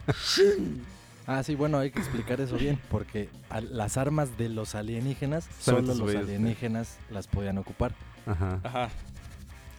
[1.28, 5.48] Ah, sí, bueno, hay que explicar eso bien, porque a- las armas de los alienígenas,
[5.62, 7.94] solo los alienígenas las podían ocupar.
[8.26, 8.60] Ajá.
[8.64, 8.90] Ajá.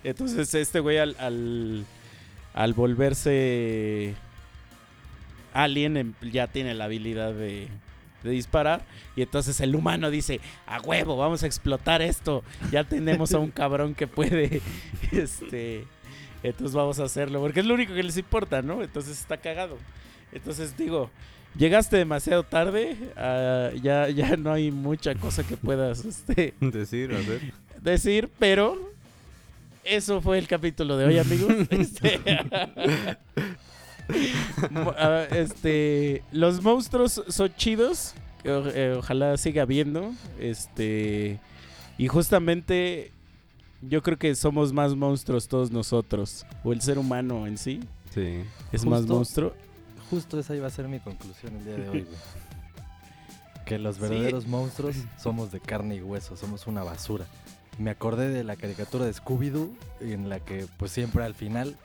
[0.04, 1.84] Entonces, este güey al, al,
[2.54, 4.14] al volverse
[5.52, 7.68] alien em- ya tiene la habilidad de,
[8.22, 8.84] de disparar.
[9.16, 12.42] Y entonces el humano dice, a huevo, vamos a explotar esto.
[12.70, 14.60] Ya tenemos a un cabrón que puede.
[15.10, 15.84] Este.
[16.42, 17.40] Entonces vamos a hacerlo.
[17.40, 18.82] Porque es lo único que les importa, ¿no?
[18.82, 19.78] Entonces está cagado.
[20.32, 21.10] Entonces digo,
[21.56, 27.14] llegaste demasiado tarde, ah, ya, ya no hay mucha cosa que puedas este, Decir,
[27.80, 28.92] decir, pero
[29.84, 31.52] eso fue el capítulo de hoy, amigos.
[31.70, 32.20] Este,
[35.30, 38.14] este, los monstruos son chidos,
[38.44, 41.38] o- eh, ojalá siga habiendo, este,
[41.98, 43.12] y justamente
[43.82, 47.80] yo creo que somos más monstruos todos nosotros, o el ser humano en sí
[48.14, 48.42] Sí.
[48.72, 49.54] es más monstruo.
[50.10, 52.16] Justo esa iba a ser mi conclusión el día de hoy, güey.
[53.64, 57.24] Que los verdaderos monstruos somos de carne y hueso, somos una basura.
[57.78, 59.70] Me acordé de la caricatura de Scooby-Doo,
[60.00, 61.76] en la que pues siempre al final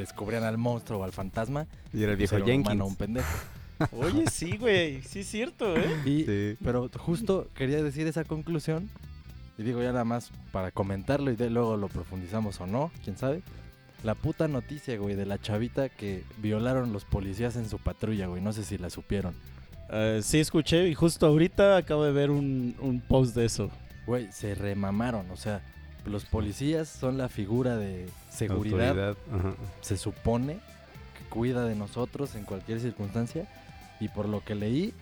[0.00, 1.66] descubrían al monstruo o al fantasma.
[1.92, 2.66] Y era el pues, viejo era un Jenkins.
[2.74, 3.28] humano un pendejo.
[3.92, 5.90] Oye, sí, güey, sí es cierto, ¿eh?
[6.04, 6.56] Y, Sí.
[6.62, 8.88] Pero justo quería decir esa conclusión.
[9.58, 13.16] Y digo ya nada más para comentarlo y de, luego lo profundizamos o no, quién
[13.16, 13.42] sabe.
[14.04, 18.42] La puta noticia, güey, de la chavita que violaron los policías en su patrulla, güey.
[18.42, 19.34] No sé si la supieron.
[19.88, 23.70] Ah, sí, escuché y justo ahorita acabo de ver un, un post de eso.
[24.06, 25.30] Güey, se remamaron.
[25.30, 25.62] O sea,
[26.04, 28.06] los policías son la figura de
[28.36, 29.16] seguridad,
[29.80, 30.54] se supone,
[31.18, 33.46] que cuida de nosotros en cualquier circunstancia.
[34.00, 34.92] Y por lo que leí,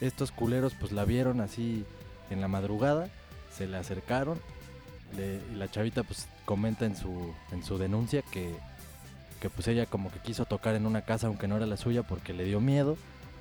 [0.00, 1.84] estos culeros pues la vieron así
[2.30, 3.08] en la madrugada,
[3.56, 4.38] se le acercaron
[5.16, 8.54] le- y la chavita pues comenta en su, en su denuncia que,
[9.40, 12.02] que pues ella como que quiso tocar en una casa aunque no era la suya
[12.02, 12.96] porque le dio miedo.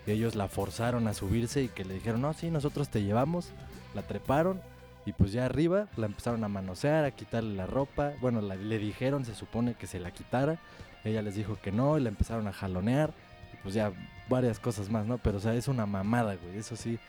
[0.07, 3.49] Y ellos la forzaron a subirse y que le dijeron, no, sí, nosotros te llevamos.
[3.93, 4.61] La treparon
[5.05, 8.11] y pues ya arriba la empezaron a manosear, a quitarle la ropa.
[8.21, 10.59] Bueno, la- le dijeron, se supone que se la quitara.
[11.03, 13.11] Ella les dijo que no y la empezaron a jalonear.
[13.53, 13.91] Y pues ya
[14.30, 15.17] varias cosas más, ¿no?
[15.17, 16.57] Pero o sea, es una mamada, güey.
[16.57, 16.99] Eso sí.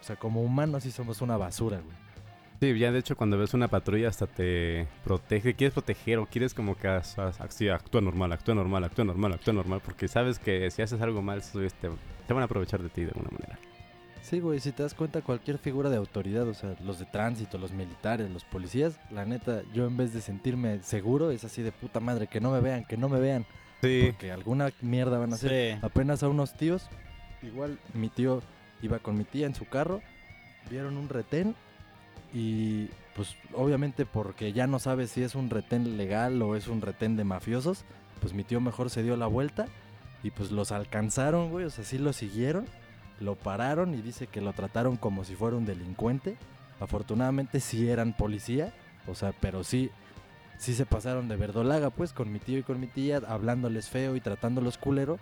[0.00, 1.96] O sea, como humanos sí somos una basura, güey.
[2.58, 6.54] Sí, ya de hecho cuando ves una patrulla hasta te protege, quieres proteger o quieres
[6.54, 10.38] como que as- as- así, actúa normal, actúa normal, actúa normal, actúa normal, porque sabes
[10.38, 13.58] que si haces algo mal, te, te van a aprovechar de ti de alguna manera.
[14.28, 17.58] Sí, güey, si te das cuenta, cualquier figura de autoridad, o sea, los de tránsito,
[17.58, 21.70] los militares, los policías, la neta, yo en vez de sentirme seguro, es así de
[21.70, 23.46] puta madre, que no me vean, que no me vean,
[23.82, 25.74] Sí, porque alguna mierda van a hacer.
[25.74, 25.78] Sí.
[25.80, 26.88] Apenas a unos tíos,
[27.40, 28.42] igual mi tío
[28.82, 30.00] iba con mi tía en su carro,
[30.70, 31.54] vieron un retén
[32.34, 36.80] y pues obviamente porque ya no sabe si es un retén legal o es un
[36.80, 37.84] retén de mafiosos,
[38.20, 39.66] pues mi tío mejor se dio la vuelta
[40.24, 42.66] y pues los alcanzaron, güey, o sea, sí lo siguieron,
[43.20, 46.36] lo pararon y dice que lo trataron como si fuera un delincuente.
[46.80, 48.72] Afortunadamente sí eran policía,
[49.06, 49.90] o sea, pero sí
[50.58, 54.16] sí se pasaron de verdolaga, pues, con mi tío y con mi tía, hablándoles feo
[54.16, 55.18] y tratándolos culero,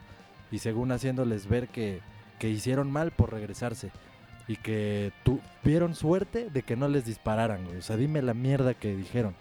[0.51, 2.01] y según haciéndoles ver que,
[2.39, 3.91] que hicieron mal por regresarse.
[4.47, 7.79] Y que tuvieron suerte de que no les dispararan, güey.
[7.79, 9.35] O sea, dime la mierda que dijeron.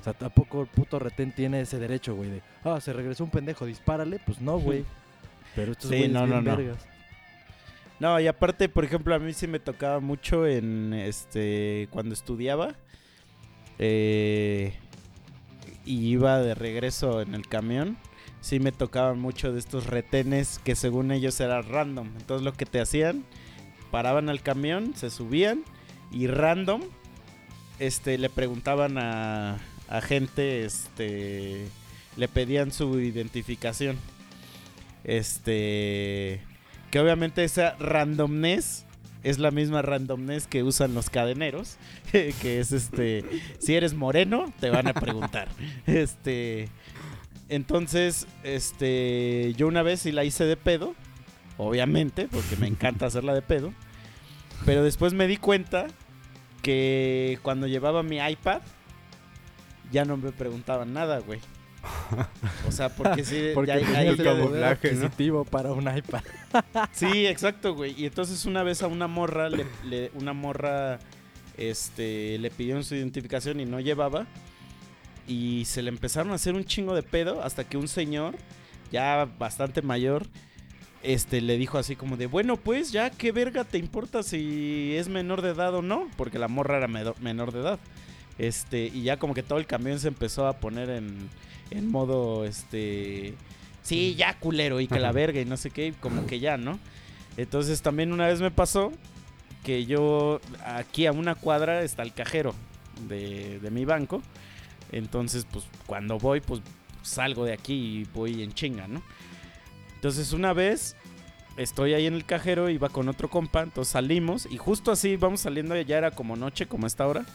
[0.00, 3.30] O sea, tampoco el puto retén tiene ese derecho, güey, de, ah, se regresó un
[3.30, 4.20] pendejo, dispárale.
[4.24, 4.84] Pues no, güey.
[5.54, 6.74] Pero estos Sí, güeyes no, bien no, no.
[8.00, 12.76] No, y aparte, por ejemplo, a mí sí me tocaba mucho en este cuando estudiaba.
[13.78, 14.74] eh,
[15.84, 17.98] y iba de regreso en el camión.
[18.40, 22.08] Sí me tocaban mucho de estos retenes que según ellos era random.
[22.18, 23.24] Entonces lo que te hacían,
[23.90, 25.64] paraban al camión, se subían
[26.10, 26.82] y random
[27.78, 29.58] este le preguntaban a,
[29.88, 31.68] a gente, este
[32.16, 33.98] le pedían su identificación.
[35.04, 36.42] Este
[36.90, 38.86] que obviamente esa randomness
[39.22, 41.76] es la misma randomness que usan los cadeneros,
[42.12, 43.24] que es este,
[43.58, 45.48] si eres moreno, te van a preguntar.
[45.86, 46.68] Este,
[47.48, 50.94] entonces, este, yo una vez sí la hice de pedo,
[51.56, 53.72] obviamente, porque me encanta hacerla de pedo,
[54.64, 55.86] pero después me di cuenta
[56.62, 58.60] que cuando llevaba mi iPad,
[59.90, 61.40] ya no me preguntaban nada, güey.
[62.66, 64.66] O sea, porque sí, Porque ya hay- el camuflaje, ¿no?
[64.66, 66.22] adquisitivo para un iPad.
[66.92, 67.94] Sí, exacto, güey.
[68.00, 70.98] Y entonces una vez a una morra, le, le- una morra,
[71.56, 74.26] este, le pidieron su identificación y no llevaba.
[75.26, 78.34] Y se le empezaron a hacer un chingo de pedo hasta que un señor,
[78.90, 80.26] ya bastante mayor,
[81.02, 85.08] este, le dijo así como de, bueno, pues ya, ¿qué verga te importa si es
[85.08, 86.08] menor de edad o no?
[86.16, 86.88] Porque la morra era
[87.20, 87.78] menor de edad.
[88.38, 91.28] Este, y ya como que todo el camión se empezó a poner en,
[91.70, 93.34] en modo, este,
[93.82, 96.78] sí, ya culero y que la verga y no sé qué, como que ya, ¿no?
[97.36, 98.92] Entonces también una vez me pasó
[99.64, 102.54] que yo, aquí a una cuadra está el cajero
[103.08, 104.22] de, de mi banco.
[104.90, 106.62] Entonces, pues cuando voy, pues
[107.02, 109.02] salgo de aquí y voy en chinga, ¿no?
[109.94, 110.96] Entonces una vez
[111.56, 115.40] estoy ahí en el cajero, iba con otro compa, entonces salimos y justo así vamos
[115.40, 117.26] saliendo, ya era como noche, como esta hora.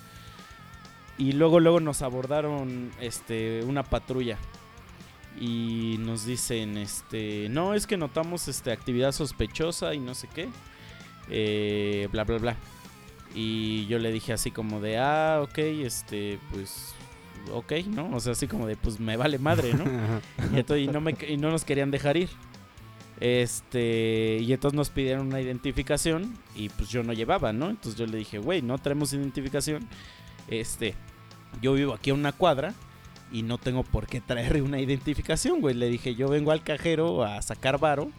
[1.18, 4.38] Y luego, luego nos abordaron este, una patrulla.
[5.40, 10.50] y nos dicen, este, no, es que notamos este, actividad sospechosa y no sé qué,
[11.30, 12.58] eh, bla, bla, bla.
[13.36, 16.94] Y yo le dije así como de, ah, ok, este, pues,
[17.52, 18.16] ok, ¿no?
[18.16, 19.86] O sea, así como de, pues me vale madre, ¿no?
[20.54, 22.30] y, entonces, y no, me, y no nos querían dejar ir.
[23.20, 27.70] Este, y entonces nos pidieron una identificación y pues yo no llevaba, ¿no?
[27.70, 29.88] Entonces yo le dije, güey, no traemos identificación.
[30.48, 30.96] Este,
[31.62, 32.74] yo vivo aquí a una cuadra
[33.32, 35.76] y no tengo por qué traer una identificación, güey.
[35.76, 38.12] Le dije, yo vengo al cajero a sacar varo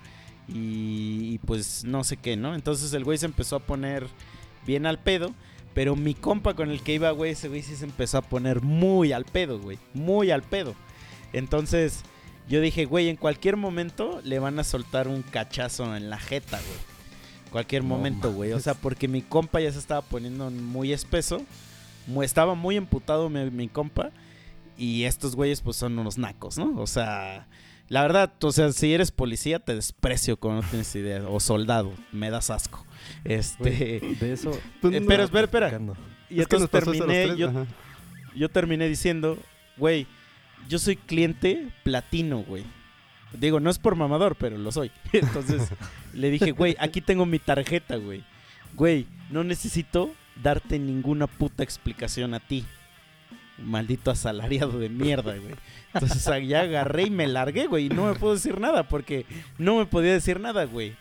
[0.49, 2.55] y, y pues no sé qué, ¿no?
[2.55, 4.07] Entonces el güey se empezó a poner
[4.67, 5.35] bien al pedo.
[5.75, 8.63] Pero mi compa con el que iba, güey, ese güey sí se empezó a poner
[8.63, 9.79] muy al pedo, güey.
[9.93, 10.75] Muy al pedo.
[11.33, 12.03] Entonces
[12.49, 16.59] yo dije, güey, en cualquier momento le van a soltar un cachazo en la jeta,
[16.59, 16.79] güey.
[17.51, 18.53] Cualquier No momento, güey.
[18.53, 21.43] O sea, porque mi compa ya se estaba poniendo muy espeso.
[22.23, 24.11] Estaba muy emputado mi, mi compa.
[24.77, 26.81] Y estos güeyes, pues son unos nacos, ¿no?
[26.81, 27.47] O sea,
[27.89, 31.23] la verdad, o sea, si eres policía, te desprecio como no tienes idea.
[31.29, 32.85] O soldado, me das asco.
[33.25, 34.01] Este.
[34.21, 34.51] De eso.
[34.83, 35.81] Eh, no, pero espera, espera.
[36.29, 37.67] Y es que entonces terminé, tres, yo,
[38.35, 39.39] yo terminé diciendo,
[39.77, 40.07] güey,
[40.69, 42.65] yo soy cliente platino, güey.
[43.33, 44.91] Digo, no es por mamador, pero lo soy.
[45.13, 45.69] Entonces
[46.13, 48.25] le dije, güey, aquí tengo mi tarjeta, güey.
[48.75, 52.65] Güey, no necesito darte ninguna puta explicación a ti.
[53.59, 55.55] Maldito asalariado de mierda, güey.
[55.94, 57.86] Entonces ya agarré y me largué, güey.
[57.86, 59.27] Y no me puedo decir nada porque
[59.59, 60.97] no me podía decir nada, güey.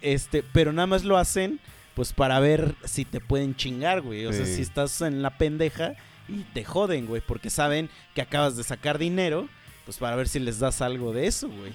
[0.00, 1.60] Este, pero nada más lo hacen
[1.94, 4.24] pues para ver si te pueden chingar, güey.
[4.26, 5.94] O sea, si estás en la pendeja
[6.28, 9.48] y te joden, güey, porque saben que acabas de sacar dinero,
[9.84, 11.72] pues para ver si les das algo de eso, güey.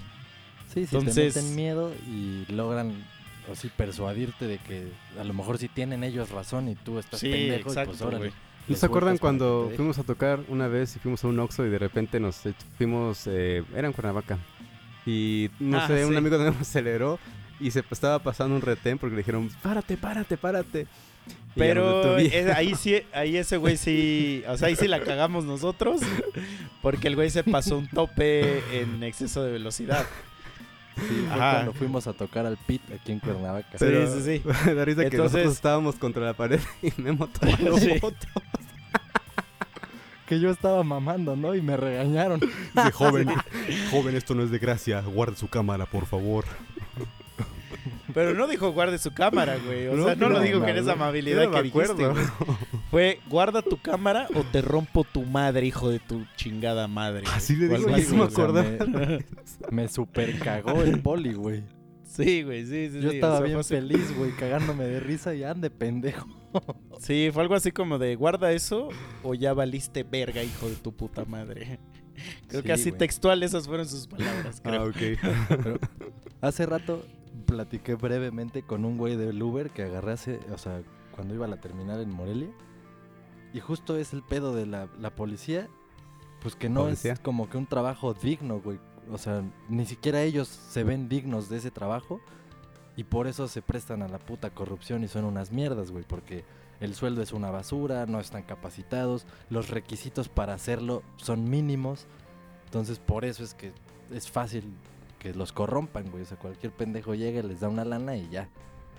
[0.72, 3.04] Sí, si Entonces- te meten miedo y logran
[3.50, 4.88] o sí persuadirte de que
[5.20, 8.02] a lo mejor sí tienen ellos razón y tú estás Sí, pendejo y exacto, pues
[8.02, 8.32] órale.
[8.68, 9.76] ¿No se acuerdan cuando dejen?
[9.76, 12.40] fuimos a tocar una vez y fuimos a un Oxxo y de repente nos
[12.76, 14.38] fuimos, eh, era en Cuernavaca,
[15.06, 17.18] y no Ah, sé, un amigo de nos aceleró
[17.60, 20.86] y se estaba pasando un retén porque le dijeron, párate, párate, párate.
[21.54, 25.44] Y Pero eh, ahí sí, ahí ese güey sí, o sea, ahí sí la cagamos
[25.44, 26.00] nosotros,
[26.82, 30.04] porque el güey se pasó un tope en exceso de velocidad.
[30.96, 31.52] Sí, fue Ajá.
[31.54, 33.76] cuando fuimos a tocar al pit aquí en Cuernavaca.
[33.78, 34.48] Pero- sí, sí, sí.
[34.66, 37.98] Me da risa que Entonces- nosotros estábamos contra la pared y Memo tomando Sí.
[37.98, 38.26] fotos.
[40.26, 41.54] Que yo estaba mamando, ¿no?
[41.54, 42.40] Y me regañaron.
[42.40, 43.28] Dice, joven,
[43.92, 46.44] joven, esto no es de gracia, guarde su cámara, por favor.
[48.16, 49.88] Pero no dijo guarde su cámara, güey.
[49.88, 52.24] O No, sea, no, lo digo con esa amabilidad no que dijiste, güey.
[52.90, 57.20] Fue guarda tu cámara o te rompo tu madre, hijo de tu chingada madre.
[57.24, 57.34] güey.
[57.34, 58.68] Así le O digo, algo y así, no me acordaba.
[58.86, 59.24] me,
[59.82, 61.62] me super cagó el poli, güey.
[62.04, 63.00] Sí, güey, sí, sí.
[63.02, 66.26] Yo sí, estaba o sea, bien feliz, güey, cagándome de risa y ande pendejo.
[67.00, 68.88] Sí, fue algo así como de guarda eso
[69.22, 71.78] o ya valiste verga, hijo de tu puta madre.
[72.48, 72.98] Creo Sí, que así güey.
[72.98, 74.80] textual esas fueron sus palabras, creo.
[74.80, 74.96] Ah, ok.
[75.50, 75.78] Pero
[76.40, 77.04] hace rato
[77.44, 80.82] platiqué brevemente con un güey del Uber que agarré hace, o sea,
[81.14, 82.50] cuando iba a la terminal en Morelia.
[83.52, 85.68] Y justo es el pedo de la, la policía,
[86.42, 87.14] pues que no Policía.
[87.14, 88.78] es como que un trabajo digno, güey.
[89.10, 92.20] O sea, ni siquiera ellos se ven dignos de ese trabajo.
[92.96, 96.04] Y por eso se prestan a la puta corrupción y son unas mierdas, güey.
[96.04, 96.44] Porque
[96.80, 102.06] el sueldo es una basura, no están capacitados, los requisitos para hacerlo son mínimos.
[102.64, 103.72] Entonces por eso es que
[104.12, 104.64] es fácil
[105.18, 106.22] que los corrompan, güey.
[106.22, 108.48] O sea, cualquier pendejo llega, les da una lana y ya.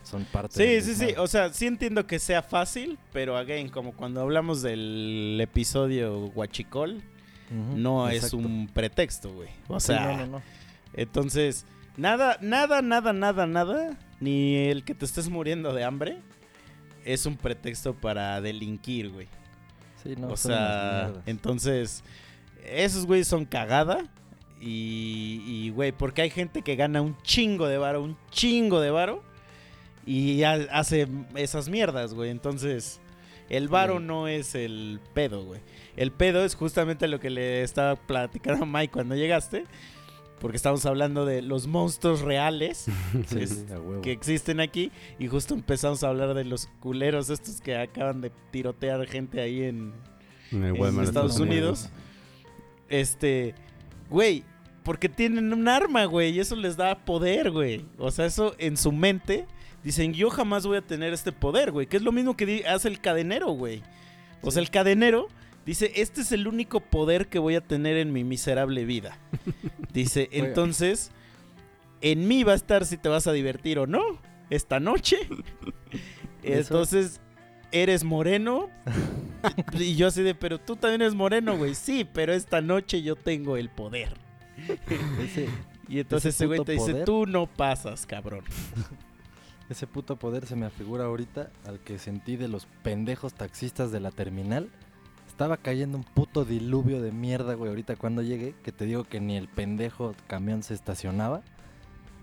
[0.03, 1.14] Son parte Sí, del sí, sí.
[1.18, 7.02] O sea, sí entiendo que sea fácil, pero again, como cuando hablamos del episodio Huachicol,
[7.49, 9.49] Ujú, no es un pretexto, güey.
[9.68, 10.41] O Sí, sea, no, no, no.
[10.94, 11.65] entonces,
[11.98, 16.19] nada, nada, nada, nada, nada, ni el que te estés muriendo de hambre
[17.06, 19.27] es un pretexto para delinquir, güey.
[20.03, 22.03] Sí, no, o sea, entonces,
[22.65, 24.06] esos güeyes son cagada.
[24.59, 29.23] Y, güey, porque hay gente que gana un chingo de varo, un chingo de varo.
[30.05, 32.29] Y hace esas mierdas, güey.
[32.31, 32.99] Entonces,
[33.49, 34.05] el varo Sí.
[34.05, 35.59] no es el pedo, güey.
[35.95, 39.65] El pedo es justamente lo que le estaba platicando a Mike cuando llegaste.
[40.39, 42.85] Porque estamos hablando de los monstruos reales
[43.27, 43.65] Sí, es-
[44.03, 44.91] que existen aquí.
[45.19, 49.63] Y justo empezamos a hablar de los culeros estos que acaban de tirotear gente ahí
[49.63, 49.93] en,
[51.01, 51.89] Estados Unidos.
[52.88, 53.55] Este,
[54.09, 54.43] güey,
[54.84, 57.85] porque tienen un arma, güey, y eso les da poder, güey.
[57.97, 59.45] O sea, eso en su mente
[59.84, 61.88] dicen, yo jamás voy a tener este poder, güey.
[61.88, 63.84] Que es lo mismo que hace el cadenero, güey.
[64.41, 65.27] O sea, el cadenero
[65.65, 69.17] dice, este es el único poder que voy a tener en mi miserable vida.
[69.93, 71.11] Dice, entonces,
[72.01, 75.17] en mí va a estar si te vas a divertir o no esta noche.
[76.43, 77.19] Entonces,
[77.72, 78.69] eres moreno.
[79.73, 81.76] y yo así de, pero tú también eres moreno, güey.
[81.76, 84.14] Sí, pero esta noche yo tengo el poder.
[85.22, 85.48] Ese,
[85.88, 87.06] Y entonces Ese güey te dice, poder.
[87.06, 88.44] tú no pasas, cabrón.
[89.69, 93.99] ese puto poder se me afigura ahorita al que sentí de los pendejos taxistas de
[93.99, 94.69] la terminal.
[95.27, 99.19] Estaba cayendo un puto diluvio de mierda, güey, ahorita cuando llegué, que te digo que
[99.19, 101.44] ni el pendejo camión se estacionaba.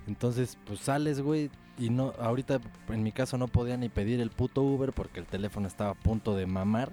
[0.08, 4.30] Entonces, pues sales, güey, y no, ahorita en mi caso no podía ni pedir el
[4.30, 6.92] puto Uber porque el teléfono estaba a punto de mamar.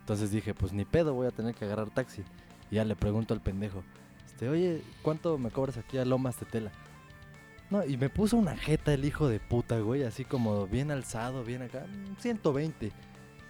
[0.00, 2.22] Entonces dije, pues ni pedo, voy a tener que agarrar taxi.
[2.70, 3.82] Y ya le pregunto al pendejo,
[4.26, 6.70] este, oye, ¿cuánto me cobras aquí a Lomas de Tela?
[7.70, 11.44] No, y me puso una jeta el hijo de puta, güey, así como bien alzado,
[11.44, 12.92] bien acá, "Mm, 120.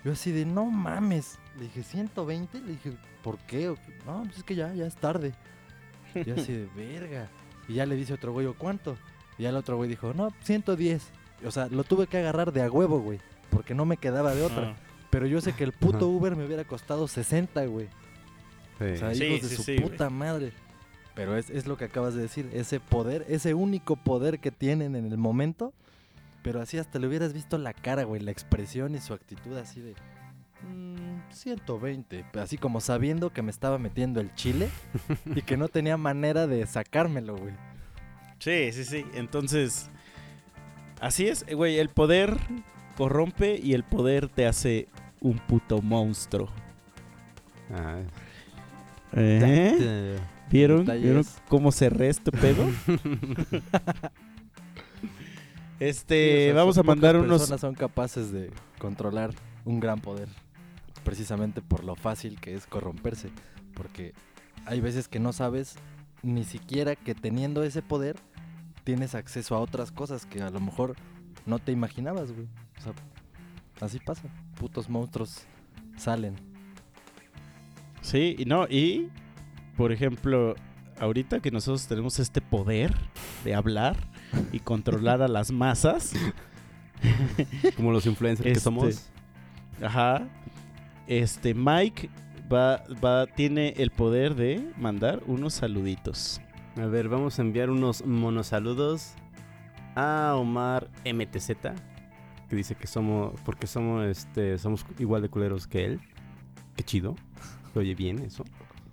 [0.05, 1.39] Yo así de, no mames.
[1.59, 2.61] Le dije, ¿120?
[2.65, 2.93] Le dije,
[3.23, 3.75] ¿por qué?
[4.07, 5.33] No, pues es que ya, ya es tarde.
[6.27, 7.29] Yo así de, verga.
[7.69, 8.97] Y ya le dice otro güey, "¿O ¿cuánto?
[9.39, 11.03] Y ya el otro güey dijo, no, 110.
[11.47, 13.21] O sea, lo tuve que agarrar de a huevo, güey,
[13.51, 14.71] porque no me quedaba de otra.
[14.71, 14.77] Ah.
[15.11, 16.09] Pero yo sé que el puto.
[16.09, 17.89] Uber me hubiera costado 60, güey.
[18.81, 19.91] O sea, Sí, hijos de sí, su sí, güey.
[19.91, 20.53] puta madre.
[21.15, 24.97] Pero es, es lo que acabas de decir, ese poder, ese único poder que tienen
[24.97, 25.73] en el momento.
[26.43, 29.81] Pero así hasta le hubieras visto la cara, güey, la expresión y su actitud así
[29.81, 29.95] de...
[30.69, 34.69] "Mm, 120, así como sabiendo que me estaba metiendo el chile
[35.35, 37.55] y que no tenía manera de sacármelo, güey.
[38.45, 39.07] Sí, sí, sí.
[39.15, 39.89] Entonces,
[41.01, 41.79] así es, güey.
[41.79, 42.37] El poder
[42.95, 44.87] corrompe y el poder te hace
[45.23, 46.51] un puto monstruo.
[47.73, 48.03] Ah,
[50.51, 50.85] ¿Vieron?
[50.85, 52.71] ¿Vieron cómo cerré este pedo?
[55.81, 57.41] Este, Sí, o sea, vamos a mandar unos.
[57.41, 59.35] personas son capaces de controlar
[59.65, 60.29] un gran poder,
[61.03, 63.31] precisamente por lo fácil que es corromperse,
[63.75, 64.15] porque
[64.67, 65.75] hay veces que no sabes
[66.23, 68.17] ni siquiera que teniendo ese poder
[68.85, 70.95] tienes acceso a otras cosas que a lo mejor
[71.47, 72.47] no te imaginabas, güey.
[72.79, 72.93] O sea,
[73.81, 74.23] así pasa.
[74.59, 75.43] Putos monstruos
[75.97, 76.37] salen.
[78.03, 79.09] Sí, y no, y
[79.77, 80.55] por ejemplo,
[81.01, 82.95] ahorita que nosotros tenemos este poder
[83.45, 83.97] de hablar
[84.53, 86.13] y controlar a las masas,
[87.77, 89.11] como los influencers que Este, somos.
[89.83, 90.29] ajá,
[91.07, 92.11] este Mike
[92.53, 96.41] va, va, tiene el poder de mandar unos saluditos.
[96.77, 99.13] A ver, vamos a enviar unos monosaludos
[99.95, 101.51] a Omar MTZ,
[102.49, 106.01] que dice que somos, porque somos, este, somos igual de culeros que él.
[106.77, 107.15] Qué chido.
[107.73, 108.45] Se oye bien eso.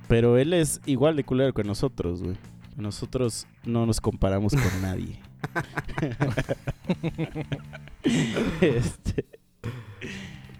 [0.07, 2.37] Pero él es igual de culero que nosotros, güey.
[2.77, 5.19] Nosotros no nos comparamos con nadie.
[8.61, 9.25] este,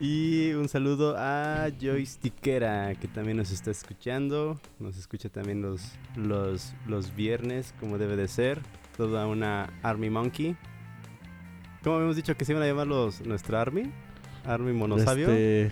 [0.03, 4.59] Y un saludo a Joystickera, que también nos está escuchando.
[4.79, 8.59] Nos escucha también los, los, los viernes, como debe de ser.
[8.97, 10.57] Toda una Army Monkey.
[11.83, 13.91] ¿Cómo habíamos dicho que se iban a llamar los, nuestra Army?
[14.43, 15.29] Army Monosabio.
[15.29, 15.71] este,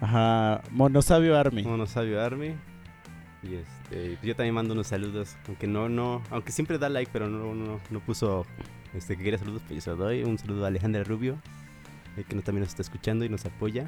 [0.00, 1.62] ajá, Monosabio Army.
[1.62, 2.56] Monosabio Army.
[3.44, 7.28] Y este, yo también mando unos saludos, aunque no, no, aunque siempre da like, pero
[7.28, 8.46] no, no, no puso
[8.94, 10.24] este que quería saludos, pues yo se lo doy.
[10.24, 11.38] Un saludo a Alejandra Rubio,
[12.16, 13.86] eh, que no, también nos está escuchando y nos apoya.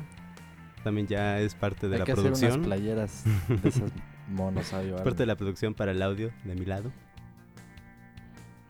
[0.82, 2.64] También ya es parte de Hay la que hacer unas producción.
[2.64, 3.90] playeras de esas
[4.28, 6.92] monos, sabio, Parte de la producción para el audio de mi lado.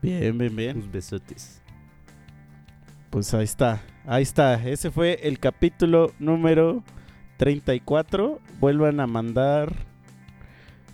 [0.01, 0.77] Bien, bien, bien.
[0.77, 1.61] Unos besotes.
[3.09, 4.55] Pues ahí está, ahí está.
[4.67, 6.83] Ese fue el capítulo número
[7.37, 8.39] 34.
[8.59, 9.73] Vuelvan a mandar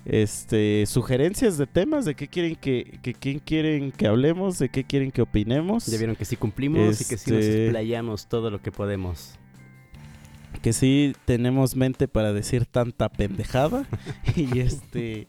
[0.05, 4.83] este sugerencias de temas de qué quieren que, que quién quieren que hablemos, de qué
[4.83, 5.85] quieren que opinemos.
[5.85, 9.35] Ya vieron que sí cumplimos y que sí nos Este- explayamos todo lo que podemos.
[10.61, 13.85] que sí tenemos mente para decir tanta pendejada
[14.35, 15.27] y este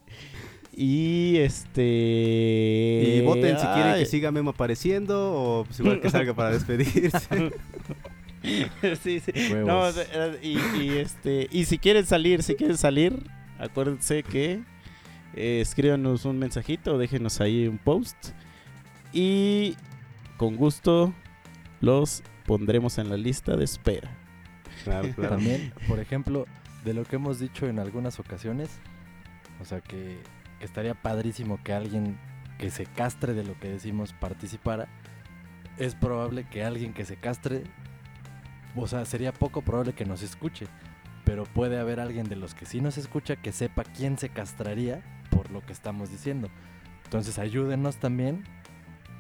[0.75, 6.33] y este Y voten si quieren que siga Memo apareciendo o pues igual que salga
[6.35, 7.19] para despedirse.
[9.03, 9.33] sí, sí.
[9.65, 13.23] No, eh, y, y, este y si quieren salir, si quieren salir,
[13.63, 14.63] acuérdense que
[15.35, 18.17] eh, escríbanos un mensajito, déjenos ahí un post
[19.13, 19.77] y
[20.37, 21.13] con gusto
[21.81, 24.11] los pondremos en la lista de espera.
[24.85, 25.37] Claro, claro.
[25.37, 26.47] También, por ejemplo,
[26.85, 28.71] de lo que hemos dicho en algunas ocasiones,
[29.61, 30.19] o sea que,
[30.59, 32.19] que estaría padrísimo que alguien
[32.59, 34.89] que se castre de lo que decimos participara.
[35.79, 37.65] Es probable que alguien que se castre,
[38.77, 40.67] o sea, sería poco probable que nos escuche,
[41.25, 45.03] pero puede haber alguien de los que sí nos escucha que sepa quién se castraría
[45.31, 46.49] por lo que estamos diciendo.
[47.05, 48.45] Entonces ayúdenos también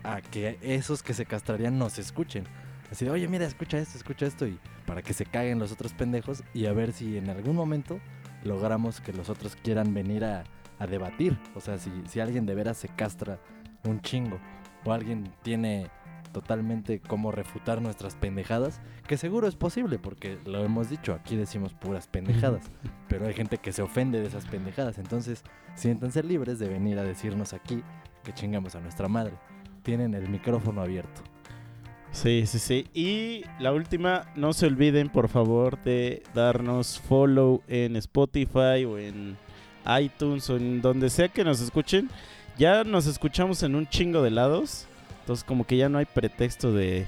[0.03, 2.45] a que esos que se castrarían nos escuchen.
[2.91, 5.95] Así de, oye, mira, escucha esto, escucha esto, y para que se caguen los otros
[5.95, 8.01] pendejos y a ver si en algún momento
[8.45, 10.45] logramos que los otros quieran venir a,
[10.79, 11.39] a debatir.
[11.55, 13.39] O sea, si, si alguien de veras se castra
[13.85, 14.39] un chingo
[14.85, 15.91] o alguien tiene
[16.33, 21.75] totalmente cómo refutar nuestras pendejadas, que seguro es posible, porque lo hemos dicho, aquí decimos
[21.75, 22.71] puras pendejadas,
[23.09, 25.45] pero hay gente que se ofende de esas pendejadas, entonces
[25.75, 27.83] siéntanse libres de venir a decirnos aquí
[28.25, 29.35] que chingamos a nuestra madre.
[29.83, 31.23] Tienen el micrófono abierto.
[32.13, 32.87] Sí, sí, sí.
[32.93, 39.37] Y la última, no se olviden por favor de darnos follow en Spotify o en
[40.01, 42.11] iTunes o en donde sea que nos escuchen.
[42.59, 44.87] Ya nos escuchamos en un chingo de lados.
[45.23, 47.07] Entonces como que ya no hay pretexto de...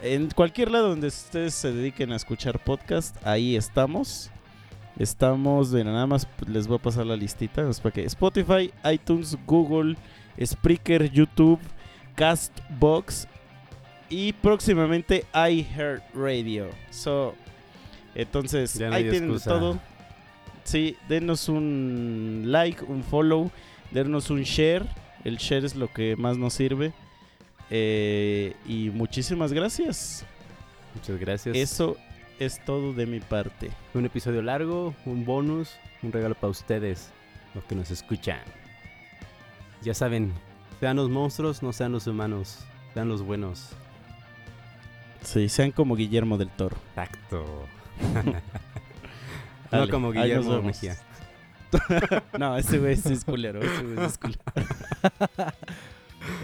[0.00, 4.30] En cualquier lado donde ustedes se dediquen a escuchar podcast, ahí estamos.
[4.98, 7.68] Estamos, de nada más les voy a pasar la listita.
[7.68, 9.96] es para que Spotify, iTunes, Google,
[10.40, 11.58] Spreaker, YouTube,
[12.14, 13.26] Castbox
[14.08, 16.68] y próximamente iHeartRadio.
[16.90, 17.34] So,
[18.14, 19.50] entonces, no ahí tienen excusa.
[19.50, 19.80] todo.
[20.62, 23.50] Sí, denos un like, un follow,
[23.90, 24.86] denos un share.
[25.24, 26.92] El share es lo que más nos sirve.
[27.70, 30.24] Eh, y muchísimas gracias.
[30.94, 31.56] Muchas gracias.
[31.56, 31.96] Eso
[32.38, 33.70] es todo de mi parte.
[33.94, 37.10] Un episodio largo, un bonus, un regalo para ustedes,
[37.54, 38.40] los que nos escuchan.
[39.82, 40.32] Ya saben,
[40.80, 42.60] sean los monstruos, no sean los humanos,
[42.94, 43.70] sean los buenos.
[45.22, 46.76] Sí, sean como Guillermo del Toro.
[49.70, 50.62] Dale, no como Guillermo.
[50.62, 50.96] Mejía.
[52.38, 53.60] No, ese güey es culero.
[53.60, 54.38] Ese güey es culero.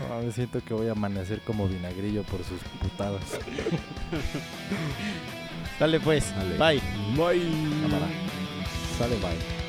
[0.08, 3.22] No, me siento que voy a amanecer como vinagrillo por sus putadas.
[5.78, 6.34] Dale pues.
[6.34, 6.56] Dale.
[6.56, 6.80] Bye.
[7.16, 7.50] Bye.
[7.82, 8.08] Cámara.
[8.98, 9.59] Sale, bye.